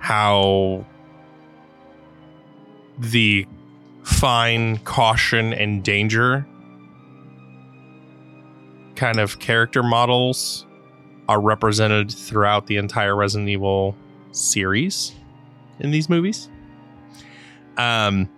how 0.00 0.84
the 2.98 3.46
fine 4.02 4.78
caution 4.78 5.52
and 5.52 5.84
danger 5.84 6.46
kind 8.96 9.20
of 9.20 9.38
character 9.38 9.82
models 9.82 10.66
are 11.28 11.40
represented 11.40 12.10
throughout 12.10 12.66
the 12.66 12.76
entire 12.76 13.14
Resident 13.14 13.48
Evil 13.48 13.94
series 14.32 15.12
in 15.78 15.90
these 15.90 16.08
movies. 16.08 16.48
Um, 17.76 18.28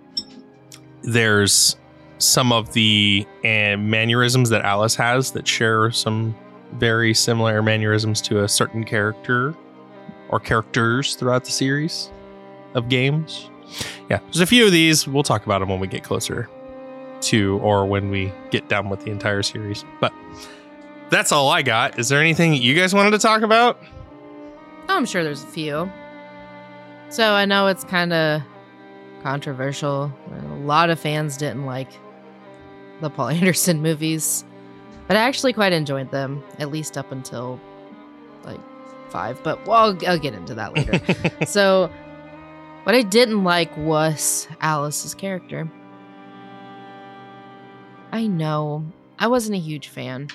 there's 1.03 1.77
some 2.19 2.53
of 2.53 2.73
the 2.75 3.27
uh, 3.45 3.77
mannerisms 3.77 4.51
that 4.51 4.63
Alice 4.63 4.95
has 4.95 5.33
that 5.33 5.49
share 5.49 5.91
some 5.91 6.37
very 6.75 7.13
similar 7.15 7.63
mannerisms 7.63 8.21
to 8.23 8.45
a 8.45 8.49
certain 8.49 8.85
character 8.85 9.57
or 10.33 10.41
characters 10.41 11.15
throughout 11.15 11.45
the 11.45 11.51
series 11.51 12.11
of 12.75 12.89
games. 12.89 13.51
Yeah, 14.11 14.19
there's 14.25 14.41
a 14.41 14.47
few 14.47 14.67
of 14.67 14.73
these. 14.73 15.07
We'll 15.07 15.23
talk 15.23 15.47
about 15.47 15.61
them 15.61 15.69
when 15.69 15.79
we 15.79 15.87
get 15.87 16.03
closer 16.03 16.49
to 17.23 17.59
or 17.59 17.87
when 17.87 18.11
we 18.11 18.33
get 18.51 18.69
done 18.69 18.89
with 18.89 19.05
the 19.05 19.11
entire 19.11 19.43
series. 19.43 19.85
But 20.01 20.13
that's 21.11 21.31
all 21.31 21.51
I 21.51 21.63
got. 21.63 21.99
Is 21.99 22.09
there 22.09 22.21
anything 22.21 22.55
you 22.55 22.75
guys 22.75 22.95
wanted 22.95 23.13
to 23.13 23.19
talk 23.19 23.43
about? 23.43 23.79
Oh, 24.89 24.97
I'm 24.97 25.07
sure 25.07 25.23
there's 25.23 25.45
a 25.45 25.47
few. 25.47 25.91
So 27.11 27.33
I 27.33 27.45
know 27.45 27.67
it's 27.69 27.85
kind 27.85 28.13
of 28.13 28.43
controversial. 29.23 30.13
A 30.35 30.55
lot 30.57 30.91
of 30.91 30.99
fans 30.99 31.37
didn't 31.37 31.67
like 31.67 31.89
the 33.01 33.11
Paul 33.11 33.29
Anderson 33.31 33.83
movies, 33.83 34.45
but 35.07 35.17
I 35.17 35.21
actually 35.21 35.53
quite 35.53 35.73
enjoyed 35.73 36.11
them, 36.11 36.43
at 36.59 36.71
least 36.71 36.99
up 36.99 37.13
until 37.13 37.61
five. 39.13 39.41
But 39.43 39.67
well, 39.67 39.79
I'll, 39.79 40.09
I'll 40.09 40.19
get 40.19 40.35
into 40.35 40.55
that 40.55 40.75
later. 40.77 41.47
so, 41.47 41.91
what 42.83 42.95
I 42.95 43.03
didn't 43.03 43.45
like 43.45 43.77
was 43.77 44.49
Alice's 44.61 45.15
character. 45.15 45.71
I 48.11 48.27
know 48.27 48.85
I 49.19 49.29
wasn't 49.29 49.57
a 49.57 49.61
huge 49.61 49.89
fan. 49.89 50.29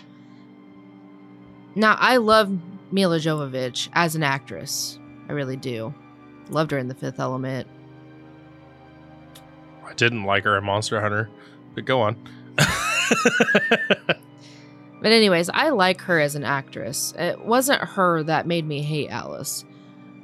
Now 1.75 1.95
I 1.99 2.17
love 2.17 2.57
Milla 2.91 3.19
Jovovich 3.19 3.89
as 3.93 4.15
an 4.15 4.23
actress. 4.23 4.97
I 5.29 5.33
really 5.33 5.57
do. 5.57 5.93
Loved 6.49 6.71
her 6.71 6.77
in 6.77 6.87
The 6.87 6.95
Fifth 6.95 7.19
Element. 7.19 7.67
I 9.85 9.93
didn't 9.93 10.23
like 10.23 10.43
her 10.45 10.57
in 10.57 10.63
Monster 10.63 11.01
Hunter, 11.01 11.29
but 11.75 11.85
go 11.85 12.01
on. 12.01 12.15
But 15.01 15.11
anyways, 15.11 15.49
I 15.49 15.69
like 15.69 16.01
her 16.01 16.19
as 16.19 16.35
an 16.35 16.43
actress. 16.43 17.13
It 17.17 17.45
wasn't 17.45 17.81
her 17.81 18.23
that 18.23 18.47
made 18.47 18.67
me 18.67 18.81
hate 18.81 19.09
Alice. 19.09 19.63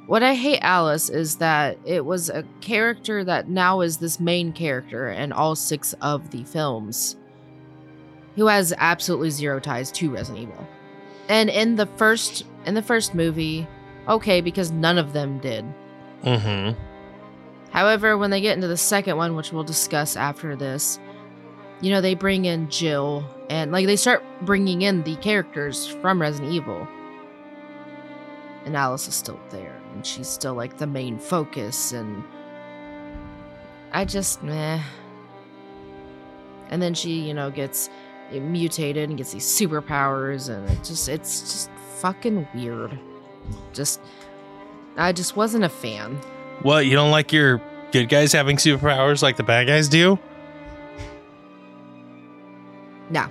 What 0.06 0.22
I 0.22 0.34
hate 0.34 0.60
Alice 0.60 1.08
is 1.08 1.36
that 1.36 1.78
it 1.84 2.04
was 2.04 2.28
a 2.28 2.44
character 2.60 3.24
that 3.24 3.48
now 3.48 3.80
is 3.80 3.96
this 3.96 4.20
main 4.20 4.52
character 4.52 5.10
in 5.10 5.32
all 5.32 5.54
six 5.54 5.94
of 6.00 6.30
the 6.30 6.44
films 6.44 7.16
who 8.36 8.46
has 8.46 8.74
absolutely 8.78 9.30
zero 9.30 9.60
ties 9.60 9.90
to 9.92 10.10
Resident 10.10 10.42
Evil. 10.42 10.68
And 11.28 11.48
in 11.48 11.76
the 11.76 11.86
first 11.86 12.44
in 12.66 12.74
the 12.74 12.82
first 12.82 13.14
movie, 13.14 13.66
okay, 14.08 14.40
because 14.40 14.70
none 14.70 14.98
of 14.98 15.12
them 15.12 15.38
did. 15.38 15.64
Mm-hmm. 16.22 16.78
However, 17.70 18.18
when 18.18 18.30
they 18.30 18.40
get 18.40 18.56
into 18.56 18.68
the 18.68 18.76
second 18.76 19.16
one, 19.16 19.34
which 19.36 19.52
we'll 19.52 19.64
discuss 19.64 20.16
after 20.16 20.54
this, 20.54 20.98
you 21.80 21.90
know, 21.90 22.00
they 22.00 22.14
bring 22.14 22.44
in 22.44 22.68
Jill 22.70 23.24
and 23.50 23.72
like 23.72 23.86
they 23.86 23.96
start 23.96 24.22
bringing 24.42 24.82
in 24.82 25.02
the 25.02 25.16
characters 25.16 25.86
from 25.86 26.20
Resident 26.20 26.52
Evil. 26.52 26.86
And 28.64 28.76
Alice 28.76 29.08
is 29.08 29.14
still 29.14 29.38
there 29.50 29.78
and 29.92 30.04
she's 30.06 30.28
still 30.28 30.54
like 30.54 30.78
the 30.78 30.86
main 30.86 31.18
focus 31.18 31.92
and 31.92 32.24
I 33.92 34.04
just 34.04 34.42
meh. 34.42 34.82
And 36.70 36.80
then 36.80 36.94
she, 36.94 37.20
you 37.20 37.34
know, 37.34 37.50
gets 37.50 37.90
mutated 38.32 39.08
and 39.10 39.18
gets 39.18 39.32
these 39.32 39.44
superpowers 39.44 40.48
and 40.48 40.68
it 40.70 40.82
just 40.82 41.08
it's 41.08 41.40
just 41.40 41.70
fucking 41.98 42.48
weird. 42.54 42.98
Just 43.72 44.00
I 44.96 45.12
just 45.12 45.36
wasn't 45.36 45.64
a 45.64 45.68
fan. 45.68 46.16
What, 46.62 46.86
you 46.86 46.92
don't 46.92 47.10
like 47.10 47.32
your 47.32 47.60
good 47.92 48.08
guys 48.08 48.32
having 48.32 48.56
superpowers 48.56 49.22
like 49.22 49.36
the 49.36 49.42
bad 49.42 49.66
guys 49.66 49.88
do? 49.88 50.18
No. 53.10 53.26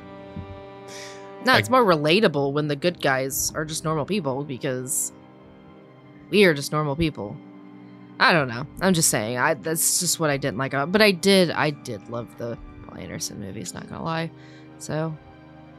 No, 1.46 1.56
it's 1.56 1.70
more 1.70 1.84
relatable 1.84 2.54
when 2.54 2.68
the 2.68 2.76
good 2.76 3.02
guys 3.02 3.52
are 3.54 3.66
just 3.66 3.84
normal 3.84 4.06
people 4.06 4.44
because 4.44 5.12
we 6.30 6.46
are 6.46 6.54
just 6.54 6.72
normal 6.72 6.96
people. 6.96 7.36
I 8.20 8.32
don't 8.32 8.48
know. 8.48 8.66
I'm 8.80 8.94
just 8.94 9.10
saying. 9.10 9.38
I 9.38 9.56
that's 9.56 10.00
just 10.00 10.20
what 10.20 10.30
I 10.30 10.38
didn't 10.38 10.58
like. 10.58 10.74
about. 10.74 10.92
But 10.92 11.02
I 11.02 11.12
did. 11.12 11.52
I 11.52 11.72
did 11.72 12.10
love 12.10 12.38
the 12.38 12.58
Paul 12.86 12.98
Anderson 12.98 13.40
movies. 13.40 13.74
Not 13.74 13.90
gonna 13.90 14.04
lie. 14.04 14.32
So 14.80 15.16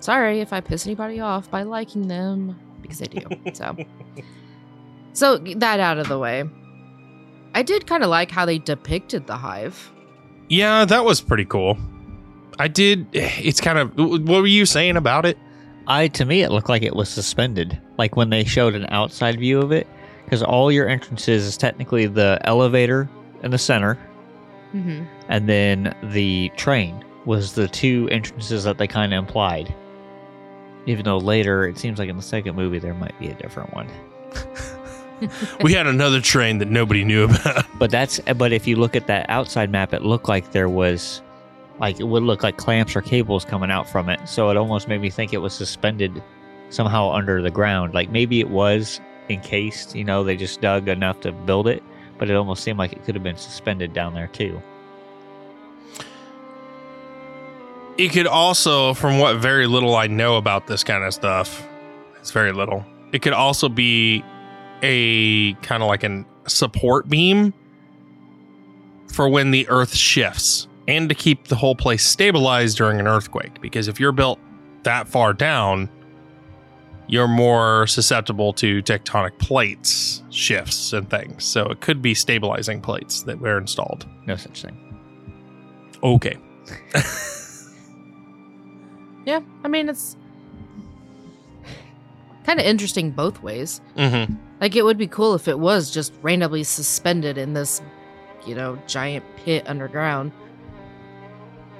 sorry 0.00 0.40
if 0.40 0.52
I 0.52 0.60
piss 0.60 0.86
anybody 0.86 1.20
off 1.20 1.50
by 1.50 1.62
liking 1.62 2.08
them 2.08 2.58
because 2.82 3.00
I 3.00 3.06
do. 3.06 3.20
so 3.54 3.76
so 5.14 5.38
that 5.38 5.80
out 5.80 5.98
of 5.98 6.08
the 6.08 6.18
way. 6.18 6.44
I 7.54 7.62
did 7.62 7.86
kind 7.86 8.02
of 8.02 8.10
like 8.10 8.30
how 8.30 8.44
they 8.44 8.58
depicted 8.58 9.26
the 9.26 9.36
hive. 9.36 9.92
Yeah, 10.48 10.84
that 10.84 11.04
was 11.04 11.20
pretty 11.20 11.44
cool. 11.44 11.78
I 12.58 12.68
did. 12.68 13.06
It's 13.14 13.60
kind 13.60 13.78
of. 13.78 13.96
What 13.96 14.40
were 14.42 14.46
you 14.46 14.66
saying 14.66 14.96
about 14.96 15.26
it? 15.26 15.38
I 15.86 16.08
to 16.08 16.24
me 16.24 16.42
it 16.42 16.50
looked 16.50 16.68
like 16.70 16.82
it 16.82 16.96
was 16.96 17.08
suspended, 17.10 17.78
like 17.98 18.16
when 18.16 18.30
they 18.30 18.44
showed 18.44 18.74
an 18.74 18.86
outside 18.88 19.38
view 19.38 19.60
of 19.60 19.70
it, 19.72 19.86
because 20.24 20.42
all 20.42 20.72
your 20.72 20.88
entrances 20.88 21.44
is 21.44 21.56
technically 21.58 22.06
the 22.06 22.38
elevator 22.44 23.08
in 23.42 23.50
the 23.50 23.58
center, 23.58 23.98
Mm-hmm. 24.74 25.04
and 25.28 25.48
then 25.48 25.94
the 26.02 26.50
train 26.56 27.04
was 27.26 27.52
the 27.54 27.68
two 27.68 28.08
entrances 28.10 28.64
that 28.64 28.78
they 28.78 28.86
kind 28.86 29.12
of 29.14 29.18
implied. 29.18 29.74
Even 30.86 31.04
though 31.04 31.18
later 31.18 31.66
it 31.68 31.78
seems 31.78 31.98
like 31.98 32.08
in 32.08 32.16
the 32.16 32.22
second 32.22 32.56
movie 32.56 32.78
there 32.78 32.94
might 32.94 33.18
be 33.20 33.28
a 33.28 33.34
different 33.34 33.72
one, 33.74 33.88
We 35.62 35.72
had 35.72 35.86
another 35.86 36.20
train 36.20 36.58
that 36.58 36.68
nobody 36.70 37.04
knew 37.04 37.24
about. 37.24 37.66
but 37.78 37.90
that's 37.90 38.18
but 38.36 38.52
if 38.52 38.66
you 38.66 38.76
look 38.76 38.96
at 38.96 39.06
that 39.06 39.28
outside 39.30 39.70
map, 39.70 39.92
it 39.94 40.02
looked 40.02 40.28
like 40.28 40.52
there 40.52 40.68
was. 40.68 41.20
Like 41.78 41.98
it 41.98 42.04
would 42.04 42.22
look 42.22 42.42
like 42.42 42.56
clamps 42.56 42.94
or 42.94 43.02
cables 43.02 43.44
coming 43.44 43.70
out 43.70 43.88
from 43.88 44.08
it, 44.08 44.28
so 44.28 44.50
it 44.50 44.56
almost 44.56 44.88
made 44.88 45.00
me 45.00 45.10
think 45.10 45.32
it 45.32 45.38
was 45.38 45.52
suspended 45.52 46.22
somehow 46.70 47.10
under 47.10 47.42
the 47.42 47.50
ground. 47.50 47.94
Like 47.94 48.10
maybe 48.10 48.40
it 48.40 48.50
was 48.50 49.00
encased, 49.28 49.94
you 49.96 50.04
know, 50.04 50.22
they 50.22 50.36
just 50.36 50.60
dug 50.60 50.88
enough 50.88 51.20
to 51.20 51.32
build 51.32 51.66
it, 51.66 51.82
but 52.18 52.30
it 52.30 52.36
almost 52.36 52.62
seemed 52.62 52.78
like 52.78 52.92
it 52.92 53.04
could 53.04 53.14
have 53.14 53.24
been 53.24 53.36
suspended 53.36 53.92
down 53.92 54.14
there 54.14 54.28
too. 54.28 54.62
It 57.96 58.08
could 58.10 58.26
also, 58.26 58.92
from 58.94 59.18
what 59.18 59.36
very 59.36 59.66
little 59.66 59.94
I 59.94 60.08
know 60.08 60.36
about 60.36 60.66
this 60.66 60.82
kind 60.82 61.04
of 61.04 61.14
stuff, 61.14 61.66
it's 62.18 62.32
very 62.32 62.52
little. 62.52 62.84
It 63.12 63.22
could 63.22 63.32
also 63.32 63.68
be 63.68 64.24
a 64.82 65.54
kind 65.54 65.82
of 65.82 65.88
like 65.88 66.02
an 66.02 66.26
support 66.46 67.08
beam 67.08 67.54
for 69.12 69.28
when 69.28 69.52
the 69.52 69.68
earth 69.68 69.94
shifts 69.94 70.66
and 70.88 71.08
to 71.08 71.14
keep 71.14 71.48
the 71.48 71.56
whole 71.56 71.74
place 71.74 72.04
stabilized 72.04 72.76
during 72.76 73.00
an 73.00 73.06
earthquake. 73.06 73.60
Because 73.60 73.88
if 73.88 73.98
you're 73.98 74.12
built 74.12 74.38
that 74.82 75.08
far 75.08 75.32
down, 75.32 75.88
you're 77.06 77.28
more 77.28 77.86
susceptible 77.86 78.52
to 78.54 78.82
tectonic 78.82 79.38
plates 79.38 80.22
shifts 80.30 80.92
and 80.92 81.08
things. 81.10 81.44
So 81.44 81.66
it 81.66 81.80
could 81.80 82.02
be 82.02 82.14
stabilizing 82.14 82.80
plates 82.80 83.22
that 83.22 83.40
were 83.40 83.58
installed. 83.58 84.06
No 84.26 84.36
such 84.36 84.62
thing. 84.62 84.76
Okay. 86.02 86.36
Yeah, 89.26 89.40
I 89.62 89.68
mean 89.68 89.88
it's 89.88 90.16
kind 92.44 92.60
of 92.60 92.66
interesting 92.66 93.10
both 93.10 93.42
ways. 93.42 93.80
Mm-hmm. 93.96 94.34
Like 94.60 94.76
it 94.76 94.84
would 94.84 94.98
be 94.98 95.06
cool 95.06 95.34
if 95.34 95.48
it 95.48 95.58
was 95.58 95.90
just 95.90 96.12
randomly 96.22 96.64
suspended 96.64 97.38
in 97.38 97.54
this, 97.54 97.82
you 98.46 98.54
know, 98.54 98.78
giant 98.86 99.24
pit 99.36 99.64
underground. 99.66 100.32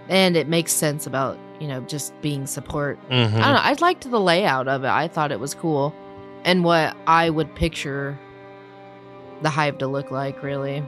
And 0.09 0.37
it 0.37 0.49
makes 0.49 0.73
sense 0.73 1.07
about, 1.07 1.39
you 1.61 1.67
know, 1.69 1.81
just 1.83 2.13
being 2.21 2.47
support. 2.47 2.99
Mm-hmm. 3.09 3.37
I 3.37 3.41
don't 3.41 3.55
know. 3.55 3.61
I 3.63 3.77
liked 3.81 4.11
the 4.11 4.21
layout 4.21 4.69
of 4.69 4.85
it. 4.85 4.89
I 4.89 5.09
thought 5.09 5.33
it 5.33 5.41
was 5.41 5.55
cool. 5.55 5.95
And 6.45 6.63
what 6.65 6.95
I 7.07 7.31
would 7.31 7.55
picture 7.55 8.19
the 9.43 9.51
hive 9.51 9.79
to 9.79 9.87
look 9.87 10.11
like, 10.11 10.43
really. 10.43 10.83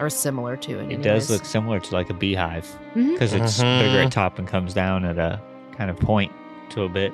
Or 0.00 0.08
similar 0.10 0.56
to 0.56 0.80
it. 0.80 0.90
It 0.90 1.02
does 1.02 1.30
look 1.30 1.44
similar 1.44 1.78
to 1.78 1.94
like 1.94 2.10
a 2.10 2.14
beehive 2.14 2.66
because 2.94 3.32
it's 3.32 3.58
Mhm. 3.62 3.78
bigger 3.80 3.98
at 4.02 4.12
top 4.12 4.38
and 4.40 4.48
comes 4.48 4.74
down 4.74 5.04
at 5.04 5.18
a 5.18 5.40
kind 5.76 5.88
of 5.90 5.98
point 6.00 6.32
to 6.70 6.82
a 6.82 6.88
bit. 6.88 7.12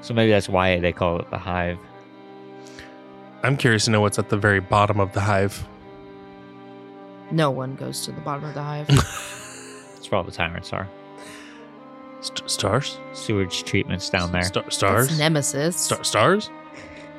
So 0.00 0.14
maybe 0.14 0.30
that's 0.30 0.48
why 0.48 0.78
they 0.78 0.92
call 0.92 1.18
it 1.18 1.30
the 1.30 1.36
hive. 1.38 1.78
I'm 3.42 3.56
curious 3.58 3.84
to 3.86 3.90
know 3.90 4.00
what's 4.00 4.18
at 4.18 4.30
the 4.30 4.38
very 4.38 4.60
bottom 4.60 5.00
of 5.00 5.12
the 5.12 5.20
hive. 5.20 5.66
No 7.30 7.50
one 7.50 7.74
goes 7.74 8.02
to 8.06 8.12
the 8.12 8.20
bottom 8.22 8.44
of 8.44 8.54
the 8.54 8.62
hive. 8.62 8.88
It's 10.10 10.12
where 10.12 10.18
all 10.18 10.24
the 10.24 10.32
tyrants 10.32 10.72
are. 10.72 10.88
St- 12.20 12.50
stars? 12.50 12.98
Sewage 13.12 13.62
treatments 13.62 14.10
down 14.10 14.32
there, 14.32 14.42
Star- 14.42 14.68
stars? 14.68 15.08
It's 15.08 15.18
Nemesis. 15.20 15.76
Star- 15.76 16.02
stars? 16.02 16.50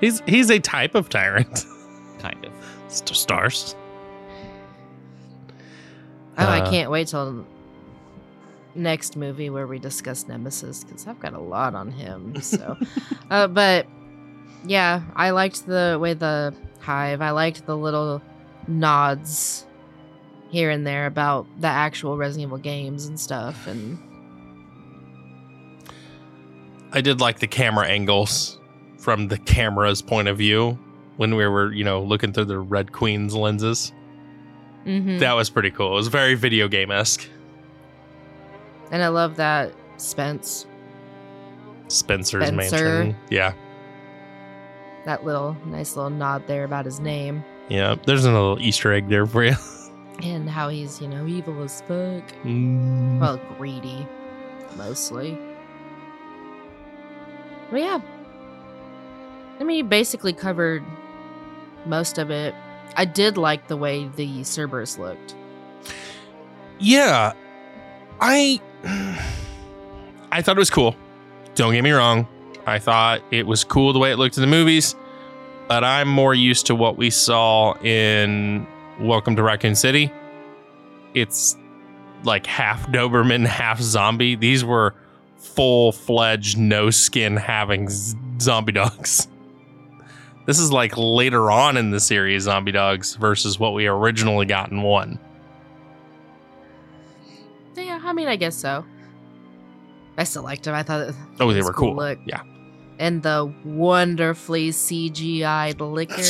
He's 0.01 0.21
he's 0.27 0.49
a 0.51 0.59
type 0.59 0.93
of 0.93 1.07
tyrant. 1.07 1.65
kind 2.19 2.43
of. 2.45 2.51
St- 2.89 3.15
stars. 3.15 3.77
Oh, 6.37 6.45
I 6.45 6.59
Uh, 6.59 6.69
can't 6.69 6.91
wait 6.91 7.07
till 7.07 7.45
next 8.75 9.15
movie 9.15 9.49
where 9.49 9.67
we 9.67 9.79
discuss 9.79 10.27
Nemesis 10.27 10.83
because 10.83 11.07
I've 11.07 11.19
got 11.21 11.33
a 11.33 11.39
lot 11.39 11.73
on 11.75 11.91
him. 11.91 12.41
So, 12.41 12.75
uh, 13.29 13.47
but 13.47 13.87
yeah, 14.65 15.03
I 15.15 15.29
liked 15.29 15.65
the 15.65 15.97
way 16.01 16.13
the 16.13 16.53
hive. 16.81 17.21
I 17.21 17.31
liked 17.31 17.65
the 17.65 17.77
little 17.77 18.21
nods 18.67 19.65
here 20.51 20.69
and 20.69 20.85
there 20.85 21.05
about 21.07 21.47
the 21.59 21.67
actual 21.67 22.17
Resident 22.17 22.47
Evil 22.49 22.57
games 22.59 23.05
and 23.05 23.19
stuff. 23.19 23.67
And 23.67 23.97
I 26.93 27.01
did 27.01 27.21
like 27.21 27.39
the 27.39 27.47
camera 27.47 27.87
angles 27.87 28.59
from 28.97 29.27
the 29.29 29.37
camera's 29.37 30.01
point 30.01 30.27
of 30.27 30.37
view 30.37 30.77
when 31.17 31.35
we 31.35 31.47
were, 31.47 31.71
you 31.73 31.83
know, 31.83 32.01
looking 32.01 32.33
through 32.33 32.45
the 32.45 32.59
Red 32.59 32.91
Queen's 32.91 33.33
lenses. 33.35 33.93
Mhm. 34.85 35.19
That 35.19 35.33
was 35.33 35.49
pretty 35.49 35.71
cool. 35.71 35.91
It 35.93 35.95
was 35.95 36.07
very 36.07 36.35
video 36.35 36.67
game 36.67 36.91
esque. 36.91 37.27
and 38.91 39.01
I 39.01 39.07
love 39.07 39.37
that 39.37 39.71
Spence, 39.95 40.65
Spencer's 41.87 42.47
Spencer. 42.47 42.53
mansion. 43.05 43.15
Yeah. 43.29 43.53
that 45.05 45.25
little 45.25 45.55
nice 45.65 45.95
little 45.95 46.11
nod 46.11 46.43
there 46.45 46.63
about 46.63 46.85
his 46.85 46.99
name 46.99 47.43
Yeah. 47.69 47.95
There's 48.05 48.23
a 48.25 48.31
little 48.31 48.59
Easter 48.61 48.93
egg 48.93 49.07
there 49.09 49.25
for 49.25 49.43
you. 49.45 49.55
and 50.23 50.49
how 50.49 50.69
he's 50.69 51.01
you 51.01 51.07
know 51.07 51.25
evil 51.25 51.61
as 51.63 51.81
fuck. 51.81 52.23
Mm. 52.43 53.19
Well, 53.19 53.39
greedy, 53.57 54.07
mostly. 54.75 55.37
But 57.69 57.81
yeah. 57.81 58.01
I 59.59 59.63
mean, 59.63 59.77
you 59.77 59.83
basically 59.83 60.33
covered 60.33 60.83
most 61.85 62.17
of 62.17 62.31
it. 62.31 62.53
I 62.97 63.05
did 63.05 63.37
like 63.37 63.67
the 63.67 63.77
way 63.77 64.09
the 64.15 64.43
Cerberus 64.43 64.97
looked. 64.97 65.35
Yeah. 66.79 67.33
I 68.19 68.59
I 70.31 70.41
thought 70.41 70.57
it 70.57 70.59
was 70.59 70.69
cool. 70.69 70.95
Don't 71.55 71.73
get 71.73 71.83
me 71.83 71.91
wrong. 71.91 72.27
I 72.65 72.79
thought 72.79 73.21
it 73.31 73.47
was 73.47 73.63
cool 73.63 73.93
the 73.93 73.99
way 73.99 74.11
it 74.11 74.17
looked 74.17 74.37
in 74.37 74.41
the 74.41 74.47
movies, 74.47 74.95
but 75.67 75.83
I'm 75.83 76.07
more 76.07 76.33
used 76.33 76.67
to 76.67 76.75
what 76.75 76.95
we 76.95 77.09
saw 77.09 77.73
in 77.81 78.67
Welcome 79.01 79.35
to 79.37 79.43
Raccoon 79.43 79.75
City. 79.75 80.11
It's 81.13 81.57
like 82.23 82.45
half 82.45 82.85
Doberman, 82.87 83.45
half 83.47 83.81
zombie. 83.81 84.35
These 84.35 84.63
were 84.63 84.93
full-fledged 85.37 86.57
no 86.57 86.89
skin 86.91 87.35
having 87.35 87.89
z- 87.89 88.17
zombie 88.39 88.73
dogs. 88.73 89.27
This 90.47 90.57
is 90.57 90.71
like 90.71 90.93
later 90.97 91.51
on 91.51 91.77
in 91.77 91.91
the 91.91 91.99
series, 91.99 92.43
Zombie 92.43 92.71
Dogs 92.71 93.13
versus 93.15 93.59
what 93.59 93.75
we 93.75 93.85
originally 93.85 94.47
got 94.47 94.71
in 94.71 94.81
one. 94.81 95.19
Yeah, 97.75 98.01
I 98.03 98.11
mean, 98.11 98.27
I 98.27 98.37
guess 98.37 98.55
so. 98.55 98.83
I 100.17 100.23
still 100.23 100.41
liked 100.41 100.63
them. 100.63 100.73
I 100.73 100.81
thought 100.81 101.13
Oh, 101.39 101.53
they 101.53 101.61
were 101.61 101.71
cool. 101.71 101.95
Look. 101.95 102.17
Yeah. 102.25 102.41
And 103.01 103.23
the 103.23 103.51
wonderfully 103.65 104.69
CGI 104.69 105.79
licker 105.79 106.21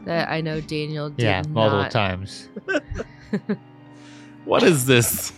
that 0.06 0.30
I 0.30 0.40
know 0.40 0.60
Daniel 0.60 1.10
did 1.10 1.22
yeah, 1.22 1.42
multiple 1.48 1.82
not. 1.82 1.90
times. 1.90 2.48
What 4.46 4.62
is 4.62 4.86
this? 4.86 5.32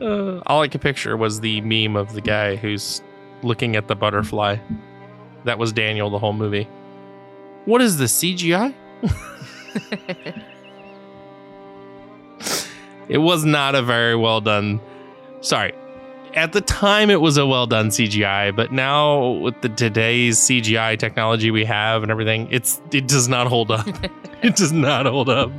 Uh, 0.00 0.40
all 0.46 0.62
I 0.62 0.68
could 0.68 0.80
picture 0.80 1.16
was 1.16 1.40
the 1.40 1.60
meme 1.60 1.96
of 1.96 2.12
the 2.12 2.20
guy 2.20 2.56
who's 2.56 3.00
looking 3.42 3.76
at 3.76 3.86
the 3.86 3.94
butterfly. 3.94 4.56
That 5.44 5.58
was 5.58 5.72
Daniel 5.72 6.10
the 6.10 6.18
whole 6.18 6.32
movie. 6.32 6.68
What 7.64 7.80
is 7.80 7.96
this 7.98 8.20
CGI? 8.20 8.74
It 13.08 13.18
was 13.18 13.42
not 13.44 13.74
a 13.74 13.82
very 13.82 14.14
well 14.14 14.42
done. 14.42 14.80
Sorry. 15.40 15.72
At 16.38 16.52
the 16.52 16.60
time, 16.60 17.10
it 17.10 17.20
was 17.20 17.36
a 17.36 17.44
well 17.44 17.66
done 17.66 17.88
CGI, 17.88 18.54
but 18.54 18.70
now 18.70 19.30
with 19.30 19.60
the 19.60 19.68
today's 19.70 20.38
CGI 20.38 20.96
technology 20.96 21.50
we 21.50 21.64
have 21.64 22.04
and 22.04 22.12
everything, 22.12 22.46
it's 22.52 22.80
it 22.92 23.08
does 23.08 23.26
not 23.26 23.48
hold 23.48 23.72
up. 23.72 23.88
it 24.42 24.54
does 24.54 24.70
not 24.70 25.04
hold 25.04 25.28
up. 25.28 25.50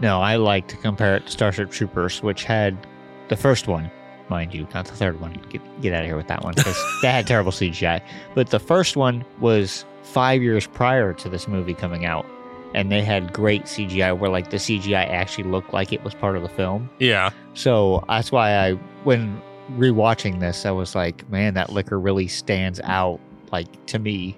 No, 0.00 0.20
I 0.20 0.36
like 0.36 0.68
to 0.68 0.76
compare 0.76 1.16
it 1.16 1.24
to 1.24 1.32
Starship 1.32 1.70
Troopers, 1.70 2.22
which 2.22 2.44
had 2.44 2.86
the 3.28 3.36
first 3.36 3.66
one, 3.66 3.90
mind 4.28 4.52
you, 4.52 4.68
not 4.74 4.84
the 4.84 4.92
third 4.92 5.22
one. 5.22 5.42
Get, 5.48 5.62
get 5.80 5.94
out 5.94 6.02
of 6.02 6.06
here 6.06 6.18
with 6.18 6.28
that 6.28 6.44
one 6.44 6.52
because 6.54 6.76
that 7.02 7.12
had 7.12 7.26
terrible 7.26 7.50
CGI. 7.50 8.02
But 8.34 8.50
the 8.50 8.60
first 8.60 8.98
one 8.98 9.24
was 9.40 9.86
five 10.02 10.42
years 10.42 10.66
prior 10.66 11.14
to 11.14 11.30
this 11.30 11.48
movie 11.48 11.72
coming 11.72 12.04
out, 12.04 12.26
and 12.74 12.92
they 12.92 13.02
had 13.02 13.32
great 13.32 13.62
CGI 13.64 14.18
where 14.18 14.28
like 14.28 14.50
the 14.50 14.58
CGI 14.58 15.08
actually 15.08 15.44
looked 15.44 15.72
like 15.72 15.94
it 15.94 16.04
was 16.04 16.12
part 16.14 16.36
of 16.36 16.42
the 16.42 16.50
film. 16.50 16.90
Yeah. 16.98 17.30
So 17.54 18.04
that's 18.06 18.30
why 18.30 18.54
I, 18.54 18.72
when 19.04 19.40
rewatching 19.72 20.40
this, 20.40 20.66
I 20.66 20.70
was 20.70 20.94
like, 20.94 21.28
man, 21.30 21.54
that 21.54 21.70
licker 21.70 21.98
really 21.98 22.28
stands 22.28 22.80
out, 22.84 23.20
like 23.52 23.86
to 23.86 23.98
me. 23.98 24.36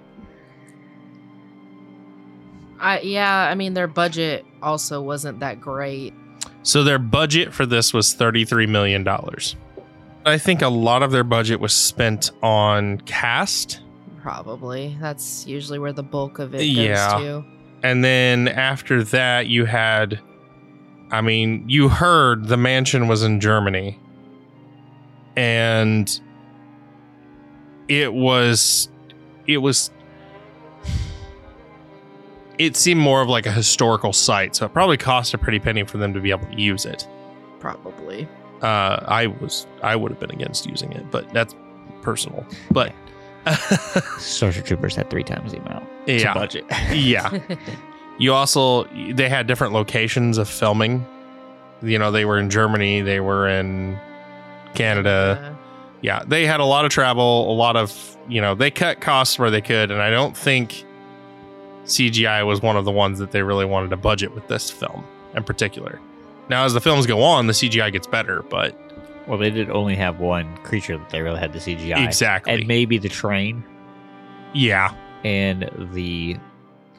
I 2.79 2.99
yeah, 3.01 3.47
I 3.49 3.55
mean 3.55 3.73
their 3.73 3.87
budget 3.87 4.45
also 4.61 5.01
wasn't 5.01 5.39
that 5.39 5.59
great. 5.59 6.13
So 6.63 6.83
their 6.83 6.99
budget 6.99 7.53
for 7.53 7.65
this 7.65 7.93
was 7.93 8.13
$33 8.13 8.67
million. 8.67 9.07
I 10.25 10.37
think 10.37 10.61
a 10.61 10.67
lot 10.67 11.01
of 11.01 11.11
their 11.11 11.23
budget 11.23 11.59
was 11.61 11.73
spent 11.73 12.31
on 12.43 12.99
cast. 13.01 13.79
Probably 14.21 14.97
that's 14.99 15.47
usually 15.47 15.79
where 15.79 15.93
the 15.93 16.03
bulk 16.03 16.39
of 16.39 16.53
it 16.53 16.57
goes 16.59 16.67
Yeah. 16.75 17.17
to. 17.19 17.45
And 17.83 18.03
then 18.03 18.47
after 18.49 19.03
that, 19.03 19.47
you 19.47 19.63
had, 19.65 20.19
I 21.11 21.21
mean, 21.21 21.63
you 21.69 21.87
heard 21.89 22.47
the 22.47 22.57
mansion 22.57 23.07
was 23.07 23.23
in 23.23 23.39
Germany. 23.39 23.97
And 25.37 26.19
it 27.87 28.13
was, 28.13 28.89
it 29.45 29.57
was, 29.59 29.91
it 32.57 32.75
seemed 32.75 32.99
more 32.99 33.21
of 33.21 33.29
like 33.29 33.45
a 33.45 33.51
historical 33.51 34.11
site. 34.11 34.55
So 34.55 34.65
it 34.65 34.73
probably 34.73 34.97
cost 34.97 35.33
a 35.33 35.37
pretty 35.37 35.59
penny 35.59 35.83
for 35.85 35.97
them 35.97 36.13
to 36.13 36.19
be 36.19 36.31
able 36.31 36.47
to 36.47 36.59
use 36.59 36.85
it. 36.85 37.07
Probably. 37.59 38.27
Uh, 38.61 39.03
I 39.07 39.27
was, 39.27 39.67
I 39.83 39.95
would 39.95 40.11
have 40.11 40.19
been 40.19 40.31
against 40.31 40.65
using 40.65 40.91
it, 40.91 41.09
but 41.11 41.31
that's 41.31 41.55
personal. 42.01 42.45
But 42.71 42.93
Starship 44.17 44.65
Troopers 44.65 44.95
had 44.95 45.09
three 45.09 45.23
times 45.23 45.51
the 45.51 45.59
amount. 45.59 45.87
It's 46.07 46.23
a 46.23 46.25
yeah, 46.25 46.33
budget. 46.33 46.65
yeah. 46.91 47.39
You 48.19 48.33
also 48.33 48.85
they 49.13 49.29
had 49.29 49.45
different 49.45 49.73
locations 49.73 50.39
of 50.39 50.49
filming. 50.49 51.05
You 51.83 51.99
know, 51.99 52.09
they 52.11 52.25
were 52.25 52.39
in 52.39 52.49
Germany, 52.49 53.01
they 53.01 53.19
were 53.19 53.47
in 53.47 53.99
Canada. 54.75 55.57
Yeah, 56.01 56.23
they 56.27 56.45
had 56.45 56.59
a 56.59 56.65
lot 56.65 56.85
of 56.85 56.91
travel, 56.91 57.51
a 57.51 57.55
lot 57.55 57.75
of, 57.75 58.17
you 58.29 58.39
know, 58.41 58.53
they 58.55 58.69
cut 58.69 59.01
costs 59.01 59.39
where 59.39 59.49
they 59.49 59.61
could 59.61 59.89
and 59.91 60.01
I 60.01 60.09
don't 60.09 60.37
think 60.37 60.85
CGI 61.85 62.45
was 62.45 62.61
one 62.61 62.75
of 62.77 62.85
the 62.85 62.91
ones 62.91 63.19
that 63.19 63.31
they 63.31 63.41
really 63.41 63.65
wanted 63.65 63.89
to 63.91 63.97
budget 63.97 64.33
with 64.35 64.47
this 64.47 64.69
film 64.69 65.03
in 65.35 65.43
particular. 65.43 65.99
Now 66.49 66.65
as 66.65 66.73
the 66.73 66.81
films 66.81 67.05
go 67.05 67.23
on, 67.23 67.47
the 67.47 67.53
CGI 67.53 67.91
gets 67.91 68.07
better, 68.07 68.43
but 68.43 68.77
Well, 69.27 69.37
they 69.37 69.49
did 69.49 69.69
only 69.69 69.95
have 69.95 70.19
one 70.19 70.55
creature 70.57 70.97
that 70.97 71.09
they 71.09 71.21
really 71.21 71.39
had 71.39 71.53
the 71.53 71.59
CGI. 71.59 72.05
exactly. 72.05 72.53
And 72.53 72.67
maybe 72.67 72.97
the 72.97 73.09
train 73.09 73.63
yeah. 74.53 74.93
and 75.23 75.69
the 75.93 76.37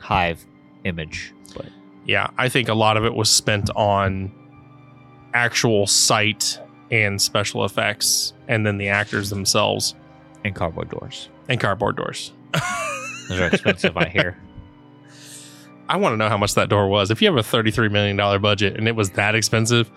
hive 0.00 0.44
image. 0.84 1.32
But 1.54 1.66
Yeah, 2.04 2.28
I 2.36 2.48
think 2.48 2.68
a 2.68 2.74
lot 2.74 2.96
of 2.96 3.04
it 3.04 3.14
was 3.14 3.30
spent 3.30 3.70
on 3.76 4.32
actual 5.34 5.86
sight 5.86 6.58
and 6.90 7.20
special 7.20 7.64
effects 7.64 8.32
and 8.48 8.64
then 8.66 8.78
the 8.78 8.88
actors 8.88 9.30
themselves 9.30 9.94
and 10.44 10.54
cardboard 10.54 10.88
doors. 10.90 11.28
and 11.48 11.60
cardboard 11.60 11.96
doors. 11.96 12.32
Those 13.28 13.40
are 13.40 13.46
expensive, 13.48 13.96
I 13.96 14.06
hear. 14.08 14.38
I 15.88 15.96
want 15.96 16.12
to 16.12 16.16
know 16.16 16.28
how 16.28 16.36
much 16.38 16.54
that 16.54 16.68
door 16.68 16.88
was. 16.88 17.10
If 17.10 17.20
you 17.22 17.28
have 17.28 17.36
a 17.36 17.40
$33 17.48 17.90
million 17.90 18.16
budget 18.40 18.76
and 18.76 18.86
it 18.88 18.94
was 18.96 19.10
that 19.10 19.34
expensive, 19.34 19.90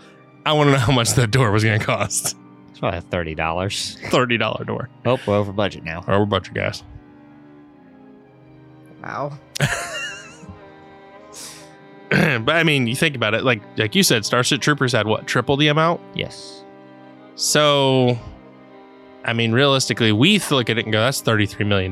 I 0.46 0.54
want 0.54 0.68
to 0.68 0.72
know 0.72 0.78
how 0.80 0.92
much 0.94 1.12
that 1.14 1.32
door 1.32 1.52
was 1.52 1.64
going 1.64 1.80
to 1.80 1.86
cost. 1.86 2.36
It's 2.72 2.80
probably 2.80 3.02
thirty 3.02 3.36
dollars. 3.36 3.98
$30 4.06 4.66
door. 4.66 4.90
Oh, 5.06 5.20
we're 5.28 5.36
over 5.36 5.52
budget 5.52 5.84
now. 5.84 6.04
Or 6.08 6.18
we're 6.18 6.24
a 6.24 6.28
bunch 6.28 6.54
guys. 6.54 6.84
wow. 9.04 9.38
but 12.10 12.56
I 12.56 12.64
mean, 12.64 12.88
you 12.88 12.96
think 12.96 13.16
about 13.16 13.34
it, 13.34 13.44
like 13.44 13.62
like 13.78 13.96
you 13.96 14.04
said, 14.04 14.26
Starship 14.26 14.62
Troopers 14.62 14.92
had 14.94 15.08
what, 15.08 15.28
triple 15.28 15.58
the 15.58 15.68
amount? 15.70 16.02
Yes. 16.16 16.61
So, 17.42 18.20
I 19.26 19.34
mean, 19.34 19.52
realistically, 19.52 20.12
we 20.12 20.38
look 20.52 20.70
at 20.70 20.78
it 20.78 20.86
and 20.86 20.94
go, 20.94 21.00
that's 21.00 21.24
$33 21.24 21.66
million. 21.66 21.92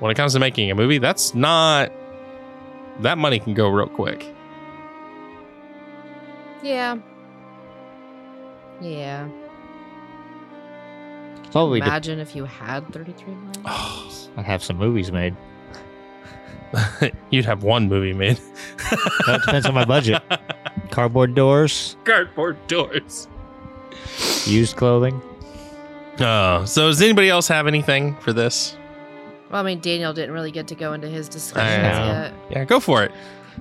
When 0.00 0.10
it 0.10 0.16
comes 0.16 0.34
to 0.34 0.38
making 0.38 0.70
a 0.70 0.74
movie, 0.74 0.98
that's 0.98 1.34
not, 1.34 1.90
that 3.00 3.16
money 3.16 3.38
can 3.38 3.54
go 3.54 3.70
real 3.70 3.86
quick. 3.86 4.22
Yeah. 6.62 6.98
Yeah. 8.82 9.30
Probably 11.52 11.80
de- 11.80 11.86
Imagine 11.86 12.18
if 12.18 12.36
you 12.36 12.44
had 12.44 12.86
33 12.92 13.34
million. 13.34 13.52
I'd 13.64 14.44
have 14.44 14.62
some 14.62 14.76
movies 14.76 15.10
made. 15.10 15.34
You'd 17.30 17.46
have 17.46 17.62
one 17.62 17.88
movie 17.88 18.12
made. 18.12 18.38
That 19.26 19.40
depends 19.46 19.64
on 19.64 19.72
my 19.72 19.86
budget. 19.86 20.22
Cardboard 20.90 21.34
doors, 21.34 21.96
Cardboard 22.04 22.58
doors. 22.66 23.26
Used 24.46 24.76
clothing. 24.76 25.20
Oh, 26.20 26.64
so 26.64 26.88
does 26.88 27.00
anybody 27.00 27.30
else 27.30 27.48
have 27.48 27.66
anything 27.66 28.14
for 28.16 28.32
this? 28.32 28.76
Well, 29.50 29.60
I 29.60 29.64
mean, 29.64 29.80
Daniel 29.80 30.12
didn't 30.12 30.32
really 30.32 30.52
get 30.52 30.68
to 30.68 30.74
go 30.74 30.92
into 30.92 31.08
his 31.08 31.28
discussions 31.28 31.82
yet. 31.82 32.34
Yeah, 32.50 32.64
go 32.64 32.78
for 32.78 33.02
it. 33.02 33.12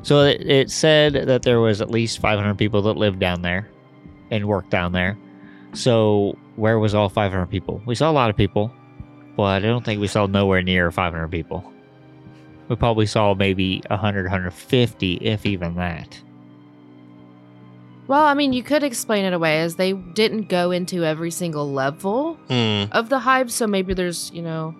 So 0.03 0.21
it, 0.25 0.41
it 0.47 0.69
said 0.69 1.13
that 1.13 1.43
there 1.43 1.59
was 1.59 1.81
at 1.81 1.89
least 1.89 2.19
500 2.19 2.57
people 2.57 2.81
that 2.83 2.93
lived 2.93 3.19
down 3.19 3.41
there 3.41 3.67
and 4.29 4.45
worked 4.47 4.69
down 4.69 4.91
there. 4.91 5.17
So 5.73 6.37
where 6.55 6.79
was 6.79 6.93
all 6.93 7.09
500 7.09 7.47
people? 7.47 7.81
We 7.85 7.95
saw 7.95 8.09
a 8.09 8.13
lot 8.13 8.29
of 8.29 8.35
people, 8.37 8.71
but 9.35 9.63
I 9.63 9.67
don't 9.67 9.83
think 9.83 9.99
we 9.99 10.07
saw 10.07 10.25
nowhere 10.25 10.61
near 10.61 10.91
500 10.91 11.27
people. 11.29 11.73
We 12.67 12.75
probably 12.75 13.07
saw 13.07 13.33
maybe 13.33 13.81
100, 13.87 14.25
150, 14.25 15.13
if 15.15 15.45
even 15.45 15.75
that. 15.75 16.21
Well, 18.09 18.25
I 18.25 18.33
mean, 18.33 18.53
you 18.53 18.63
could 18.63 18.81
explain 18.81 19.23
it 19.23 19.33
away 19.33 19.61
as 19.61 19.75
they 19.75 19.93
didn't 19.93 20.49
go 20.49 20.71
into 20.71 21.05
every 21.05 21.29
single 21.29 21.71
level 21.71 22.39
Hmm. 22.47 22.85
of 22.91 23.09
the 23.09 23.19
hive, 23.19 23.51
so 23.51 23.67
maybe 23.67 23.93
there's, 23.93 24.31
you 24.33 24.41
know, 24.41 24.73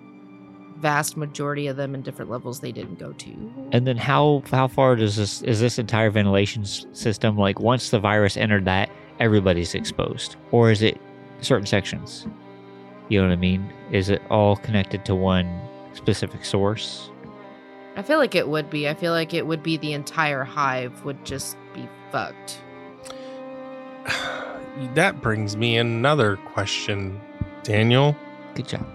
vast 0.79 1.15
majority 1.15 1.67
of 1.67 1.77
them 1.77 1.93
in 1.93 2.01
different 2.01 2.31
levels 2.31 2.59
they 2.59 2.71
didn't 2.71 2.97
go 2.97 3.11
to. 3.11 3.29
And 3.71 3.85
then 3.85 3.97
how 3.97 4.41
how 4.49 4.67
far 4.67 4.95
does 4.95 5.15
this 5.15 5.43
is 5.43 5.59
this 5.59 5.77
entire 5.77 6.09
ventilation 6.09 6.65
system 6.65 7.37
like 7.37 7.59
once 7.59 7.91
the 7.91 7.99
virus 7.99 8.35
entered 8.35 8.65
that 8.65 8.89
everybody's 9.19 9.75
exposed 9.75 10.35
or 10.51 10.71
is 10.71 10.81
it 10.81 10.99
certain 11.41 11.67
sections? 11.67 12.25
You 13.09 13.21
know 13.21 13.27
what 13.27 13.33
I 13.33 13.35
mean? 13.35 13.71
Is 13.91 14.09
it 14.09 14.23
all 14.31 14.55
connected 14.55 15.05
to 15.05 15.13
one 15.13 15.47
specific 15.93 16.43
source? 16.45 17.11
I 17.95 18.01
feel 18.01 18.17
like 18.17 18.33
it 18.33 18.47
would 18.47 18.71
be. 18.71 18.89
I 18.89 18.95
feel 18.95 19.11
like 19.11 19.35
it 19.35 19.45
would 19.45 19.61
be 19.61 19.77
the 19.77 19.93
entire 19.93 20.43
hive 20.43 21.05
would 21.05 21.23
just 21.25 21.57
be 21.75 21.87
fucked. 22.11 22.61
That 24.93 25.21
brings 25.21 25.57
me 25.57 25.77
another 25.77 26.37
question, 26.37 27.19
Daniel. 27.63 28.15
Good 28.55 28.67
job. 28.67 28.85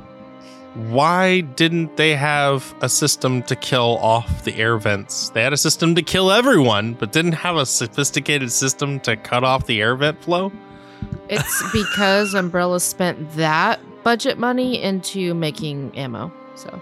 Why 0.74 1.42
didn't 1.42 1.96
they 1.96 2.16
have 2.16 2.74
a 2.80 2.88
system 2.88 3.42
to 3.44 3.54
kill 3.54 3.98
off 3.98 4.44
the 4.44 4.56
air 4.56 4.76
vents? 4.76 5.28
They 5.30 5.42
had 5.42 5.52
a 5.52 5.56
system 5.56 5.94
to 5.94 6.02
kill 6.02 6.32
everyone, 6.32 6.94
but 6.94 7.12
didn't 7.12 7.32
have 7.32 7.56
a 7.56 7.64
sophisticated 7.64 8.50
system 8.50 8.98
to 9.00 9.16
cut 9.16 9.44
off 9.44 9.66
the 9.66 9.80
air 9.80 9.94
vent 9.94 10.20
flow? 10.24 10.50
It's 11.28 11.62
because 11.72 12.34
Umbrella 12.34 12.80
spent 12.80 13.32
that 13.34 13.78
budget 14.02 14.36
money 14.36 14.82
into 14.82 15.32
making 15.34 15.96
ammo. 15.96 16.32
So 16.56 16.80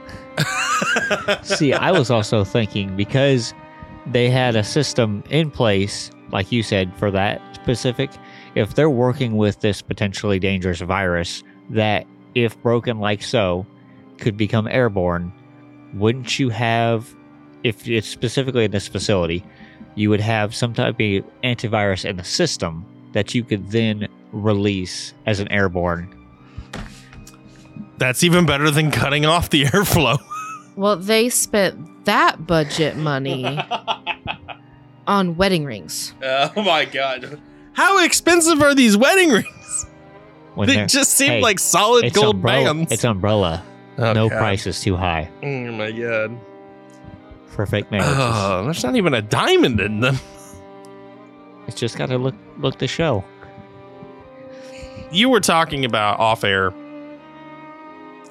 See, 1.42 1.72
I 1.72 1.90
was 1.92 2.10
also 2.10 2.44
thinking 2.44 2.96
because 2.96 3.52
they 4.06 4.30
had 4.30 4.56
a 4.56 4.64
system 4.64 5.22
in 5.28 5.50
place, 5.50 6.10
like 6.30 6.50
you 6.50 6.62
said, 6.62 6.94
for 6.96 7.10
that 7.10 7.40
specific, 7.62 8.10
if 8.54 8.74
they're 8.74 8.90
working 8.90 9.36
with 9.36 9.60
this 9.60 9.82
potentially 9.82 10.38
dangerous 10.38 10.80
virus 10.80 11.42
that, 11.70 12.06
if 12.34 12.60
broken 12.62 12.98
like 12.98 13.22
so, 13.22 13.66
could 14.18 14.36
become 14.36 14.66
airborne, 14.68 15.32
wouldn't 15.94 16.38
you 16.38 16.48
have, 16.48 17.14
if 17.62 17.86
it's 17.88 18.08
specifically 18.08 18.64
in 18.64 18.70
this 18.70 18.88
facility, 18.88 19.44
you 19.94 20.08
would 20.10 20.20
have 20.20 20.54
some 20.54 20.72
type 20.72 20.94
of 20.94 21.24
antivirus 21.44 22.04
in 22.08 22.16
the 22.16 22.24
system 22.24 22.84
that 23.12 23.34
you 23.34 23.44
could 23.44 23.70
then 23.70 24.08
release 24.32 25.12
as 25.26 25.38
an 25.40 25.48
airborne 25.52 26.08
That's 27.98 28.24
even 28.24 28.46
better 28.46 28.70
than 28.70 28.90
cutting 28.90 29.26
off 29.26 29.50
the 29.50 29.64
airflow. 29.66 30.18
well, 30.76 30.96
they 30.96 31.28
spent 31.28 32.06
that 32.06 32.46
budget 32.46 32.96
money 32.96 33.44
on 35.06 35.36
wedding 35.36 35.64
rings. 35.66 36.14
oh 36.22 36.62
my 36.62 36.86
god. 36.86 37.38
How 37.74 38.04
expensive 38.04 38.60
are 38.62 38.74
these 38.74 38.96
wedding 38.96 39.30
rings? 39.30 39.86
when 40.54 40.68
They 40.68 40.86
just 40.86 41.12
seem 41.12 41.30
hey, 41.30 41.40
like 41.40 41.58
solid 41.58 42.12
gold 42.12 42.36
umbrella, 42.36 42.74
bands. 42.74 42.92
It's 42.92 43.04
umbrella. 43.04 43.64
Oh, 43.98 44.12
no 44.12 44.28
God. 44.28 44.38
price 44.38 44.66
is 44.66 44.80
too 44.80 44.96
high 44.96 45.30
Oh 45.42 45.46
my 45.72 45.92
god. 45.92 46.38
for 47.46 47.66
fake 47.66 47.90
marriages. 47.90 48.14
Oh, 48.16 48.64
there's 48.64 48.82
not 48.82 48.96
even 48.96 49.14
a 49.14 49.22
diamond 49.22 49.80
in 49.80 50.00
them. 50.00 50.18
It's 51.66 51.78
just 51.78 51.96
got 51.96 52.06
to 52.06 52.18
look 52.18 52.34
look 52.58 52.78
the 52.78 52.88
show. 52.88 53.24
You 55.10 55.28
were 55.28 55.40
talking 55.40 55.84
about 55.84 56.18
off 56.18 56.42
air 56.42 56.72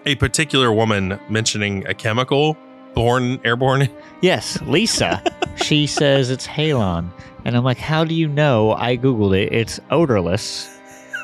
a 0.06 0.16
particular 0.16 0.74
woman 0.74 1.20
mentioning 1.30 1.86
a 1.86 1.94
chemical 1.94 2.58
born 2.94 3.40
airborne. 3.46 3.90
Yes, 4.22 4.62
Lisa. 4.64 5.24
she 5.56 5.88
says 5.88 6.30
it's 6.30 6.48
halon, 6.48 7.12
and 7.46 7.56
I'm 7.56 7.64
like, 7.64 7.78
how 7.78 8.04
do 8.04 8.14
you 8.14 8.28
know? 8.28 8.74
I 8.74 8.98
googled 8.98 9.38
it. 9.38 9.52
It's 9.54 9.80
odorless. 9.90 10.70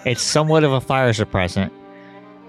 It's 0.05 0.21
somewhat 0.21 0.63
of 0.63 0.71
a 0.71 0.81
fire 0.81 1.11
suppressant, 1.11 1.71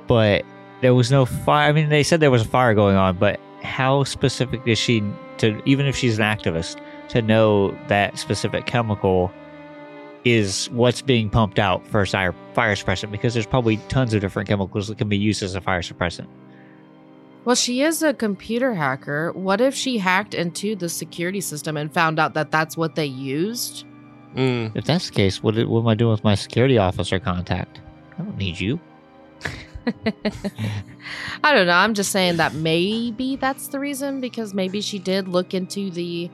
but 0.06 0.44
there 0.80 0.94
was 0.94 1.10
no 1.10 1.26
fire. 1.26 1.68
I 1.68 1.72
mean, 1.72 1.88
they 1.88 2.02
said 2.02 2.20
there 2.20 2.30
was 2.30 2.42
a 2.42 2.48
fire 2.48 2.74
going 2.74 2.96
on, 2.96 3.16
but 3.18 3.40
how 3.62 4.04
specific 4.04 4.62
is 4.66 4.78
she 4.78 5.02
to? 5.38 5.60
Even 5.64 5.86
if 5.86 5.96
she's 5.96 6.18
an 6.18 6.24
activist, 6.24 6.80
to 7.08 7.22
know 7.22 7.76
that 7.88 8.18
specific 8.18 8.66
chemical 8.66 9.32
is 10.24 10.68
what's 10.70 11.00
being 11.02 11.30
pumped 11.30 11.58
out 11.58 11.86
for 11.86 12.04
fire 12.04 12.34
fire 12.52 12.74
suppressant 12.74 13.10
because 13.10 13.34
there's 13.34 13.46
probably 13.46 13.76
tons 13.88 14.14
of 14.14 14.20
different 14.20 14.48
chemicals 14.48 14.88
that 14.88 14.98
can 14.98 15.08
be 15.08 15.16
used 15.16 15.42
as 15.42 15.54
a 15.54 15.60
fire 15.60 15.80
suppressant. 15.80 16.26
Well, 17.49 17.55
she 17.55 17.80
is 17.80 18.03
a 18.03 18.12
computer 18.12 18.74
hacker. 18.74 19.32
What 19.32 19.62
if 19.62 19.74
she 19.74 19.96
hacked 19.96 20.34
into 20.34 20.76
the 20.76 20.90
security 20.90 21.40
system 21.40 21.78
and 21.78 21.90
found 21.90 22.18
out 22.18 22.34
that 22.34 22.51
that's 22.51 22.76
what 22.76 22.94
they 22.94 23.07
used? 23.07 23.86
Mm. 24.34 24.76
If 24.76 24.84
that's 24.84 25.09
the 25.09 25.14
case, 25.14 25.42
what, 25.42 25.55
what 25.66 25.80
am 25.80 25.88
I 25.88 25.94
doing 25.94 26.11
with 26.11 26.22
my 26.22 26.34
security 26.34 26.76
officer 26.76 27.18
contact? 27.18 27.80
I 28.18 28.22
don't 28.22 28.36
need 28.36 28.61
you. 28.61 28.78
I 31.42 31.55
don't 31.55 31.66
know. 31.66 31.72
I'm 31.72 31.94
just 31.94 32.12
saying 32.12 32.36
that 32.36 32.53
maybe 32.53 33.36
that's 33.36 33.68
the 33.68 33.80
reason 33.80 34.20
because 34.20 34.53
maybe 34.53 34.82
she 34.82 34.99
did 34.99 35.26
look 35.26 35.55
into 35.55 35.90
the, 35.90 36.30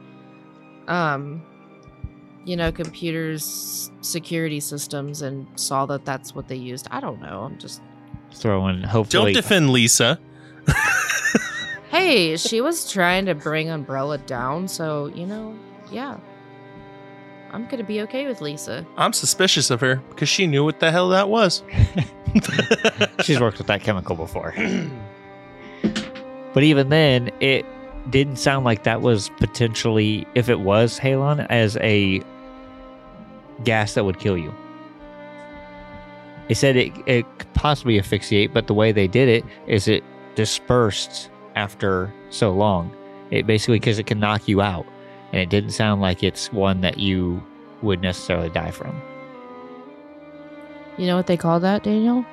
um, 0.88 1.44
you 2.44 2.56
know, 2.56 2.72
computers 2.72 3.92
security 4.00 4.58
systems 4.58 5.22
and 5.22 5.46
saw 5.54 5.86
that 5.86 6.04
that's 6.04 6.34
what 6.34 6.48
they 6.48 6.56
used. 6.56 6.88
I 6.90 6.98
don't 6.98 7.20
know. 7.20 7.42
I'm 7.42 7.56
just 7.58 7.82
Throwing 8.32 8.82
hopefully 8.82 9.32
Don't 9.32 9.42
defend 9.42 9.70
Lisa. 9.70 10.18
Hey, 11.90 12.36
she 12.36 12.60
was 12.60 12.90
trying 12.90 13.26
to 13.26 13.34
bring 13.34 13.70
Umbrella 13.70 14.18
down, 14.18 14.68
so 14.68 15.06
you 15.06 15.26
know, 15.26 15.56
yeah, 15.90 16.18
I'm 17.52 17.66
gonna 17.66 17.84
be 17.84 18.00
okay 18.02 18.26
with 18.26 18.40
Lisa. 18.40 18.86
I'm 18.96 19.12
suspicious 19.12 19.70
of 19.70 19.80
her 19.80 19.96
because 20.10 20.28
she 20.28 20.46
knew 20.46 20.64
what 20.64 20.80
the 20.80 20.90
hell 20.90 21.08
that 21.10 21.28
was. 21.28 21.62
She's 23.22 23.40
worked 23.40 23.58
with 23.58 23.68
that 23.68 23.82
chemical 23.82 24.16
before. 24.16 24.54
But 26.52 26.62
even 26.62 26.88
then, 26.88 27.30
it 27.40 27.66
didn't 28.10 28.36
sound 28.36 28.64
like 28.64 28.84
that 28.84 29.02
was 29.02 29.28
potentially, 29.38 30.26
if 30.34 30.48
it 30.48 30.60
was 30.60 30.98
halon, 30.98 31.46
as 31.50 31.76
a 31.78 32.22
gas 33.64 33.94
that 33.94 34.04
would 34.04 34.18
kill 34.18 34.36
you. 34.36 34.54
They 36.48 36.54
said 36.54 36.76
it, 36.76 36.92
it 37.06 37.26
could 37.38 37.52
possibly 37.54 37.98
asphyxiate, 37.98 38.52
but 38.52 38.66
the 38.66 38.74
way 38.74 38.92
they 38.92 39.08
did 39.08 39.28
it 39.28 39.44
is 39.66 39.88
it 39.88 40.04
dispersed 40.34 41.30
after 41.54 42.12
so 42.30 42.52
long. 42.52 42.94
It 43.30 43.46
basically, 43.46 43.78
because 43.78 43.98
it 43.98 44.06
can 44.06 44.20
knock 44.20 44.48
you 44.48 44.60
out. 44.60 44.86
And 45.32 45.40
it 45.40 45.48
didn't 45.48 45.70
sound 45.70 46.00
like 46.00 46.22
it's 46.22 46.52
one 46.52 46.80
that 46.82 46.98
you 46.98 47.42
would 47.82 48.00
necessarily 48.00 48.50
die 48.50 48.70
from. 48.70 49.00
You 50.96 51.06
know 51.06 51.16
what 51.16 51.26
they 51.26 51.36
call 51.36 51.58
that, 51.60 51.82
Daniel? 51.82 52.24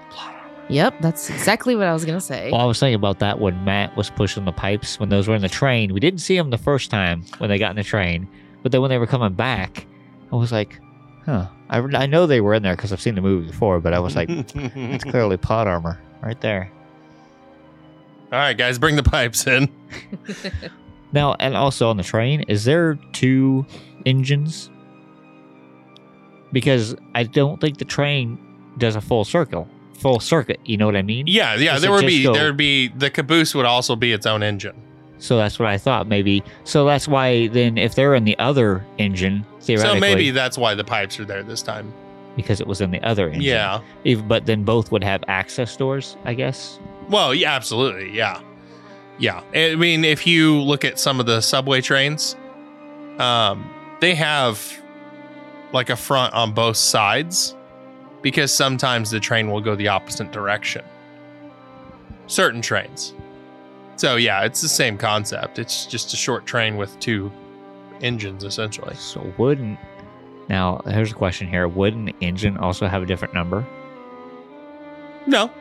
Yep, 0.69 1.01
that's 1.01 1.29
exactly 1.29 1.75
what 1.75 1.87
I 1.87 1.93
was 1.93 2.05
gonna 2.05 2.21
say. 2.21 2.51
Well, 2.51 2.61
I 2.61 2.65
was 2.65 2.79
thinking 2.79 2.95
about 2.95 3.19
that 3.19 3.39
when 3.39 3.63
Matt 3.65 3.97
was 3.97 4.09
pushing 4.09 4.45
the 4.45 4.51
pipes 4.51 4.99
when 4.99 5.09
those 5.09 5.27
were 5.27 5.35
in 5.35 5.41
the 5.41 5.49
train. 5.49 5.93
We 5.93 5.99
didn't 5.99 6.19
see 6.19 6.37
them 6.37 6.49
the 6.49 6.57
first 6.57 6.89
time 6.89 7.25
when 7.39 7.49
they 7.49 7.57
got 7.57 7.71
in 7.71 7.75
the 7.75 7.83
train, 7.83 8.27
but 8.63 8.71
then 8.71 8.81
when 8.81 8.89
they 8.89 8.97
were 8.97 9.07
coming 9.07 9.33
back, 9.33 9.85
I 10.31 10.35
was 10.35 10.51
like, 10.51 10.79
huh. 11.25 11.47
I, 11.69 11.79
I 11.79 12.05
know 12.05 12.25
they 12.25 12.39
were 12.39 12.53
in 12.53 12.63
there 12.63 12.75
because 12.75 12.93
I've 12.93 13.01
seen 13.01 13.15
the 13.15 13.21
movie 13.21 13.47
before, 13.47 13.79
but 13.79 13.93
I 13.93 13.99
was 13.99 14.15
like, 14.15 14.29
it's 14.29 15.03
clearly 15.09 15.37
plot 15.37 15.67
armor 15.67 15.99
right 16.21 16.39
there. 16.39 16.71
All 18.31 18.39
right, 18.39 18.57
guys, 18.57 18.79
bring 18.79 18.95
the 18.95 19.03
pipes 19.03 19.45
in. 19.47 19.69
Now, 21.13 21.35
and 21.41 21.57
also 21.57 21.89
on 21.89 21.97
the 21.97 22.03
train, 22.03 22.43
is 22.43 22.63
there 22.63 22.95
two 23.11 23.65
engines? 24.05 24.69
Because 26.53 26.95
I 27.15 27.23
don't 27.23 27.59
think 27.59 27.79
the 27.79 27.85
train 27.85 28.37
does 28.77 28.95
a 28.95 29.01
full 29.01 29.25
circle, 29.25 29.67
full 29.99 30.21
circuit. 30.21 30.61
You 30.63 30.77
know 30.77 30.85
what 30.85 30.95
I 30.95 31.01
mean? 31.01 31.27
Yeah, 31.27 31.55
yeah. 31.55 31.73
Does 31.73 31.81
There 31.81 31.91
would 31.91 32.05
be 32.05 32.23
go- 32.23 32.33
there 32.33 32.45
would 32.45 32.55
be 32.55 32.87
the 32.87 33.09
caboose 33.09 33.53
would 33.55 33.65
also 33.65 33.97
be 33.97 34.13
its 34.13 34.25
own 34.25 34.41
engine. 34.41 34.75
So 35.17 35.35
that's 35.35 35.59
what 35.59 35.67
I 35.67 35.77
thought 35.77 36.07
maybe. 36.07 36.43
So 36.63 36.85
that's 36.85 37.09
why 37.09 37.47
then 37.49 37.77
if 37.77 37.95
they're 37.95 38.15
in 38.15 38.23
the 38.23 38.39
other 38.39 38.85
engine, 38.97 39.45
theoretically, 39.59 39.97
So 39.97 39.99
maybe 39.99 40.31
that's 40.31 40.57
why 40.57 40.75
the 40.75 40.83
pipes 40.85 41.19
are 41.19 41.25
there 41.25 41.43
this 41.43 41.61
time. 41.61 41.93
because 42.37 42.61
it 42.61 42.67
was 42.67 42.79
in 42.79 42.91
the 42.91 43.01
other 43.03 43.27
engine. 43.27 43.41
Yeah. 43.41 43.81
Even, 44.05 44.27
but 44.29 44.45
then 44.45 44.63
both 44.63 44.93
would 44.93 45.03
have 45.03 45.25
access 45.27 45.75
doors, 45.75 46.15
I 46.23 46.33
guess. 46.35 46.79
Well, 47.11 47.35
yeah, 47.35 47.53
absolutely. 47.53 48.11
Yeah. 48.11 48.41
Yeah. 49.19 49.43
I 49.53 49.75
mean, 49.75 50.05
if 50.05 50.25
you 50.25 50.61
look 50.61 50.85
at 50.85 50.97
some 50.97 51.19
of 51.19 51.25
the 51.25 51.41
subway 51.41 51.81
trains, 51.81 52.35
um, 53.19 53.69
they 53.99 54.15
have 54.15 54.81
like 55.73 55.89
a 55.89 55.95
front 55.95 56.33
on 56.33 56.53
both 56.53 56.77
sides 56.77 57.55
because 58.21 58.53
sometimes 58.53 59.11
the 59.11 59.19
train 59.19 59.51
will 59.51 59.61
go 59.61 59.75
the 59.75 59.89
opposite 59.89 60.31
direction. 60.31 60.83
Certain 62.27 62.61
trains. 62.61 63.13
So, 63.97 64.15
yeah, 64.15 64.43
it's 64.43 64.61
the 64.61 64.69
same 64.69 64.97
concept. 64.97 65.59
It's 65.59 65.85
just 65.85 66.13
a 66.13 66.17
short 66.17 66.45
train 66.45 66.77
with 66.77 66.97
two 66.99 67.31
engines, 68.01 68.45
essentially. 68.45 68.95
So 68.95 69.33
wouldn't 69.37 69.77
now 70.49 70.81
here's 70.87 71.11
a 71.11 71.15
question 71.15 71.47
here: 71.47 71.67
Would 71.67 71.93
an 71.93 72.09
engine 72.21 72.57
also 72.57 72.87
have 72.87 73.03
a 73.03 73.05
different 73.05 73.33
number? 73.33 73.65
No. 75.27 75.51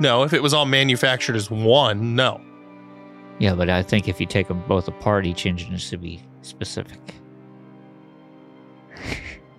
No, 0.00 0.22
if 0.22 0.32
it 0.32 0.42
was 0.42 0.54
all 0.54 0.66
manufactured 0.66 1.36
as 1.36 1.50
one, 1.50 2.14
no. 2.14 2.40
Yeah, 3.38 3.54
but 3.54 3.68
I 3.70 3.82
think 3.82 4.08
if 4.08 4.20
you 4.20 4.26
take 4.26 4.48
them 4.48 4.62
both 4.68 4.88
apart, 4.88 5.26
each 5.26 5.46
engine 5.46 5.72
is 5.74 5.88
to 5.90 5.96
be 5.96 6.20
specific. 6.42 6.98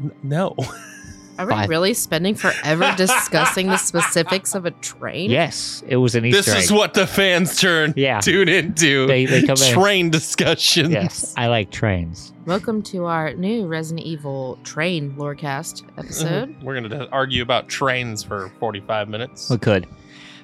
N- 0.02 0.12
No. 0.24 0.56
Are 1.38 1.46
we 1.46 1.54
Five. 1.54 1.70
really 1.70 1.94
spending 1.94 2.36
forever 2.36 2.94
discussing 2.98 3.68
the 3.68 3.78
specifics 3.78 4.56
of 4.56 4.66
a 4.66 4.72
train? 4.72 5.32
Yes, 5.32 5.82
it 5.88 5.96
was 5.96 6.14
an 6.16 6.26
Easter 6.26 6.52
this 6.52 6.66
is 6.66 6.72
what 6.72 6.94
the 6.94 7.08
fans 7.08 7.58
turn 7.58 7.94
Yeah. 7.96 8.20
tune 8.20 8.50
into. 8.50 9.08
They- 9.08 9.26
they 9.26 9.44
come 9.44 9.56
in. 9.58 9.74
train 9.74 10.10
discussions. 10.10 10.90
Yes, 10.90 11.34
I 11.38 11.48
like 11.48 11.72
trains. 11.72 12.34
Welcome 12.46 12.82
to 12.84 13.06
our 13.06 13.34
new 13.36 13.68
Resident 13.68 14.06
Evil 14.06 14.60
train 14.66 15.14
lorecast 15.18 15.84
episode. 15.98 16.54
We're 16.62 16.78
going 16.78 16.90
to 16.90 17.10
argue 17.10 17.42
about 17.42 17.70
trains 17.70 18.22
for 18.22 18.52
45 18.60 19.08
minutes. 19.08 19.50
We 19.50 19.58
could. 19.60 19.88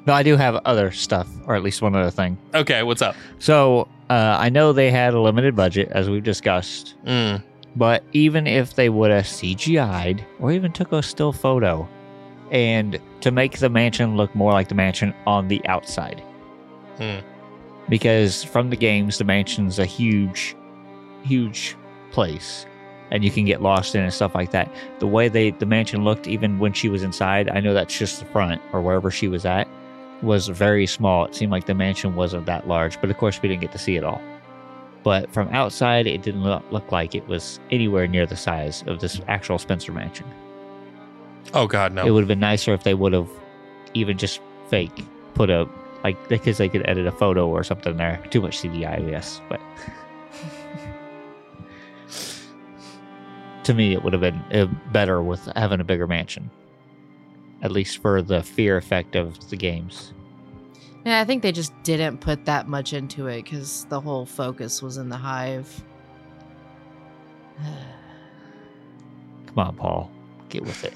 No, 0.06 0.14
I 0.14 0.24
do 0.24 0.38
have 0.38 0.56
other 0.66 0.92
stuff, 0.92 1.28
or 1.46 1.56
at 1.56 1.64
least 1.64 1.82
one 1.82 1.96
other 1.96 2.12
thing. 2.12 2.38
Okay, 2.54 2.84
what's 2.84 3.02
up? 3.02 3.16
So 3.40 3.88
uh, 4.10 4.38
I 4.40 4.50
know 4.50 4.72
they 4.72 4.92
had 4.92 5.14
a 5.14 5.20
limited 5.20 5.56
budget, 5.56 5.90
as 5.92 6.10
we've 6.10 6.24
discussed. 6.24 6.96
Mm. 7.06 7.44
But 7.76 8.04
even 8.14 8.48
if 8.48 8.76
they 8.76 8.90
would 8.90 9.12
have 9.12 9.26
CGI'd 9.26 10.24
or 10.40 10.52
even 10.52 10.72
took 10.72 10.92
a 10.92 11.04
still 11.04 11.34
photo 11.34 11.88
and 12.52 13.00
to 13.22 13.32
make 13.32 13.58
the 13.58 13.70
mansion 13.70 14.16
look 14.16 14.34
more 14.36 14.54
like 14.54 14.70
the 14.70 14.76
mansion 14.76 15.14
on 15.26 15.48
the 15.48 15.66
outside. 15.68 16.22
Hmm. 16.98 17.18
Because 17.90 18.44
from 18.44 18.70
the 18.70 18.78
games, 18.78 19.18
the 19.18 19.24
mansion's 19.24 19.80
a 19.80 19.86
huge, 19.86 20.56
huge 21.24 21.76
place 22.12 22.66
and 23.12 23.24
you 23.24 23.32
can 23.32 23.46
get 23.46 23.62
lost 23.62 23.96
in 23.96 24.02
it 24.02 24.06
and 24.06 24.14
stuff 24.14 24.36
like 24.36 24.52
that. 24.52 24.74
The 25.00 25.08
way 25.08 25.28
they 25.28 25.52
the 25.52 25.66
mansion 25.66 26.04
looked, 26.04 26.28
even 26.28 26.60
when 26.60 26.74
she 26.74 26.90
was 26.90 27.04
inside, 27.04 27.50
I 27.50 27.60
know 27.60 27.74
that's 27.74 27.98
just 27.98 28.20
the 28.20 28.26
front 28.26 28.62
or 28.74 28.82
wherever 28.82 29.12
she 29.12 29.28
was 29.28 29.46
at. 29.46 29.68
Was 30.22 30.48
very 30.48 30.88
small. 30.88 31.26
It 31.26 31.36
seemed 31.36 31.52
like 31.52 31.66
the 31.66 31.74
mansion 31.74 32.16
wasn't 32.16 32.46
that 32.46 32.68
large, 32.68 33.00
but 33.02 33.10
of 33.10 33.18
course 33.18 33.42
we 33.42 33.50
didn't 33.50 33.62
get 33.62 33.72
to 33.74 33.78
see 33.78 33.96
it 33.96 34.04
all. 34.04 34.22
But 35.04 35.32
from 35.32 35.50
outside, 35.50 36.08
it 36.08 36.24
didn't 36.24 36.44
look, 36.44 36.92
like 36.92 37.14
it 37.14 37.28
was 37.28 37.60
anywhere 37.70 38.08
near 38.08 38.26
the 38.26 38.36
size 38.36 38.84
of 38.88 39.02
this 39.02 39.22
actual 39.28 39.60
Spencer 39.60 39.92
mansion. 39.92 40.26
Oh 41.54 41.68
God, 41.68 41.94
no. 41.94 42.06
It 42.06 42.12
would 42.12 42.22
have 42.22 42.28
been 42.28 42.40
nicer 42.40 42.74
if 42.74 42.84
they 42.84 42.96
would 42.96 43.14
have 43.14 43.30
even 43.94 44.18
just 44.18 44.42
fake 44.70 45.06
put 45.36 45.50
a 45.50 45.70
like 46.04 46.28
because 46.28 46.58
they 46.58 46.70
could 46.70 46.88
edit 46.88 47.06
a 47.06 47.12
photo 47.12 47.48
or 47.48 47.64
something 47.64 47.98
there. 47.98 48.20
Too 48.32 48.42
much 48.42 48.62
CGI, 48.62 48.98
I 48.98 49.10
guess, 49.10 49.42
but 49.48 49.62
to 53.64 53.74
me, 53.74 53.94
it 53.94 54.04
would 54.04 54.14
have 54.14 54.22
been 54.22 54.42
uh, 54.54 54.66
better 54.92 55.22
with 55.22 55.46
having 55.56 55.80
a 55.80 55.84
bigger 55.84 56.08
mansion, 56.08 56.50
at 57.66 57.72
least 57.72 57.98
for 57.98 58.22
the 58.22 58.44
fear 58.44 58.78
effect 58.78 59.16
of 59.16 59.50
the 59.50 59.58
games. 59.58 60.14
Yeah, 61.04 61.20
I 61.20 61.26
think 61.26 61.42
they 61.42 61.52
just 61.52 61.74
didn't 61.82 62.20
put 62.20 62.46
that 62.46 62.68
much 62.68 62.94
into 62.94 63.26
it 63.26 63.44
because 63.44 63.86
the 63.90 64.00
whole 64.00 64.28
focus 64.28 64.84
was 64.84 64.98
in 64.98 65.10
the 65.10 65.18
hive. 65.18 65.84
Come 69.48 69.58
on, 69.58 69.76
Paul, 69.76 70.12
get 70.50 70.62
with 70.62 70.86
it. 70.86 70.94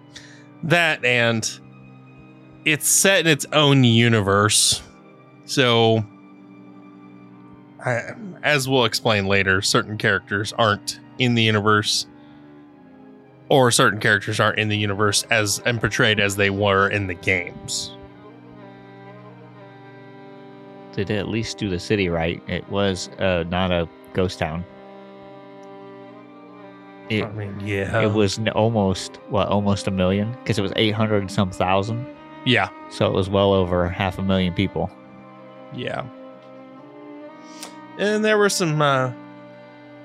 that 0.64 1.02
and 1.02 1.50
it's 2.66 2.88
set 2.88 3.20
in 3.20 3.26
its 3.26 3.46
own 3.54 3.82
universe. 3.82 4.82
So, 5.46 6.04
I, 7.82 8.10
as 8.42 8.68
we'll 8.68 8.84
explain 8.84 9.26
later, 9.26 9.62
certain 9.62 9.96
characters 9.96 10.52
aren't 10.58 11.00
in 11.18 11.34
the 11.34 11.42
universe, 11.42 12.06
or 13.52 13.70
certain 13.70 14.00
characters 14.00 14.40
aren't 14.40 14.58
in 14.58 14.68
the 14.68 14.78
universe 14.78 15.24
as 15.30 15.58
and 15.66 15.78
portrayed 15.78 16.18
as 16.18 16.36
they 16.36 16.48
were 16.48 16.88
in 16.88 17.06
the 17.06 17.12
games. 17.14 17.94
They 20.94 21.04
did 21.04 21.18
at 21.18 21.28
least 21.28 21.58
do 21.58 21.68
the 21.68 21.78
city 21.78 22.08
right. 22.08 22.42
It 22.48 22.66
was 22.70 23.08
uh, 23.18 23.44
not 23.50 23.70
a 23.70 23.86
ghost 24.14 24.38
town. 24.38 24.64
It, 27.10 27.24
I 27.24 27.32
mean, 27.32 27.60
yeah, 27.60 28.00
it 28.00 28.12
was 28.14 28.38
n- 28.38 28.48
almost 28.48 29.16
what 29.28 29.48
almost 29.48 29.86
a 29.86 29.90
million 29.90 30.32
because 30.32 30.58
it 30.58 30.62
was 30.62 30.72
800 30.76 31.18
and 31.18 31.30
some 31.30 31.50
thousand 31.50 32.06
yeah, 32.46 32.70
so 32.90 33.06
it 33.06 33.12
was 33.12 33.28
well 33.28 33.52
over 33.52 33.86
half 33.88 34.18
a 34.18 34.22
million 34.22 34.54
people 34.54 34.90
yeah. 35.74 36.04
And 37.98 38.24
there 38.24 38.38
were 38.38 38.48
some. 38.48 38.80
uh 38.80 39.12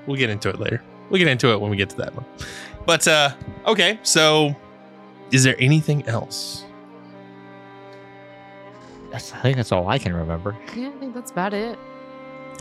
We'll 0.06 0.16
get 0.16 0.30
into 0.30 0.48
it 0.48 0.58
later. 0.58 0.82
We'll 1.10 1.18
get 1.18 1.28
into 1.28 1.52
it 1.52 1.60
when 1.60 1.70
we 1.70 1.76
get 1.76 1.90
to 1.90 1.96
that 1.96 2.14
one. 2.14 2.24
But 2.88 3.06
uh 3.06 3.34
okay, 3.66 4.00
so 4.02 4.56
is 5.30 5.44
there 5.44 5.56
anything 5.58 6.06
else? 6.08 6.64
that's, 9.10 9.32
i 9.32 9.40
think 9.40 9.56
that's 9.56 9.72
all 9.72 9.88
i 9.88 9.98
can 9.98 10.14
remember 10.14 10.54
yeah, 10.76 10.88
I 10.88 10.98
think 10.98 11.14
that's 11.14 11.30
about 11.30 11.52
it. 11.54 11.78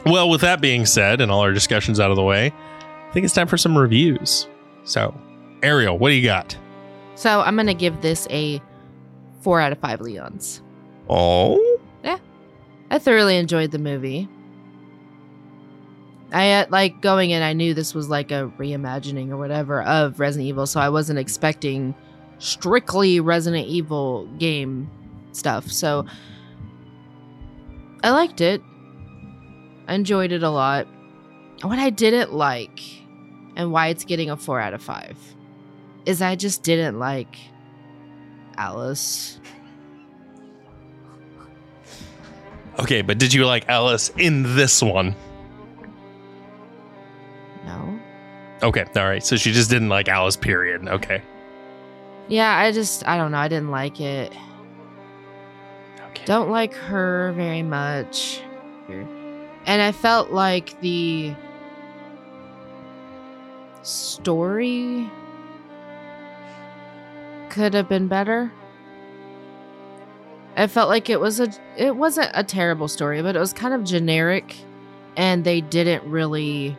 Well, 0.05 0.29
with 0.29 0.41
that 0.41 0.61
being 0.61 0.85
said, 0.85 1.21
and 1.21 1.31
all 1.31 1.39
our 1.41 1.51
discussions 1.53 1.99
out 1.99 2.09
of 2.11 2.17
the 2.17 2.23
way, 2.23 2.53
I 3.09 3.11
think 3.13 3.23
it's 3.25 3.33
time 3.33 3.47
for 3.47 3.57
some 3.57 3.77
reviews. 3.77 4.47
So, 4.83 5.13
Ariel, 5.63 5.97
what 5.97 6.09
do 6.09 6.15
you 6.15 6.23
got? 6.25 6.55
So 7.15 7.41
I'm 7.41 7.55
gonna 7.55 7.73
give 7.73 8.01
this 8.01 8.27
a 8.29 8.61
four 9.41 9.59
out 9.61 9.71
of 9.71 9.79
five 9.79 9.99
Leons. 10.01 10.61
Oh, 11.09 11.79
Yeah. 12.03 12.17
I 12.91 12.99
thoroughly 12.99 13.37
enjoyed 13.37 13.71
the 13.71 13.79
movie. 13.79 14.27
I 16.31 16.51
uh, 16.51 16.65
like 16.69 17.01
going 17.01 17.31
in. 17.31 17.41
I 17.41 17.53
knew 17.53 17.73
this 17.73 17.93
was 17.93 18.09
like 18.09 18.31
a 18.31 18.51
reimagining 18.57 19.29
or 19.29 19.37
whatever 19.37 19.81
of 19.83 20.19
Resident 20.19 20.47
Evil, 20.47 20.65
so 20.67 20.79
I 20.79 20.89
wasn't 20.89 21.19
expecting 21.19 21.95
strictly 22.39 23.19
Resident 23.19 23.67
Evil 23.67 24.27
game 24.37 24.89
stuff. 25.31 25.71
So 25.71 26.05
I 28.03 28.11
liked 28.11 28.41
it. 28.41 28.61
I 29.87 29.93
enjoyed 29.93 30.31
it 30.31 30.43
a 30.43 30.49
lot. 30.49 30.87
What 31.61 31.79
I 31.79 31.89
didn't 31.89 32.33
like, 32.33 32.79
and 33.55 33.71
why 33.71 33.87
it's 33.87 34.03
getting 34.03 34.29
a 34.29 34.37
four 34.37 34.59
out 34.59 34.73
of 34.73 34.81
five, 34.81 35.17
is 36.05 36.21
I 36.21 36.35
just 36.35 36.61
didn't 36.61 36.99
like 36.99 37.37
Alice. 38.57 39.39
okay, 42.79 43.01
but 43.01 43.17
did 43.17 43.33
you 43.33 43.45
like 43.45 43.67
Alice 43.69 44.09
in 44.17 44.55
this 44.55 44.83
one? 44.83 45.15
Okay, 48.63 48.85
all 48.95 49.07
right. 49.07 49.23
So 49.23 49.35
she 49.35 49.51
just 49.51 49.69
didn't 49.69 49.89
like 49.89 50.09
Alice. 50.09 50.35
Period. 50.35 50.87
Okay. 50.87 51.21
Yeah, 52.27 52.57
I 52.57 52.71
just 52.71 53.07
I 53.07 53.17
don't 53.17 53.31
know. 53.31 53.37
I 53.37 53.47
didn't 53.47 53.71
like 53.71 54.01
it. 54.01 54.33
Okay. 56.09 56.25
Don't 56.25 56.49
like 56.49 56.73
her 56.73 57.33
very 57.35 57.63
much. 57.63 58.41
And 59.65 59.81
I 59.81 59.91
felt 59.91 60.31
like 60.31 60.79
the 60.81 61.35
story 63.83 65.09
could 67.49 67.73
have 67.73 67.89
been 67.89 68.07
better. 68.07 68.51
I 70.55 70.67
felt 70.67 70.89
like 70.89 71.09
it 71.09 71.19
was 71.19 71.39
a 71.39 71.49
it 71.77 71.95
wasn't 71.95 72.31
a 72.33 72.43
terrible 72.43 72.87
story, 72.87 73.21
but 73.21 73.35
it 73.35 73.39
was 73.39 73.53
kind 73.53 73.73
of 73.73 73.83
generic 73.83 74.55
and 75.15 75.43
they 75.43 75.61
didn't 75.61 76.03
really 76.09 76.75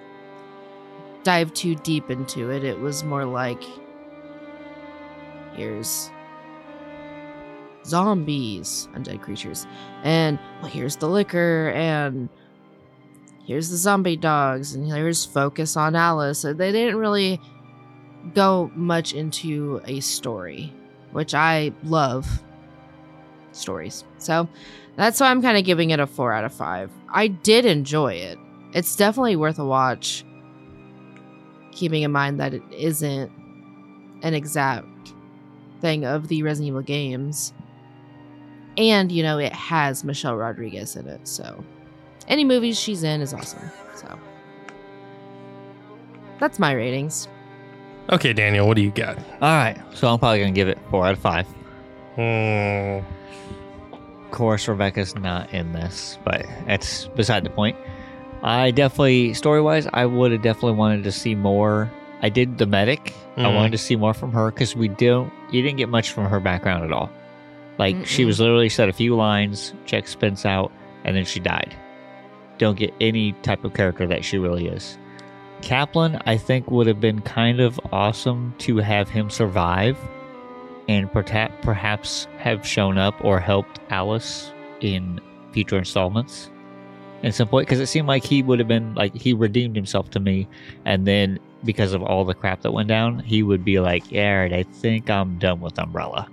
dive 1.28 1.52
too 1.52 1.74
deep 1.74 2.10
into 2.10 2.50
it. 2.50 2.64
It 2.64 2.80
was 2.80 3.04
more 3.04 3.26
like 3.26 3.62
here's 5.52 6.10
zombies, 7.84 8.88
undead 8.94 9.20
creatures, 9.20 9.66
and 10.04 10.38
well, 10.62 10.70
here's 10.70 10.96
the 10.96 11.06
licker, 11.06 11.68
and 11.74 12.30
here's 13.44 13.68
the 13.68 13.76
zombie 13.76 14.16
dogs, 14.16 14.74
and 14.74 14.90
here's 14.90 15.26
focus 15.26 15.76
on 15.76 15.94
Alice. 15.94 16.38
So 16.38 16.54
They 16.54 16.72
didn't 16.72 16.96
really 16.96 17.38
go 18.34 18.70
much 18.74 19.12
into 19.12 19.82
a 19.84 20.00
story, 20.00 20.72
which 21.12 21.34
I 21.34 21.72
love 21.84 22.42
stories. 23.52 24.02
So 24.16 24.48
that's 24.96 25.20
why 25.20 25.30
I'm 25.30 25.42
kind 25.42 25.58
of 25.58 25.66
giving 25.66 25.90
it 25.90 26.00
a 26.00 26.06
four 26.06 26.32
out 26.32 26.46
of 26.46 26.54
five. 26.54 26.90
I 27.12 27.26
did 27.26 27.66
enjoy 27.66 28.14
it. 28.14 28.38
It's 28.72 28.96
definitely 28.96 29.36
worth 29.36 29.58
a 29.58 29.66
watch. 29.66 30.24
Keeping 31.78 32.02
in 32.02 32.10
mind 32.10 32.40
that 32.40 32.54
it 32.54 32.62
isn't 32.72 33.30
an 34.22 34.34
exact 34.34 34.84
thing 35.80 36.04
of 36.04 36.26
the 36.26 36.42
Resident 36.42 36.66
Evil 36.70 36.82
games. 36.82 37.52
And, 38.76 39.12
you 39.12 39.22
know, 39.22 39.38
it 39.38 39.52
has 39.52 40.02
Michelle 40.02 40.34
Rodriguez 40.36 40.96
in 40.96 41.06
it. 41.06 41.28
So 41.28 41.64
any 42.26 42.44
movies 42.44 42.76
she's 42.80 43.04
in 43.04 43.20
is 43.20 43.32
awesome. 43.32 43.70
So 43.94 44.18
that's 46.40 46.58
my 46.58 46.72
ratings. 46.72 47.28
Okay, 48.10 48.32
Daniel, 48.32 48.66
what 48.66 48.74
do 48.74 48.82
you 48.82 48.90
got? 48.90 49.16
all 49.18 49.24
right 49.42 49.78
so 49.94 50.08
i'm 50.08 50.18
probably 50.18 50.40
gonna 50.40 50.50
give 50.50 50.66
it 50.68 50.78
four 50.90 51.06
out 51.06 51.12
of 51.12 51.18
five 51.20 51.46
Hmm. 52.16 53.04
of 54.24 54.30
course 54.32 54.66
rebecca's 54.66 55.14
not 55.14 55.52
in 55.54 55.72
this 55.72 56.18
but 56.24 56.44
that's 56.66 57.06
beside 57.08 57.44
the 57.44 57.50
point 57.50 57.76
i 58.42 58.70
definitely 58.70 59.34
story-wise 59.34 59.86
i 59.92 60.04
would 60.06 60.32
have 60.32 60.42
definitely 60.42 60.72
wanted 60.78 61.04
to 61.04 61.12
see 61.12 61.34
more. 61.34 61.90
I 62.20 62.28
did 62.30 62.58
the 62.58 62.66
medic. 62.66 63.14
I 63.36 63.42
Mhm. 63.42 63.54
wanted 63.54 63.70
to 63.72 63.78
see 63.78 63.94
more 63.94 64.12
from 64.12 64.32
her 64.32 64.50
because 64.50 64.74
we 64.74 64.88
don't 64.88 65.32
you 65.52 65.62
didn't 65.62 65.76
get 65.78 65.88
much 65.88 66.10
from 66.10 66.24
her 66.26 66.40
background 66.40 66.82
at 66.84 66.92
all. 66.92 67.08
Like 67.78 68.06
she 68.06 68.24
Mm-mm. 68.24 68.26
was 68.26 68.40
literally 68.40 68.68
said 68.68 68.88
a 68.88 68.92
few 68.92 69.14
lines 69.14 69.72
check 69.86 70.08
Spence 70.08 70.44
out 70.44 70.72
and 71.04 71.16
then 71.16 71.24
she 71.24 71.38
died. 71.38 71.74
Don't 72.58 72.76
get 72.76 72.92
any 73.00 73.32
type 73.42 73.62
of 73.64 73.72
character 73.74 74.04
that 74.08 74.24
she 74.24 74.36
really 74.38 74.66
is. 74.66 74.98
Kaplan 75.62 76.20
i 76.26 76.36
think 76.36 76.70
would 76.70 76.86
have 76.88 77.00
been 77.00 77.20
kind 77.20 77.60
of 77.60 77.78
awesome 77.92 78.52
to 78.58 78.76
have 78.78 79.08
him 79.08 79.28
survive 79.30 79.96
and 80.88 81.10
perta- 81.12 81.50
perhaps 81.62 82.26
have 82.38 82.66
shown 82.66 82.96
up 82.98 83.14
or 83.24 83.38
helped 83.40 83.78
alice 83.90 84.52
in 84.80 85.20
future 85.52 85.78
installments 85.78 86.50
in 87.22 87.32
some 87.32 87.48
point 87.48 87.66
because 87.66 87.80
it 87.80 87.86
seemed 87.86 88.06
like 88.06 88.24
he 88.24 88.42
would 88.42 88.58
have 88.58 88.68
been 88.68 88.94
like 88.94 89.14
he 89.14 89.32
redeemed 89.32 89.76
himself 89.76 90.10
to 90.10 90.20
me. 90.20 90.48
And 90.84 91.06
then 91.06 91.38
because 91.64 91.92
of 91.92 92.02
all 92.02 92.24
the 92.24 92.34
crap 92.34 92.62
that 92.62 92.72
went 92.72 92.88
down 92.88 93.18
he 93.18 93.42
would 93.42 93.64
be 93.64 93.80
like 93.80 94.12
yeah 94.12 94.32
all 94.32 94.42
right, 94.42 94.52
i 94.52 94.62
think 94.62 95.10
i'm 95.10 95.38
done 95.38 95.60
with 95.60 95.78
umbrella. 95.78 96.28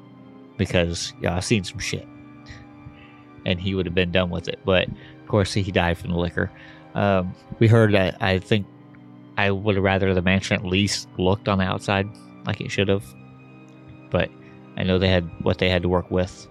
Because 0.57 1.13
yeah 1.21 1.35
i've 1.35 1.45
seen 1.45 1.63
some 1.63 1.79
shit. 1.79 2.07
And 3.45 3.59
he 3.59 3.75
would 3.75 3.85
have 3.85 3.95
been 3.95 4.11
done 4.11 4.29
with 4.29 4.47
it. 4.47 4.59
But 4.65 4.87
of 4.87 5.27
course 5.27 5.53
he 5.53 5.71
died 5.71 5.97
from 5.97 6.11
the 6.11 6.17
licker. 6.17 6.51
Um, 6.93 7.35
we 7.59 7.67
heard 7.67 7.93
that 7.93 8.21
i 8.21 8.39
think 8.39 8.65
i 9.37 9.51
would 9.51 9.75
have 9.75 9.83
rather 9.83 10.13
the 10.13 10.21
mansion 10.21 10.55
at 10.55 10.65
least 10.65 11.09
looked 11.17 11.49
on 11.49 11.57
the 11.57 11.65
outside 11.65 12.07
like 12.45 12.61
it 12.61 12.71
should 12.71 12.87
have. 12.87 13.05
But 14.11 14.29
i 14.77 14.83
know 14.83 14.99
they 14.99 15.09
had 15.09 15.29
what 15.41 15.57
they 15.57 15.69
had 15.69 15.81
to 15.81 15.89
work 15.89 16.11
with 16.11 16.47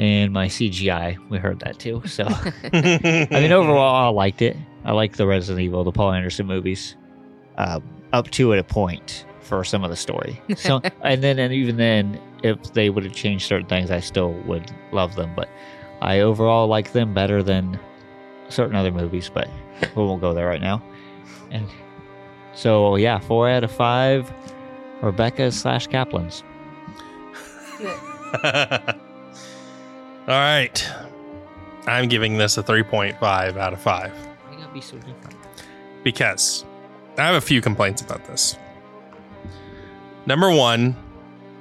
and 0.00 0.32
my 0.32 0.46
cgi 0.46 1.16
we 1.28 1.36
heard 1.36 1.60
that 1.60 1.78
too 1.78 2.02
so 2.06 2.26
I 2.72 3.28
mean, 3.30 3.52
overall, 3.52 3.94
I 3.94 4.08
liked 4.08 4.42
it. 4.42 4.56
I 4.84 4.92
like 4.92 5.16
the 5.16 5.26
Resident 5.26 5.62
Evil, 5.62 5.84
the 5.84 5.92
Paul 5.92 6.12
Anderson 6.12 6.46
movies, 6.46 6.96
uh, 7.58 7.80
up 8.12 8.30
to 8.30 8.52
at 8.52 8.58
a 8.58 8.64
point 8.64 9.26
for 9.40 9.64
some 9.64 9.84
of 9.84 9.90
the 9.90 9.96
story. 9.96 10.40
So, 10.56 10.80
and 11.02 11.22
then, 11.22 11.38
and 11.38 11.52
even 11.52 11.76
then, 11.76 12.20
if 12.42 12.72
they 12.72 12.88
would 12.90 13.04
have 13.04 13.12
changed 13.12 13.46
certain 13.46 13.66
things, 13.66 13.90
I 13.90 14.00
still 14.00 14.32
would 14.46 14.70
love 14.92 15.16
them. 15.16 15.32
But 15.36 15.48
I 16.00 16.20
overall 16.20 16.66
like 16.66 16.92
them 16.92 17.12
better 17.12 17.42
than 17.42 17.78
certain 18.48 18.76
other 18.76 18.92
movies. 18.92 19.30
But 19.32 19.48
we 19.96 20.02
won't 20.02 20.20
go 20.20 20.32
there 20.32 20.46
right 20.46 20.62
now. 20.62 20.82
And 21.50 21.66
so 22.54 22.96
yeah, 22.96 23.18
four 23.18 23.48
out 23.48 23.64
of 23.64 23.72
five. 23.72 24.32
Rebecca 25.02 25.50
slash 25.50 25.88
Kaplan's. 25.88 26.42
All 30.30 30.36
right. 30.38 30.88
I'm 31.88 32.08
giving 32.08 32.38
this 32.38 32.56
a 32.56 32.62
3.5 32.62 33.56
out 33.56 33.72
of 33.72 33.80
5 33.80 34.12
Why 34.12 34.56
gotta 34.56 34.72
be 34.72 34.80
so 34.80 34.96
different? 34.98 35.34
because 36.04 36.64
I 37.18 37.22
have 37.22 37.34
a 37.34 37.40
few 37.40 37.60
complaints 37.60 38.00
about 38.00 38.24
this. 38.26 38.56
Number 40.26 40.48
one, 40.48 40.94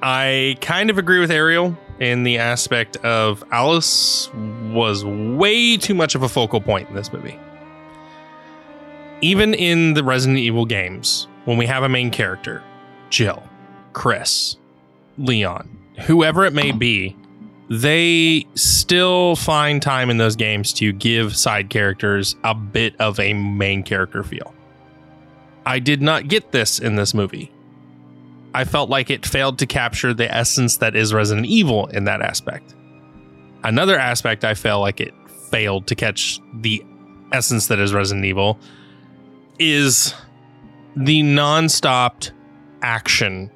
I 0.04 0.56
kind 0.62 0.92
of 0.92 1.00
agree 1.00 1.20
with 1.20 1.32
Ariel 1.32 1.76
in 2.00 2.22
the 2.22 2.38
aspect 2.38 2.96
of 2.98 3.44
Alice 3.52 4.30
was 4.72 5.04
way 5.04 5.76
too 5.76 5.96
much 5.96 6.14
of 6.14 6.22
a 6.22 6.30
focal 6.30 6.62
point 6.62 6.90
in 6.90 6.96
this 6.96 7.12
movie. 7.12 7.40
Even 9.22 9.56
in 9.56 9.96
the 9.96 10.04
Resident 10.04 10.38
Evil 10.38 10.66
games, 10.68 11.28
when 11.46 11.58
we 11.58 11.66
have 11.66 11.82
a 11.82 11.90
main 11.90 12.12
character, 12.12 12.64
Jill, 13.10 13.42
Chris, 13.94 14.58
Leon, 15.18 15.76
whoever 16.06 16.46
it 16.46 16.54
may 16.54 16.72
be, 16.72 17.16
they 17.70 18.48
still 18.56 19.36
find 19.36 19.82
time 19.82 20.10
in 20.10 20.18
those 20.18 20.36
games 20.36 20.74
to 20.74 20.92
give 20.92 21.36
side 21.36 21.70
characters 21.70 22.36
a 22.44 22.56
bit 22.56 22.96
of 23.00 23.20
a 23.20 23.34
main 23.34 23.84
character 23.84 24.24
feel. 24.24 24.54
I 25.66 25.80
did 25.80 26.02
not 26.02 26.28
get 26.28 26.52
this 26.52 26.80
in 26.80 26.96
this 26.96 27.14
movie. 27.14 27.52
I 28.56 28.64
felt 28.64 28.90
like 28.90 29.12
it 29.12 29.26
failed 29.26 29.60
to 29.60 29.68
capture 29.68 30.16
the 30.16 30.34
essence 30.34 30.78
that 30.78 30.96
is 30.96 31.14
Resident 31.14 31.46
Evil 31.46 31.86
in 31.88 32.06
that 32.06 32.22
aspect. 32.22 32.74
Another 33.64 34.00
aspect 34.00 34.44
I 34.44 34.56
felt 34.56 34.82
like 34.82 35.00
it 35.00 35.14
failed 35.52 35.86
to 35.88 35.96
catch 35.96 36.40
the 36.56 36.84
essence 37.32 37.68
that 37.68 37.78
is 37.78 37.94
Resident 37.94 38.26
Evil 38.26 38.58
is 39.60 40.16
the 40.96 41.22
non-stopped 41.22 42.32
action 42.82 43.52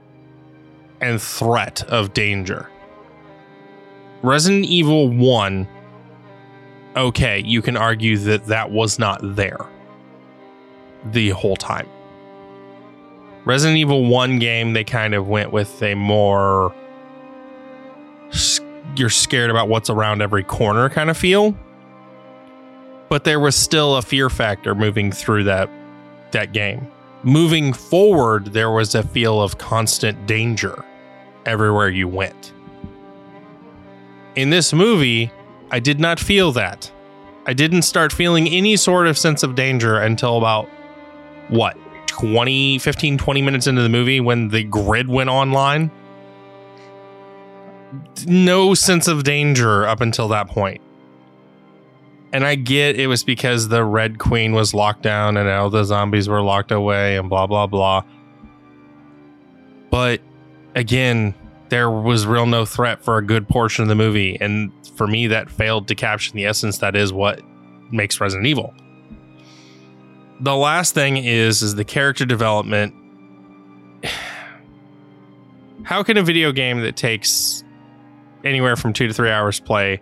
and 1.02 1.20
threat 1.20 1.84
of 1.86 2.14
danger. 2.14 2.70
Resident 4.24 4.66
Evil 4.66 5.10
1 5.10 5.68
okay, 6.96 7.42
you 7.44 7.62
can 7.62 7.76
argue 7.76 8.18
that 8.18 8.46
that 8.46 8.72
was 8.72 9.00
not 9.00 9.20
there 9.36 9.66
the 11.06 11.30
whole 11.30 11.56
time. 11.56 11.88
Resident 13.46 13.78
Evil 13.78 14.06
1 14.06 14.40
game, 14.40 14.74
they 14.74 14.84
kind 14.84 15.14
of 15.14 15.28
went 15.28 15.52
with 15.52 15.82
a 15.84 15.96
more 15.96 16.74
you're 18.96 19.10
scared 19.10 19.50
about 19.50 19.70
what's 19.70 19.90
around 19.90 20.22
every 20.22 20.44
corner 20.44 20.90
kind 20.90 21.10
of 21.10 21.18
feel. 21.18 21.56
But 23.10 23.24
there 23.24 23.40
was 23.40 23.56
still 23.56 23.98
a 23.98 24.02
fear 24.02 24.30
factor 24.30 24.74
moving 24.74 25.12
through 25.12 25.44
that 25.46 25.70
that 26.32 26.52
game. 26.52 26.88
Moving 27.24 27.74
forward, 27.74 28.54
there 28.54 28.72
was 28.72 28.96
a 28.96 29.04
feel 29.04 29.42
of 29.42 29.58
constant 29.58 30.26
danger 30.26 30.84
everywhere 31.46 31.90
you 31.90 32.08
went. 32.08 32.53
In 34.36 34.50
this 34.50 34.74
movie, 34.74 35.32
I 35.70 35.80
did 35.80 36.00
not 36.00 36.20
feel 36.20 36.52
that. 36.54 36.92
I 37.46 37.54
didn't 37.54 37.84
start 37.84 38.12
feeling 38.12 38.48
any 38.48 38.76
sort 38.78 39.08
of 39.08 39.18
sense 39.18 39.44
of 39.44 39.54
danger 39.54 39.98
until 39.98 40.38
about 40.38 40.70
what 41.50 41.78
20 42.08 42.80
15 42.80 43.18
20 43.18 43.42
minutes 43.42 43.68
into 43.68 43.82
the 43.82 43.90
movie 43.90 44.20
when 44.20 44.48
the 44.48 44.64
grid 44.64 45.10
went 45.10 45.30
online? 45.30 45.92
No 48.26 48.74
sense 48.74 49.08
of 49.08 49.24
danger 49.24 49.86
up 49.86 50.02
until 50.02 50.28
that 50.30 50.48
point. 50.48 50.82
And 52.32 52.44
i 52.44 52.56
get 52.56 53.00
it 53.00 53.06
was 53.06 53.24
because 53.24 53.68
the 53.68 53.84
red 53.84 54.18
queen 54.18 54.54
was 54.54 54.74
locked 54.74 55.04
down 55.04 55.38
and 55.38 55.48
all 55.48 55.70
the 55.70 55.84
zombies 55.84 56.28
were 56.28 56.42
locked 56.42 56.72
away 56.72 57.18
and 57.18 57.30
blah 57.30 57.46
blah 57.46 57.68
blah. 57.68 58.04
But 59.92 60.22
again 60.74 61.36
there 61.74 61.90
was 61.90 62.28
real 62.28 62.46
no 62.46 62.66
threat 62.66 63.04
for 63.04 63.18
a 63.18 63.26
good 63.26 63.50
portion 63.50 63.82
of 63.82 63.90
the 63.90 63.96
movie. 63.96 64.38
And 64.40 64.72
for 64.96 65.08
me 65.08 65.26
that 65.26 65.50
failed 65.50 65.88
to 65.88 65.96
capture 65.96 66.32
the 66.32 66.46
essence 66.46 66.78
that 66.78 66.96
is 66.96 67.12
what 67.12 67.42
makes 67.92 68.22
resident 68.22 68.46
evil. 68.46 68.76
The 70.40 70.56
last 70.56 70.94
thing 70.94 71.18
is 71.18 71.64
is 71.64 71.74
the 71.74 71.84
character 71.84 72.28
development. 72.28 72.94
How 75.84 76.04
can 76.04 76.18
a 76.18 76.22
video 76.22 76.52
game 76.52 76.82
that 76.82 76.96
takes 76.96 77.64
anywhere 78.44 78.76
from 78.76 78.94
two 78.94 79.08
to 79.08 79.14
three 79.14 79.32
hours 79.32 79.60
play 79.60 80.00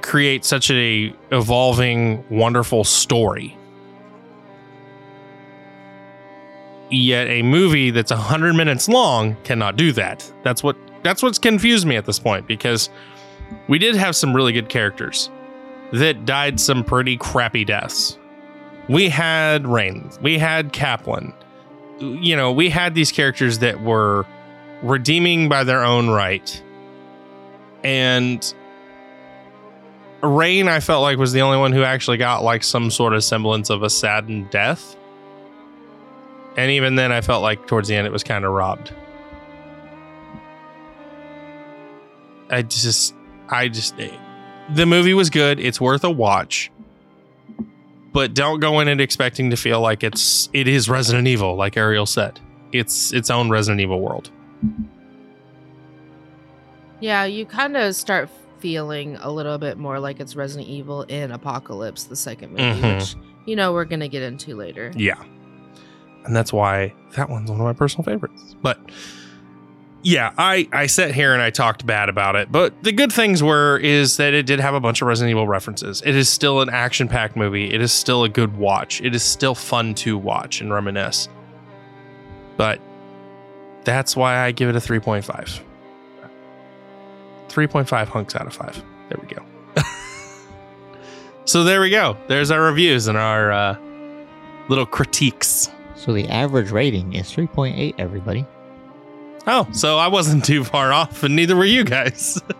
create 0.00 0.46
such 0.46 0.70
a 0.70 1.14
evolving 1.32 2.24
wonderful 2.30 2.82
story 2.82 3.56
yet 6.92 7.26
a 7.28 7.42
movie 7.42 7.90
that's 7.90 8.10
100 8.10 8.54
minutes 8.54 8.88
long 8.88 9.36
cannot 9.44 9.76
do 9.76 9.92
that 9.92 10.30
that's 10.42 10.62
what 10.62 10.76
that's 11.02 11.22
what's 11.22 11.38
confused 11.38 11.86
me 11.86 11.96
at 11.96 12.04
this 12.04 12.18
point 12.18 12.46
because 12.46 12.90
we 13.68 13.78
did 13.78 13.94
have 13.96 14.14
some 14.14 14.34
really 14.34 14.52
good 14.52 14.68
characters 14.68 15.30
that 15.92 16.24
died 16.24 16.58
some 16.58 16.84
pretty 16.84 17.16
crappy 17.16 17.64
deaths 17.64 18.18
we 18.88 19.08
had 19.08 19.66
Rain, 19.66 20.10
we 20.20 20.38
had 20.38 20.72
Kaplan. 20.72 21.32
You 22.00 22.36
know, 22.36 22.50
we 22.50 22.68
had 22.68 22.94
these 22.94 23.12
characters 23.12 23.60
that 23.60 23.80
were 23.80 24.26
redeeming 24.82 25.48
by 25.48 25.64
their 25.64 25.84
own 25.84 26.10
right. 26.10 26.62
And 27.84 28.54
Rain, 30.20 30.68
I 30.68 30.80
felt 30.80 31.02
like, 31.02 31.18
was 31.18 31.32
the 31.32 31.42
only 31.42 31.58
one 31.58 31.72
who 31.72 31.84
actually 31.84 32.16
got 32.16 32.42
like 32.42 32.64
some 32.64 32.90
sort 32.90 33.12
of 33.12 33.22
semblance 33.22 33.70
of 33.70 33.82
a 33.82 33.90
saddened 33.90 34.50
death. 34.50 34.96
And 36.56 36.70
even 36.70 36.94
then, 36.96 37.12
I 37.12 37.20
felt 37.20 37.42
like 37.42 37.66
towards 37.66 37.88
the 37.88 37.94
end 37.94 38.06
it 38.06 38.12
was 38.12 38.22
kind 38.24 38.44
of 38.44 38.52
robbed. 38.52 38.92
I 42.50 42.62
just, 42.62 43.14
I 43.48 43.68
just, 43.68 43.96
the 44.74 44.86
movie 44.86 45.14
was 45.14 45.30
good. 45.30 45.58
It's 45.58 45.80
worth 45.80 46.04
a 46.04 46.10
watch 46.10 46.70
but 48.12 48.34
don't 48.34 48.60
go 48.60 48.78
in 48.80 48.88
it 48.88 49.00
expecting 49.00 49.48
to 49.48 49.56
feel 49.56 49.80
like 49.80 50.04
it's 50.04 50.50
it 50.52 50.68
is 50.68 50.86
Resident 50.86 51.26
Evil, 51.26 51.56
like 51.56 51.78
Ariel 51.78 52.04
said. 52.04 52.38
It's 52.70 53.10
its 53.14 53.30
own 53.30 53.48
Resident 53.48 53.80
Evil 53.80 54.00
world. 54.02 54.30
Yeah, 57.00 57.24
you 57.24 57.46
kind 57.46 57.74
of 57.74 57.96
start 57.96 58.28
feeling 58.58 59.16
a 59.16 59.30
little 59.30 59.56
bit 59.56 59.78
more 59.78 59.98
like 59.98 60.20
it's 60.20 60.36
Resident 60.36 60.68
Evil 60.68 61.04
in 61.04 61.32
Apocalypse, 61.32 62.04
the 62.04 62.14
second 62.16 62.50
movie, 62.50 62.82
Mhm. 62.82 62.98
which 62.98 63.16
you 63.46 63.56
know 63.56 63.72
we're 63.72 63.86
gonna 63.86 64.08
get 64.08 64.22
into 64.22 64.56
later. 64.56 64.92
Yeah. 64.94 65.14
And 66.24 66.36
that's 66.36 66.52
why 66.52 66.94
that 67.16 67.28
one's 67.28 67.50
one 67.50 67.60
of 67.60 67.64
my 67.64 67.72
personal 67.72 68.04
favorites. 68.04 68.54
But 68.62 68.78
yeah, 70.02 70.32
I 70.36 70.68
I 70.72 70.86
sat 70.86 71.14
here 71.14 71.32
and 71.32 71.42
I 71.42 71.50
talked 71.50 71.86
bad 71.86 72.08
about 72.08 72.36
it, 72.36 72.50
but 72.50 72.82
the 72.82 72.92
good 72.92 73.12
things 73.12 73.42
were 73.42 73.78
is 73.78 74.16
that 74.16 74.34
it 74.34 74.46
did 74.46 74.60
have 74.60 74.74
a 74.74 74.80
bunch 74.80 75.00
of 75.00 75.08
Resident 75.08 75.30
Evil 75.30 75.46
references. 75.46 76.02
It 76.04 76.16
is 76.16 76.28
still 76.28 76.60
an 76.60 76.70
action-packed 76.70 77.36
movie. 77.36 77.72
It 77.72 77.80
is 77.80 77.92
still 77.92 78.24
a 78.24 78.28
good 78.28 78.56
watch. 78.56 79.00
It 79.00 79.14
is 79.14 79.22
still 79.22 79.54
fun 79.54 79.94
to 79.96 80.18
watch 80.18 80.60
and 80.60 80.72
reminisce. 80.72 81.28
But 82.56 82.80
that's 83.84 84.16
why 84.16 84.38
I 84.38 84.52
give 84.52 84.68
it 84.68 84.76
a 84.76 84.80
3.5. 84.80 85.60
3.5 87.48 88.06
hunks 88.08 88.34
out 88.34 88.46
of 88.46 88.54
5. 88.54 88.82
There 89.08 89.18
we 89.20 89.34
go. 89.34 89.44
so 91.44 91.64
there 91.64 91.80
we 91.80 91.90
go. 91.90 92.16
There's 92.28 92.50
our 92.50 92.62
reviews 92.62 93.08
and 93.08 93.18
our 93.18 93.52
uh, 93.52 93.76
little 94.68 94.86
critiques. 94.86 95.70
So 96.02 96.12
the 96.12 96.28
average 96.28 96.72
rating 96.72 97.12
is 97.12 97.30
3.8, 97.30 97.94
everybody. 97.96 98.44
Oh, 99.46 99.68
so 99.70 99.98
I 99.98 100.08
wasn't 100.08 100.44
too 100.44 100.64
far 100.64 100.92
off, 100.92 101.22
and 101.22 101.36
neither 101.36 101.54
were 101.54 101.64
you 101.64 101.84
guys. 101.84 102.42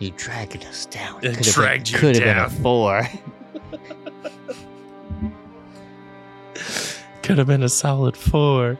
You 0.00 0.12
dragged 0.12 0.64
us 0.64 0.86
down. 0.86 1.24
It 1.24 1.36
Could've 1.36 1.52
dragged 1.54 1.86
been, 1.86 1.92
you 1.92 1.98
could 1.98 2.14
have 2.14 2.24
been 2.24 2.38
a 2.38 2.48
four. 2.62 3.02
Could 7.24 7.38
have 7.38 7.48
been 7.48 7.64
a 7.64 7.68
solid 7.68 8.16
four. 8.16 8.78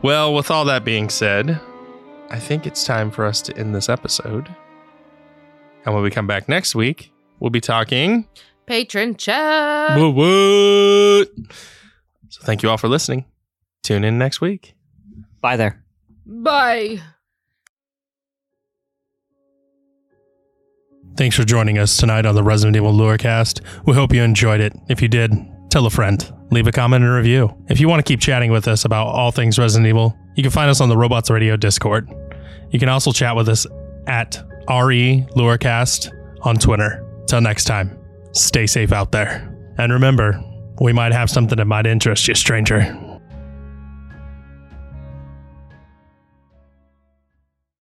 Well, 0.00 0.32
with 0.32 0.50
all 0.50 0.64
that 0.64 0.82
being 0.82 1.10
said, 1.10 1.60
I 2.30 2.38
think 2.38 2.66
it's 2.66 2.84
time 2.84 3.10
for 3.10 3.26
us 3.26 3.42
to 3.42 3.54
end 3.58 3.74
this 3.74 3.90
episode. 3.90 4.48
And 5.84 5.94
when 5.94 6.02
we 6.02 6.10
come 6.10 6.26
back 6.26 6.48
next 6.48 6.74
week, 6.74 7.12
we'll 7.38 7.50
be 7.50 7.60
talking. 7.60 8.26
Patron 8.64 9.16
chat. 9.16 9.98
What? 10.00 11.28
What? 12.36 12.42
So 12.42 12.46
thank 12.46 12.62
you 12.62 12.70
all 12.70 12.78
for 12.78 12.88
listening. 12.88 13.24
Tune 13.82 14.04
in 14.04 14.18
next 14.18 14.40
week. 14.40 14.74
Bye 15.40 15.56
there. 15.56 15.84
Bye. 16.26 17.00
Thanks 21.16 21.36
for 21.36 21.44
joining 21.44 21.78
us 21.78 21.96
tonight 21.96 22.26
on 22.26 22.34
the 22.34 22.42
Resident 22.42 22.76
Evil 22.76 22.92
Lorecast. 22.92 23.60
We 23.86 23.94
hope 23.94 24.12
you 24.12 24.22
enjoyed 24.22 24.60
it. 24.60 24.72
If 24.88 25.00
you 25.00 25.06
did, 25.06 25.32
tell 25.70 25.86
a 25.86 25.90
friend. 25.90 26.28
leave 26.50 26.66
a 26.66 26.72
comment 26.72 27.04
and 27.04 27.12
review. 27.12 27.54
If 27.68 27.80
you 27.80 27.88
want 27.88 28.04
to 28.04 28.08
keep 28.10 28.20
chatting 28.20 28.50
with 28.50 28.68
us 28.68 28.84
about 28.84 29.08
all 29.08 29.30
things 29.30 29.58
Resident 29.58 29.86
Evil, 29.88 30.16
you 30.36 30.42
can 30.42 30.50
find 30.50 30.70
us 30.70 30.80
on 30.80 30.88
the 30.88 30.96
Robots 30.96 31.30
Radio 31.30 31.56
Discord. 31.56 32.08
You 32.70 32.78
can 32.78 32.88
also 32.88 33.12
chat 33.12 33.36
with 33.36 33.48
us 33.48 33.66
at 34.06 34.36
RE 34.68 35.26
Lorecast 35.36 36.10
on 36.42 36.56
Twitter. 36.56 37.04
Till 37.26 37.40
next 37.40 37.64
time, 37.64 37.96
stay 38.32 38.66
safe 38.66 38.92
out 38.92 39.12
there. 39.12 39.50
And 39.78 39.92
remember, 39.92 40.42
we 40.80 40.92
might 40.92 41.12
have 41.12 41.30
something 41.30 41.56
that 41.56 41.64
might 41.66 41.86
interest 41.86 42.28
you, 42.28 42.34
stranger. 42.34 42.98